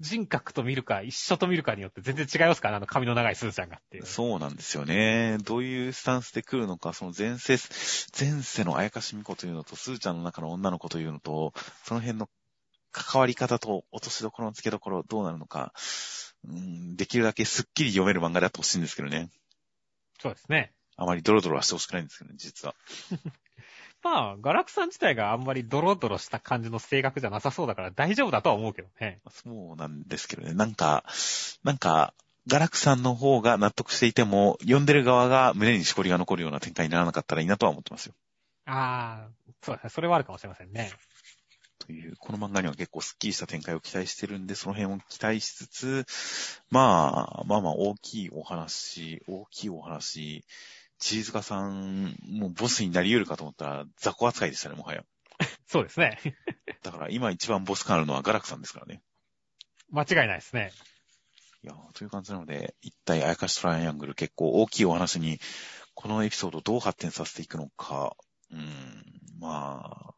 [0.00, 4.06] 人格と見るか、一緒と見るかによって全然違いますから、あの髪の長いスーちゃんがっていう。
[4.06, 5.38] そうなんですよね。
[5.44, 7.58] どういうスタンスで来るのか、その前世、
[8.18, 11.52] 前世のあやかしみ子というのと、スーちゃんの中の女の子というのと、
[11.84, 12.28] その辺の
[12.90, 15.72] 関わり方と落としどころの付けどころどうなるのか、
[16.46, 19.30] うん、できるだけスッキリ読める漫画であってほしいんですけどね。
[20.20, 20.72] そうですね。
[20.96, 22.74] あまりドロドロはしてほしくないんですけどね、実は。
[24.04, 29.20] まあ、ガラクさん自体があんまりドロドロした感じの性格じゃなさそうだから大丈夫だとは思うけどね。
[29.30, 30.52] そうなんですけどね。
[30.52, 31.04] なんか、
[31.64, 32.12] なんか、
[32.46, 38.14] ガラクさんの方が納得していても、読んでる側が胸にしこりが残るような展開にならなかったらいいなとは思ってますよ。
[38.66, 39.30] ああ、
[39.62, 39.90] そうですね。
[39.90, 40.92] それはあるかもしれませんね。
[41.78, 46.06] という、この漫画には結構スッキリした展開を期待してるんで、その辺を期待しつつ、
[46.70, 50.44] まあ、まあまあ大きいお話、大きいお話、
[51.04, 55.04] チーズカさん、もうボスになり得るかと思ったら雑魚扱いでしたね、もはや。
[55.68, 56.18] そうですね。
[56.82, 59.02] だから今一番ボス感あるのはガラクさんですからね。
[59.90, 60.72] 間違いないですね。
[61.62, 65.38] いやーという感じなので、一体あやかしトライアングル結構大きいお話に
[65.92, 68.16] このエピソードをどう発展させていくのか、
[68.50, 69.04] うん、
[69.38, 70.14] まあ、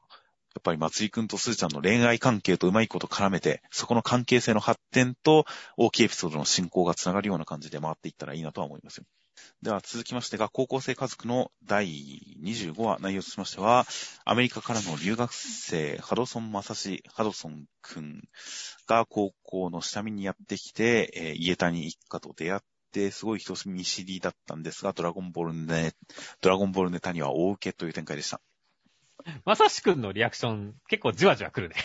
[0.54, 5.46] やっぱり松井くんとすーちゃんの恋愛関係とうまいこと絡めて、そこの関係性の発展と
[5.76, 9.04] 大きいエピソードの進行がつながるような感じで回っていったらいいなとは思いますよ。
[9.62, 11.86] では続きましてが、高校生家族の第
[12.42, 13.86] 25話内容としましては、
[14.24, 18.22] アメリカからの留学生、ハドソン・マサシ、ハドソンくん
[18.86, 22.60] が高校の下見にやってきて、えー、家谷一家と出会っ
[22.92, 25.92] て、すごい人見知りだったんですが、ドラゴンボールネ、
[26.40, 28.40] ドラゴンボールネタには大受けという展開でした。
[29.44, 31.76] まさしくんのリアクション、結構じわじわ来るね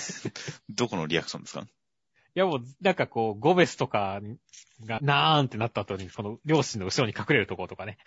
[0.70, 1.60] どこのリアクションですか？
[1.60, 1.64] い
[2.34, 4.20] やもう、なんかこう、ゴベスとか
[4.84, 7.98] が、なーんってなった後に、その、両親の後ろに隠れるところとかね。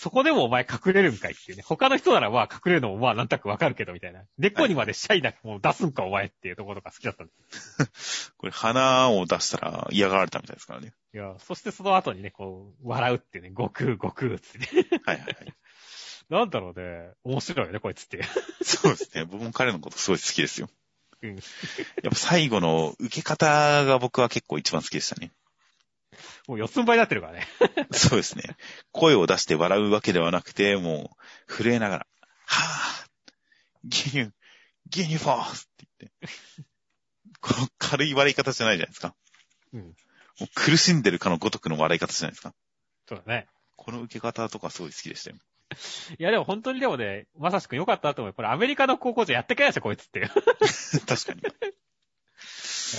[0.00, 1.64] そこでもお前隠れるんかいっていうね。
[1.66, 4.22] 他の人ならまあ隠れるのもまあなんとなくわかるけどみたいな。
[4.38, 7.32] 根っこにまでシャイなもの出すんかお前っていうところとか好きだったんで
[7.94, 8.32] す。
[8.38, 10.92] これ鼻を出したら嫌がられたみたいですからね。
[11.12, 14.68] いや、そしてその後にね、こう、笑うっていうね、悟空、悟空ってね。
[15.04, 15.54] はいはいはい。
[16.30, 17.10] なんだろうね。
[17.24, 18.22] 面白いよね、こいつって。
[18.62, 19.24] そうですね。
[19.24, 20.68] 僕も彼のことすごい好きですよ。
[21.22, 21.34] うん。
[21.34, 21.42] やっ
[22.10, 25.32] ぱ最後の受け方が僕は結構一番好きでしたね。
[26.46, 27.46] もう四つん這いになってるからね。
[27.92, 28.56] そうですね。
[28.92, 31.16] 声を出して笑うわけではなくて、も
[31.48, 32.06] う、震えながら、
[32.46, 33.08] はぁ、
[33.84, 34.32] ギニュ、
[34.88, 36.28] ギニュフォースって言って。
[37.40, 39.14] この軽い笑い方じゃないじゃないですか。
[39.72, 39.80] うん。
[39.82, 42.54] もう苦しんでるかのごとくの笑い方じゃないですか。
[43.08, 43.46] そうだね。
[43.76, 45.36] この受け方とかすごい好きでしたよ。
[46.18, 48.34] いやでも本当にでもね、まさしく良かったと思う。
[48.34, 50.20] これアメリカの高校じゃやってけないですよ、こいつって。
[51.06, 51.42] 確かに。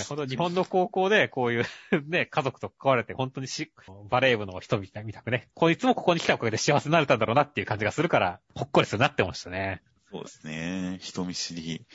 [0.08, 1.64] ほんと日本の高校でこういう
[2.06, 3.72] ね、家族と関われて本当にし、
[4.08, 9.82] バレー部の人みたくね、こいつもここに来たおかげで幸せになれたんだろうなっていう感じがするから、ほっこりするなってましたね。
[10.12, 10.98] そうですね。
[11.00, 11.86] 人見知り。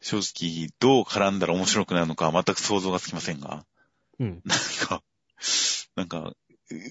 [0.00, 3.64] 正直、どう絡んだら面白くなるのか全く想像がつきませんが。
[4.18, 4.42] うん。
[4.44, 5.02] なんか、
[5.96, 6.34] なんか、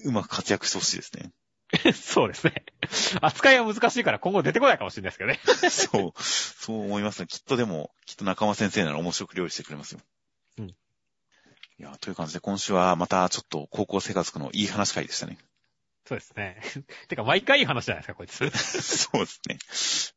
[0.04, 1.30] うまく活躍してほしいですね。
[1.94, 2.64] そうですね。
[3.20, 5.70] 扱いは難しいから今後出てこないかもしれないですけどね。
[5.70, 7.26] そう、そう思いますね。
[7.26, 10.00] きっとでも、きっと仲間先生なら面白く料理してくれますよ。
[10.58, 10.68] うん。
[10.68, 10.74] い
[11.78, 15.38] や、という感じで今週はまたちょっと高校生活のいい話会でしたね。
[16.06, 16.60] そうですね。
[17.08, 18.50] てか、毎回いい話じゃないですか、こいつ。
[18.82, 19.58] そうですね。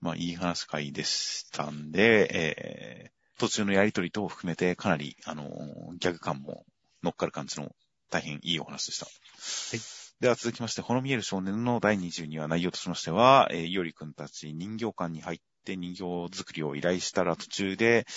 [0.01, 6.65] まあ、いい話会でしたんで、えー、途中のやりとり等を含めて、かなり、あのー、ギャグ感も
[7.03, 7.73] 乗っかる感じの
[8.09, 9.05] 大変いいお話でした。
[9.05, 10.06] はい。
[10.19, 18.07] では続きまして、ほの見える少年の第22話内容としましては、えー、いおりくんたち人形館に入って人形作りを依頼したら途中で、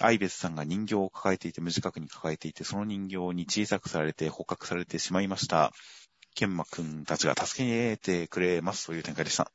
[0.00, 5.72] アイベスさんが人形を抱えていて、無自覚に抱えていて、その人形に小さくされて捕獲されてしまいました。
[6.34, 9.52] ケンマくんたちが助けてくれますという展開でした。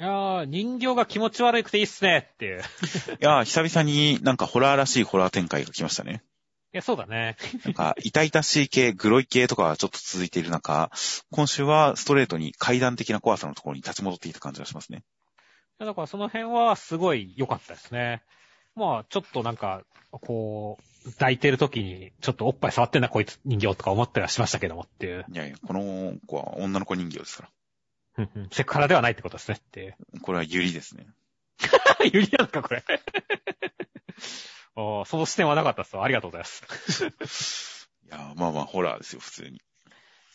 [0.00, 2.62] いやー、人形が気持ち悪くていいっすねっていう。
[3.20, 6.24] いやー、久々になんかホラーらしいホラー展開が来ましたね。
[6.72, 7.36] いや、そうだね。
[7.64, 10.90] なんか、痛々しい系、グロい系とかはちょっと続いている中、
[11.32, 15.02] 今週はストレートに階段的な怖さのところに立ち戻っていた感じがしますね。
[15.80, 18.22] だからその辺はすごい良かったですね。
[18.76, 19.82] まあ、ちょっとなんか、
[20.12, 25.24] こう、抱いてる時に、ちょっとおっぱい触ってんな、こいつ人形とか思ったりはしましたけどもっていう。
[25.28, 27.50] いやいや、この子は女の子人形ですか
[28.16, 28.28] ら。
[28.52, 29.96] セクハラではないってことですねっていう。
[30.22, 31.06] これはユリですね。
[32.12, 32.84] ユリなんですか、これ。
[35.06, 37.88] その視点はなかったっすありがとうございます。
[38.06, 39.56] いや、まあまあ、ホラーですよ、普通に。
[39.56, 39.60] い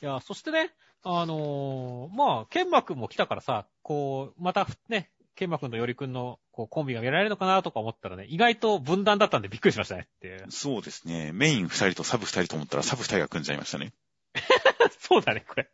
[0.01, 0.71] や、そしてね、
[1.03, 10.45] あのー、まあ、ケンマくんも来たからさ、こう、またね、ケンマくんとヨリくんのこうコンビが見られるのかなとか思ったらね、意外と分断だったんでびっくりしましたねって。
[10.49, 11.31] そうですね。
[11.33, 13.93] メイン二人とサブ二人と思ったらサブ二人が組んじゃいましたね。
[14.99, 15.69] そうだね、これ。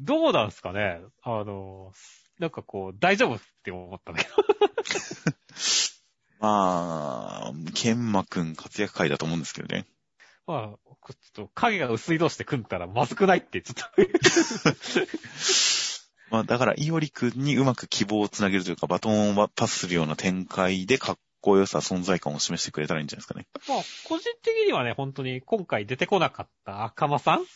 [0.00, 4.34] どうなんすかねあのー、なんかこう、大丈夫って思ったんだけど。
[6.42, 9.86] まあ、ケンマくん活躍会だと思うんですけどね。
[10.44, 10.76] まあ、ちょ
[11.12, 13.84] っと影が薄い同士で組んだらまずくないってちょっと
[16.30, 23.46] まあ、だから、イオリくんにうまく希望をつなげるというか、バトンをパスするような展開でかっこよさ、存在感を示してくれたらいいんじゃないですかね。
[23.68, 23.78] まあ、
[24.08, 27.46] 個人的にはね、本当に今回出てこなかった赤間さん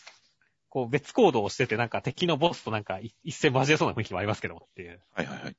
[0.69, 5.01] こう別行動をしてて、なんか敵のボスとなんか一戦交えそうな雰囲気もありますけどもっていう。
[5.13, 5.55] はいはいはい。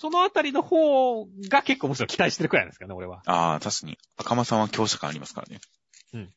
[0.00, 3.20] そのあたりの方が結構むしろ期待してるくらいなんですかね、俺は。
[3.26, 3.98] ああ、確かに。
[4.16, 5.60] 赤間さんは強者感ありますからね。
[6.14, 6.30] うん。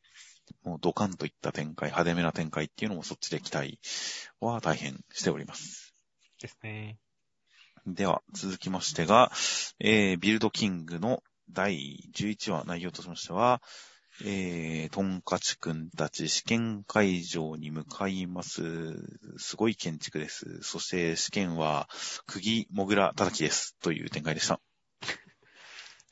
[0.64, 3.80] もうドカンといった展開、派手めな展開っていうのもそっちで期待
[4.38, 5.94] は大変しております。
[6.42, 6.98] ですね。
[7.86, 9.32] では、続きましてが、
[9.80, 13.62] えー、ビルドキングの第11話内容としましては、
[14.22, 18.62] えー、トンカチくんたち試験会場に向かいます。
[19.38, 20.60] すごい建築です。
[20.62, 21.88] そして試験は、
[22.26, 23.76] 釘もぐら叩きです。
[23.80, 24.60] という展開でした。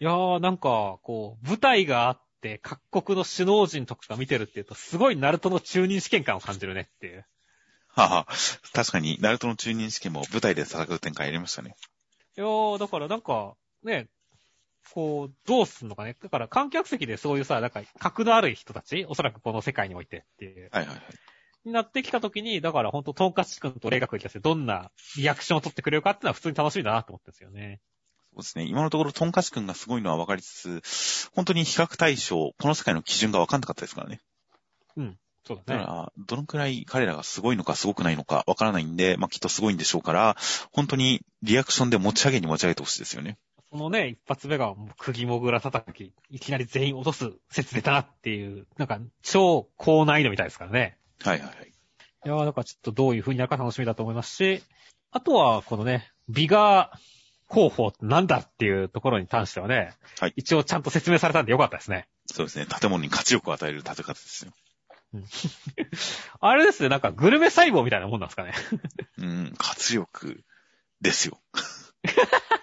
[0.01, 7.25] いやー、なんか、こう、舞台があって、各国の首脳陣とか見てるって言うと、すごいナルトの中任試験感を感じるねっていう。
[7.87, 8.27] はは、
[8.73, 11.77] 確かに、ナルトの中任試験も舞台で戦う展開やりましたね。
[12.37, 13.55] いやー、だからなんか、
[13.85, 14.09] ね、
[14.95, 16.17] こう、どうすんのかね。
[16.21, 21.05] だから観客席でそういうさ、なんか、格のある人たち、おそらくこの世界においてっていう、はいはいはい。
[21.65, 27.81] になってきたときに、だからほんと、トンカチ君と霊学に対してどんなリアクションを取ってくれるかっていうのは普通に楽しみだなと思ってるんですよね。
[28.35, 28.65] そうですね。
[28.65, 34.21] 今のところ、トンカチ君がすごいのは分かりつつ、本当に比較対象、この世界の基準が分かんなかったですからね。
[35.45, 35.81] そうだね。
[35.81, 40.37] だから、どのくらい彼らがすごいのかすごくないのか分からないんで、まあ、きっとすごいんでしょうから、
[40.73, 43.39] 本当にリアクションで持ち上げに持ち上げてほしいですよね。
[43.73, 50.99] そのね、一発目が、釘もぐら叩き、いきなり全員落とす説出たなっていう、なんか、超高難易度みたいですからね。
[51.23, 51.69] はいはいはい。
[52.27, 54.63] いやー、だからちょっとどういう風になるか楽しみだと思いますし、
[55.11, 56.99] あとは、このね、ビガー
[57.49, 62.09] 候補ってなんだっていうところに関してはね、はい一応ちゃんと説明されたんでよかったですね。
[62.27, 62.67] そうですね。
[62.67, 64.53] 建物に価値力を与える建て方ですよ。
[66.41, 68.53] あれですね、なんかグルメ細胞みたいなもんなんですかね。
[69.17, 70.43] うん、活力
[71.01, 71.41] ですよ。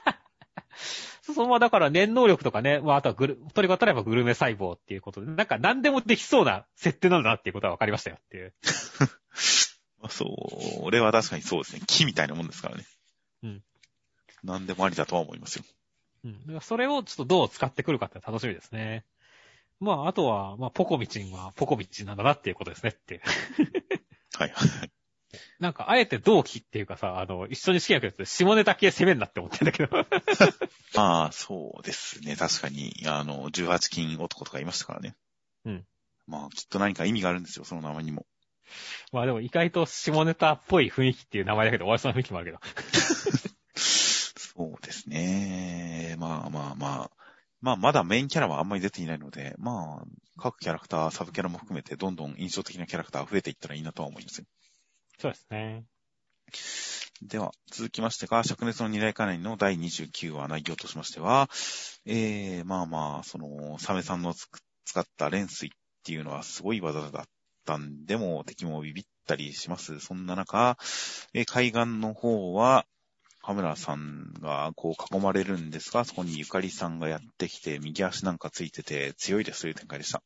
[1.34, 8.54] そのままだから念能力とかね、まああとはグル、とにかく例えばグルメ細胞っていうことで、なんか何でもできそうな設定なんだなっていうことは分かりましたよっていう。
[10.02, 11.82] まあそう、俺は確かにそうですね。
[11.88, 12.86] 木みたいなもんですからね。
[13.44, 13.64] うん。
[14.44, 15.64] 何でもありだとは思いますよ。
[16.24, 16.62] うん。
[16.62, 19.06] それをちょっとどう使ってくるかって楽しみですね。
[19.80, 23.22] まあ、あとは、まあ、ポコミチンはポコミチンなんだなっていうことですねって。
[24.38, 24.92] はいはい。
[25.60, 30.06] なんか、あえて同期っていうかさ、あの、一緒に試験やるやつ下ネタ系攻めんなって思ってんだけど。
[30.96, 32.36] まあ、そうですね。
[32.36, 35.16] 確かに、あの、18金男とかいましたからね。
[35.66, 35.86] うん。
[36.28, 38.26] まあ、きっと何か意味があるんですよ、その名前にも。
[39.12, 43.80] まあでも意外と下ネタっぽい雰囲気っていう名前だけど、終わりそうな雰囲気もあるけど。
[43.80, 46.16] そうですね。
[46.20, 47.12] まあまあまあ。
[47.62, 50.06] まあ、まだメインキャラはあんまり出ていないので、まあ、
[50.38, 54.46] 各キャラクター、サブキャラも含めて、どんどん印象的なキャラクターが増えていったらいいなとは思いますよ。
[55.20, 55.84] そうですね。
[57.22, 61.50] では、続きましてが、灼熱の二大家内の第29話内容としましては、
[62.06, 65.72] えー、まあまあ、その、サメさんの使った連水っ
[66.06, 67.24] ていうのはすごい技だっ
[67.66, 70.00] たんでも、敵もビビったりします。
[70.00, 70.78] そんな中、
[71.34, 72.86] えー海岸の方は、
[73.42, 80.24] カメラさんがこう囲まれるんですが、そこにゆかりさんがやってきて、右足なんかついてて強いですという展開でした。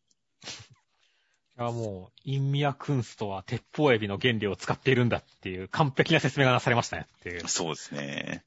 [1.59, 7.47] いや、もう、インミアクンストは鉄砲エビの原理を使っているんだっていう完璧な説明がなされましたねっていう。
[7.47, 8.43] そうですね。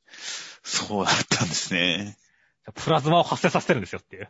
[0.65, 2.17] そうだったんですね。
[2.75, 4.29] プラズマを発生させてるんですよっていう。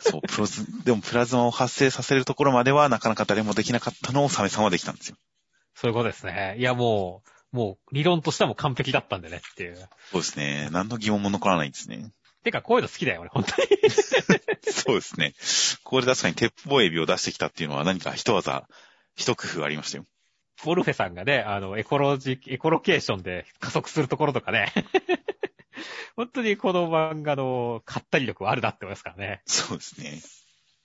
[0.00, 5.16] そう、プロズ、でもプラズマを発生させるところまではなかなか誰もできなかったのをサメさんはできたんですよ。
[5.74, 6.56] そういうことですね。
[6.58, 9.76] いや、もう、もう、理論としても完璧だったんでねっていう。
[10.10, 10.70] そうですね。
[10.72, 12.10] 何の疑問も残らないんですね。
[12.42, 13.68] てか、こういうの好きだよ、俺、本当に。
[14.72, 15.34] そうですね。
[15.84, 18.68] これ確かに鉄砲エビを出してきたっていうのは何か一技、
[19.16, 20.06] 一工夫ありましたよ。
[20.64, 24.72] ボルフェさんがね、あの、エコロジ、エコロケーションで加速するところとかね。
[26.14, 29.42] 本当にこの漫画の、ハったり力はあるなって思いますからね。
[29.46, 30.20] そうですね。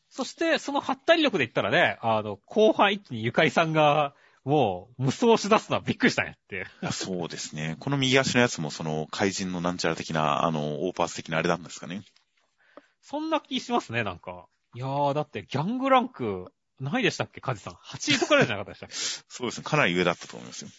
[0.10, 4.16] そして、そのハったり力で言ったらね、あの、後半一気にゆかりさんが、
[4.48, 7.76] もう、無双し出すのはびっくりしたねってそうですね。
[7.82, 12.02] この右足のやつもその怪人のなんちゃら的な、あの、オーパース的なあれなんですかね。
[13.02, 14.46] そんな気しますね、なんか。
[14.74, 16.46] いやー、だってギャングランク、
[16.80, 17.74] 何位でしたっけ、カジさん。
[17.74, 18.90] 8位とかじゃなかったでしたっ
[19.28, 19.66] そうですね。
[19.66, 20.70] かなり上だったと思いますよ。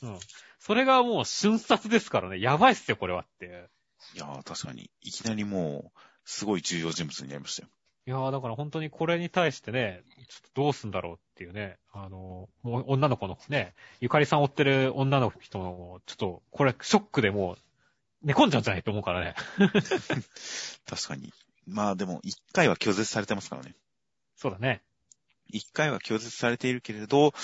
[0.00, 0.18] けうん。
[0.58, 2.40] それがもう瞬殺ですからね。
[2.40, 3.68] やばいっすよ、これはって。
[4.14, 4.90] いやー、確かに。
[5.02, 7.68] いきなりもう、すごい重要人物になりましたよ。
[8.08, 17.58] いやー、だから本当にこれに対してね、ちょっとどうすんだろうっていうね、あの、もう女の子のね、ゆかりさん追ってる女の人の、ちょっと、これ、ショックでもう、
[18.22, 19.34] 寝込んじゃうんじゃないと思うからね。
[20.88, 21.34] 確かに。
[21.66, 23.76] まあでも、一回は拒絶されてますからね。
[24.36, 24.80] そうだね。
[25.48, 27.34] 一回は拒絶されているけれど、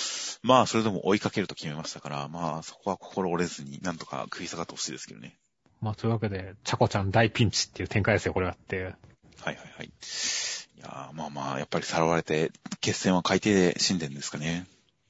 [0.43, 5.37] まあそれでも追いかけると決めましたから、まあそこは心折れずになんとか食い下がってほしいですけどね。
[5.83, 8.97] まあ、というわけで、チャコちゃん大ピンチっていう展開ですよ、これはっていう。
[9.43, 9.87] はいはいはい。
[9.87, 12.51] いやーまあまあ、やっぱりさらわれて、
[12.81, 14.67] 決戦は海底で死んでるんですかね。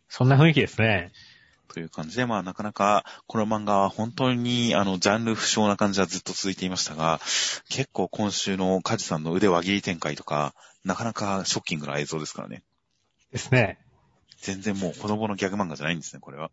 [0.08, 1.12] そんな雰囲気ですね。
[1.68, 7.20] という感じで、まあなかなか、この漫画は本当に、あの、ジャンル不詳な感じはずっと続いていましたが、
[7.68, 12.62] 結構今週のカジさんの腕輪切り展開とか、なかなかショッキングな映像ですからね。
[13.32, 13.78] ですね。
[14.40, 16.50] 全然もう子供のギャグ漫画じゃないんですね、これは。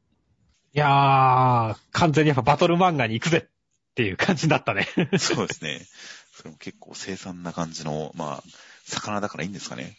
[0.73, 3.49] いやー、完全にやっぱバトル漫画に行くぜ
[3.91, 4.87] っていう感じになったね。
[5.19, 5.85] そうですね。
[6.33, 8.43] それも結構凄惨な感じの、まあ、
[8.85, 9.97] 魚だからいいんですかね。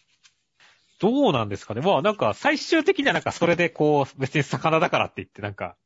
[0.98, 1.80] どうなんですかね。
[1.80, 5.76] まあなんか最終的にはなんかそれでこう、別に魚だからって言ってなんか、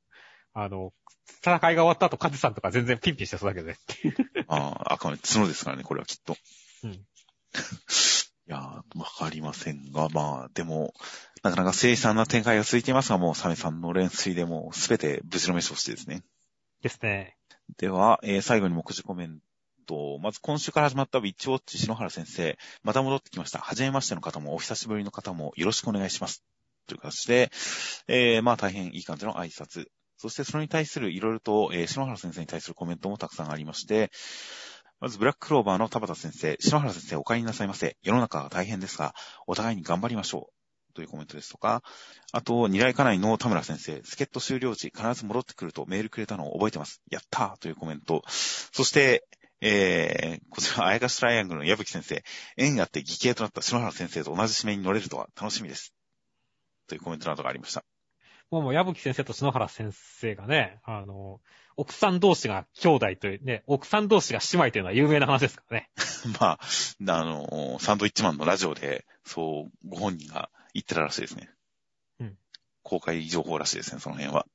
[0.53, 0.93] あの、
[1.41, 3.77] 戦いが終わった後、カズさんとか全然ピンピンしてそうだけどね。
[4.47, 6.37] ああ、あくまで角ですからね、これはきっと。
[6.85, 6.93] うん。
[8.49, 10.95] いやー、わかりませんが、まあ、でも、
[11.43, 16.23] なかなか凄惨な展開が続いていますが、もうサメさんの連水でもうすべて無事の飯をしてですね。
[16.83, 17.37] ですね。
[17.79, 19.41] では、えー最後に目次コメン
[19.87, 20.19] ト。
[20.21, 22.57] まず今週から始まったウィッチウォッチ篠原先生。
[22.83, 23.59] また戻ってきました。
[23.59, 26.43] はじめましての方もお久しぶりの方もよろしくお願いします。
[26.87, 27.51] という形で、
[28.09, 29.87] えー、まあ大変いい感じの挨拶。
[30.17, 34.11] そしてそれに対するいろいろと、えー篠原先生に対するコメントもたくさんありまして、
[35.01, 37.99] まずブラッククローバーの田畑先生、篠原先生お帰りなさいませ。
[38.03, 39.15] 世の中が大変ですが、
[39.47, 40.66] お互いに頑張りましょう。
[40.97, 41.83] というコメントですとか、
[42.33, 47.03] あと、二来家内の田村先生、助っ人終了時必ず戻ってくるとメールくれたのを覚えてます。
[47.11, 48.23] やったーというコメント。
[48.27, 49.27] そして、
[49.61, 52.25] えー、こちら、あやかしトライアングルの矢吹先生、
[52.57, 55.93] 縁あって義兄となった篠原先生と同じ指名に乗れるとは楽しみです。
[56.89, 57.85] というコメントなどがありました。
[58.51, 61.41] もうもう、矢吹先生と篠原先生がね、あの、
[61.77, 65.91] 奥さん同士が兄弟という、ね、奥さん同士が姉妹というのは有名な話ですからね。
[66.41, 71.51] まあ、あの、サンドイッチマンのラジオで、そう、ご本人が言ってたらしいですね。
[72.21, 72.39] うん。
[72.83, 74.47] 公開情報らしいですね、その辺は。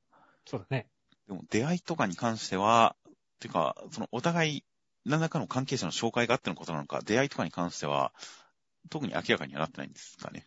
[0.46, 0.88] そうだね。
[1.26, 2.96] でも、出会いとかに関しては、
[3.40, 4.64] ていうか、その、お互い、
[5.04, 8.12] 何らかの関係者の紹介があってのことなのか、出会いとかに関しては、
[8.88, 10.46] 特に明らかにはなってないんですかね。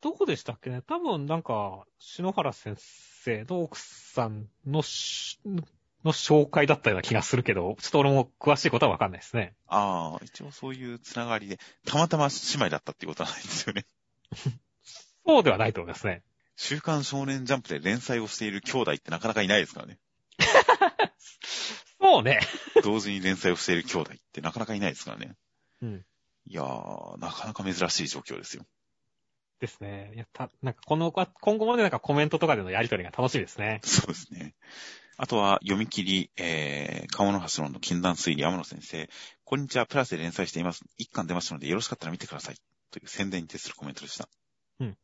[0.00, 0.82] どこでしたっけね？
[0.82, 5.40] 多分なんか、篠原先生の奥さんのし、
[6.04, 9.54] の紹介だったような気がするけど、ちょっと俺も詳しいことはわかんないですね。
[9.68, 13.86] ああ、一応そういうつながりで、たまたま姉妹だったっていうことはないんですよね。
[15.26, 16.22] そうではないと思いますね。
[16.56, 19.98] 週刊少年ジャンプで連載をしている兄弟ってなかなかいないですからね。
[22.00, 22.40] そうね。
[22.82, 25.36] 同時に連載をしている兄弟ってなかなかいないですからね。
[25.82, 26.04] うん。
[26.46, 28.64] いやー、なかなか珍しい状況ですよ。
[29.60, 30.12] ですね。
[30.14, 33.80] いや、た、なんかこの、今後までなんかコメントとかでのやりとりが楽しみですね。
[33.86, 34.54] そうですね。
[35.16, 39.08] あとは、読み切り、えー、鴨の橋論の禁断推理、天野先生。
[39.44, 40.84] こんにちは、プラスで連載しています。
[40.98, 42.56] 一巻出ましたので、よろしかったら見てください。
[42.92, 44.28] という宣伝に徹するコメントでした。
[44.78, 44.96] うん。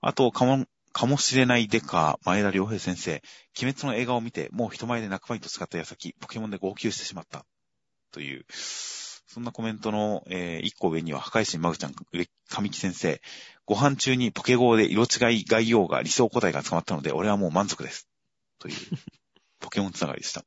[0.00, 3.22] あと、かも、かもしれないデカ、前田良平先生。
[3.62, 7.46] 鬼滅の映画を見て、もう人前で泣くまいと使った矢先、ポケモンで号泣してしまった。
[8.12, 13.20] という、そんなコメントの、えー一個上には、破壊神マグちゃん、上神木先生。
[13.66, 18.08] ご飯中にポケゴーで色違い概要が理想個体が捕まったので、俺はもう満足です。
[18.58, 18.76] という、
[19.60, 20.44] ポケモンつながりでした。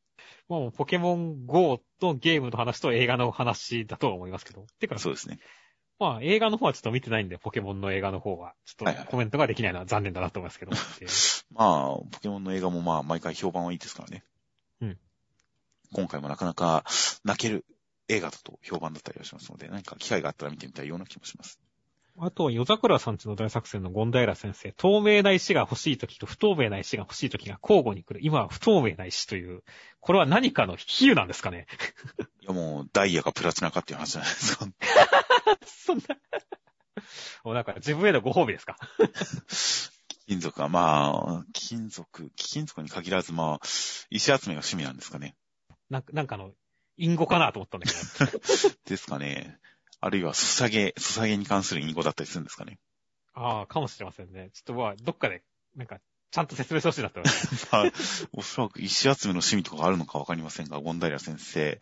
[0.48, 4.66] もうポケモン GO とゲームの話と映画の話だとは思いますけど。
[4.80, 5.40] てか、そうですね。
[6.00, 10.72] まあ映画の方はちょっと見てないんで、ポケモンの映画の方は、ちょっとコメントができないのは残念だなと思いますけど。
[10.72, 10.78] で
[11.52, 14.24] まあ、ポケモンの映画もまあ、毎回評判はいいですからね。
[14.82, 14.98] うん。
[15.94, 16.86] 今回もなかなか
[17.24, 17.66] 泣ける
[18.08, 21.60] 映画だと評判だったりはしますので、何か機会があったら見てみたいような気もします。
[22.22, 28.20] あとは、夜桜さんちの大作戦の権平先生、透明な石が欲しい時と不透明な石が欲しい時が交互に来る。
[28.22, 29.64] 今は不透明な石という、
[30.02, 31.66] これは何かの比喩なんですかね
[32.44, 34.68] いやもう、ダイヤかプラチナかっていう話じゃないですか。
[35.66, 36.04] そんな。
[37.44, 38.78] もうなんか自分へのご褒美ですか？
[40.28, 43.60] 金属はまあ、金属、貴金属に限らずまあ、
[44.12, 45.36] 石集めが趣味なんですかね。
[45.90, 46.52] なんか、なんかの、
[46.98, 47.94] 隠語かなと思ったんだけ
[48.26, 48.76] ど。
[48.86, 49.58] ですかね。
[50.02, 52.78] あるいは、ソサゲ、ソサゲに関する隠語だったりするんですかね。
[53.34, 54.52] ああ、かもしれませんね。
[54.54, 55.44] ちょっとまあ、どっかで、
[55.76, 56.00] なんか、
[56.32, 57.68] ちゃんと説明してほしいなって思います。
[57.72, 57.92] まあ、
[58.34, 61.80] おそらく石集めの趣味とかがあるのかわかりませんが、ゴンダイラ先生、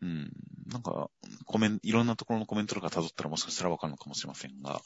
[0.00, 0.32] うん、
[0.66, 1.10] なんか、
[1.44, 4.80] コメント、いろんなところのコメントとか辿ったらもしかしたらわかるのかもしれませんが、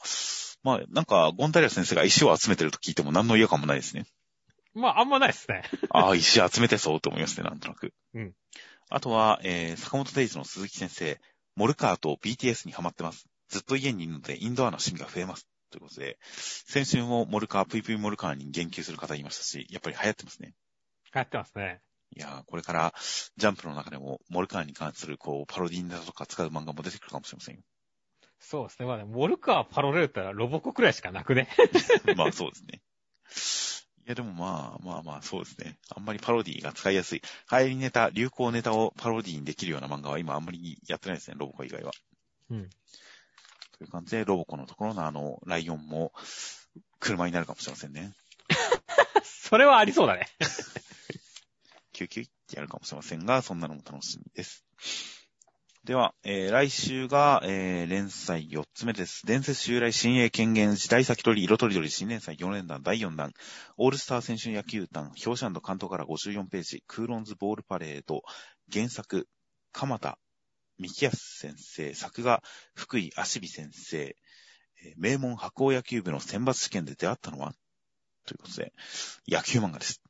[0.62, 4.06] まあ、なんか、ゴンダイラ先生が石を集めてると聞いても何の嫌感もないですね。
[4.74, 5.62] まあ、あんまないですね。
[5.90, 7.92] ああ、石集めてそうと思いますね、なんとなく。
[8.14, 8.34] うん。
[8.90, 11.20] あとは、えー、坂本デイズの鈴木先生、
[11.56, 13.26] モルカーと BTS にハマってます。
[13.48, 15.46] ずっと家にいるので、インドアの趣味が増えます。
[15.70, 20.54] ということで、先週もモルカー、ぷいぷいモルカーに言及する方いましたし、やっぱり流行ってますね。
[21.14, 21.80] 流行ってますね。
[22.16, 22.94] いやー、これから、
[23.36, 27.62] ジャンプの中でも、モルカーに関する、こう、パロディネタとか使う漫画も出てくるかもしれませんよ。
[28.40, 28.86] そうですね。
[28.86, 31.48] まあね、モルカー、パロレルったらロボコくらいしかなくね。
[32.16, 32.82] まあ、そうですね。
[34.06, 35.78] いや、でもまあ、まあまあ、そうですね。
[35.94, 37.22] あんまりパロディが使いやすい。
[37.52, 41.92] 流行りネタ、流行ネタをパロディにできるような漫画は今あんまりやってないですね、ロボコ以外は。
[42.50, 42.70] うん。
[43.78, 46.12] という感じで、ロボコのところのあの、ライオンも、
[46.98, 48.12] 車になるかもしれませんね。
[49.22, 50.28] それはありそうだね。
[51.92, 54.64] キュキュイってやるかもしれませんが、そんなのも楽しみです。
[55.84, 59.24] では、えー、来週が、えー、連載4つ目です。
[59.24, 63.32] 伝説襲来新鋭権限時代先取り色とりどり新連載4連弾第4弾。
[63.76, 68.22] オールスター選手野球団、表紙関東から54ページ、クーロンズボールパレード、
[68.70, 69.28] 原作、
[69.72, 70.18] 鎌田
[70.78, 72.42] 幹康先生、作画、
[72.74, 77.52] 福井足美先生、えー名門白鴎野球部の選抜試験で出会ったのは？
[78.26, 78.72] ということで、
[79.26, 80.00] 野球漫画です。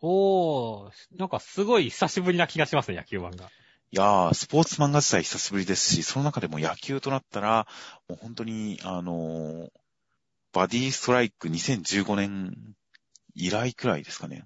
[0.00, 3.46] おー、なんかすごい久しぶりな気がしますね、野球漫画。
[3.46, 3.48] い
[3.92, 7.66] いやー、スポーツ漫画自体久しぶりですし、その中でも野球となったら、
[8.08, 9.68] もう本当に、あのー
[10.52, 12.54] バディストライク2015年
[13.34, 14.44] 以来くらいですかね。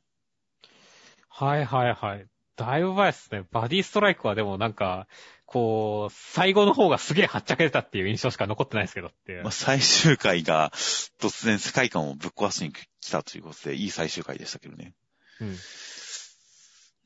[1.28, 2.26] はいはいはい。
[2.58, 3.44] だいぶ前ですね。
[3.52, 5.06] バディストライクはでもなんか、
[5.46, 9.44] こう、最後の方がすげえはっちゃけてたっていう印象しか残ってないですけどっていう。
[9.44, 10.72] まあ、最終回が
[11.20, 14.94] 突然世界観をぶっ壊しに来たということで、いい最終回でしたけどね。
[15.40, 15.56] うん。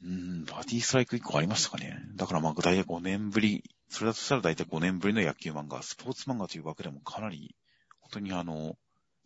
[0.04, 2.00] うん、バディストライク1個ありましたかね。
[2.16, 7.54] だからまあ、大体5年ぶり、それだとしたら大体5年ぶりの野球漫画、スポーツ漫画という枠でもかなり、
[8.00, 8.76] 本当にあの、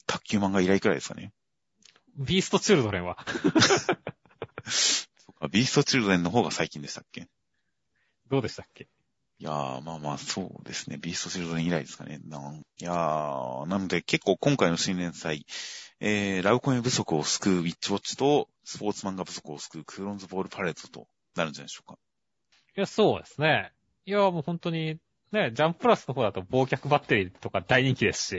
[0.07, 1.33] 卓球漫画以来くらいですかね。
[2.19, 3.17] ビーストチルドレンは。
[5.49, 7.27] ビーストチルドレンの方が最近でしたっけ？
[8.29, 8.89] どうでしたっけ？
[9.39, 10.99] いやー、まあまあ、そうですね。
[10.99, 12.21] ビーストチルドレン以来ですかね。
[12.25, 15.45] なんいやー、なので結構今回の新連載、
[16.01, 21.99] えー、ラブコメ不足を救うウィッチウォッチと、スポーツ漫画不足を救うクーロンズボールパレードとなるんじゃないでしょうか。
[22.77, 23.73] いや、そうですね。
[24.07, 24.99] いや、もう本当に、
[25.33, 28.37] ね、ジャンププラスの方だと忘却バッテリーとか大人気ですし、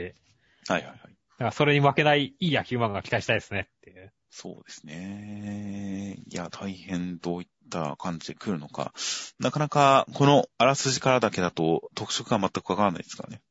[0.68, 0.98] はいはいはい。
[0.98, 0.98] だ
[1.38, 4.12] からそれに負けないいい野球漫画期待したいですねっていう。
[4.30, 6.22] そうですね。
[6.28, 8.92] いや、大変どういった感じで来るのか。
[9.38, 13.42] なかなか、このあらすじからだけだと特色が全くわからないですからね。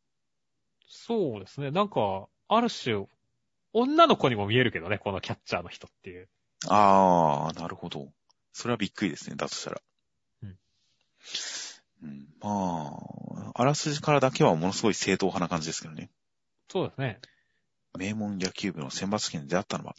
[0.88, 1.72] そうですね。
[1.72, 3.08] なんか、ある種、
[3.74, 6.30] 女の子にも見えるけどね、このキャッチャーの人っていう。
[6.68, 8.12] あー、なるほど。
[8.54, 9.82] それはびっくりですね、だとしたら。
[10.44, 10.58] うん。
[12.04, 12.98] うん、ま
[13.56, 16.10] あ、あらすじからだけはものすごい正統派な感じですけどね。
[16.70, 17.20] そうですね。
[17.98, 19.96] 名門野球部の選抜権で出会ったのは、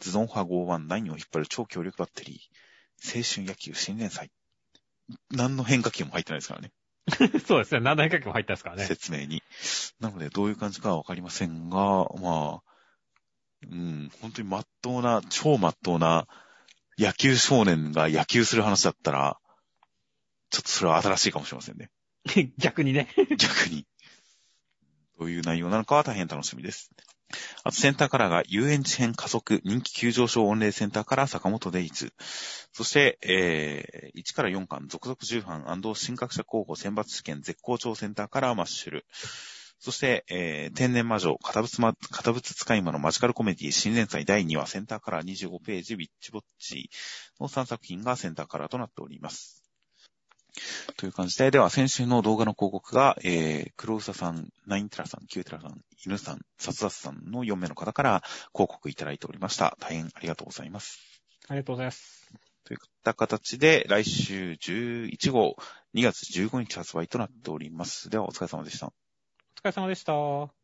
[0.00, 4.30] ズドン派5番9を引っ張る超強力バッテリー、青春野球新連載。
[5.30, 6.72] 何の変化球も入ってないですからね。
[7.46, 7.80] そうですね。
[7.80, 8.86] 何の変化球も入ったですからね。
[8.86, 9.42] 説明に。
[10.00, 12.62] なので、どういう感じかはわかりませんが、まあ、
[13.62, 16.26] うん、本当に真っ当な、超真っ当な
[16.98, 19.38] 野球少年が野球する話だったら、
[20.50, 21.90] ちょっとそれは新しいかもしれませんね。
[22.58, 23.08] 逆にね。
[23.36, 23.86] 逆に。
[25.18, 26.90] どういう内容なのかは大変楽しみです。
[27.62, 32.12] あと、センターカラーが遊園地編加速人気急上昇御礼センターカラー坂本デイズ。
[32.72, 39.06] そして、えー、1から4巻続々重版新格者候補選抜試験絶好調センターカラーマッシュル。
[39.78, 46.90] そして、えー、天然魔女、片物ま、片物使い魔のマジカルコメディ新連載第2話センターカラー25ページウィッチボッチ
[47.40, 49.59] の3作品がセンターカラーとなっております。
[50.96, 58.22] という感じで、では先週の動画の広告が、えー、黒うささん、ナインテラさん、キューテラさん、犬さん、サツダスさんの4名の方から
[58.52, 59.76] 広告いただいておりました。
[59.80, 61.00] 大変ありがとうございます。
[61.48, 62.30] ありがとうございます。
[62.64, 65.56] といった形で、来週11号、
[65.94, 68.10] 2月15日発売となっております。
[68.10, 68.86] では、お疲れ様でした。
[68.86, 68.90] お
[69.60, 70.59] 疲れ様でした。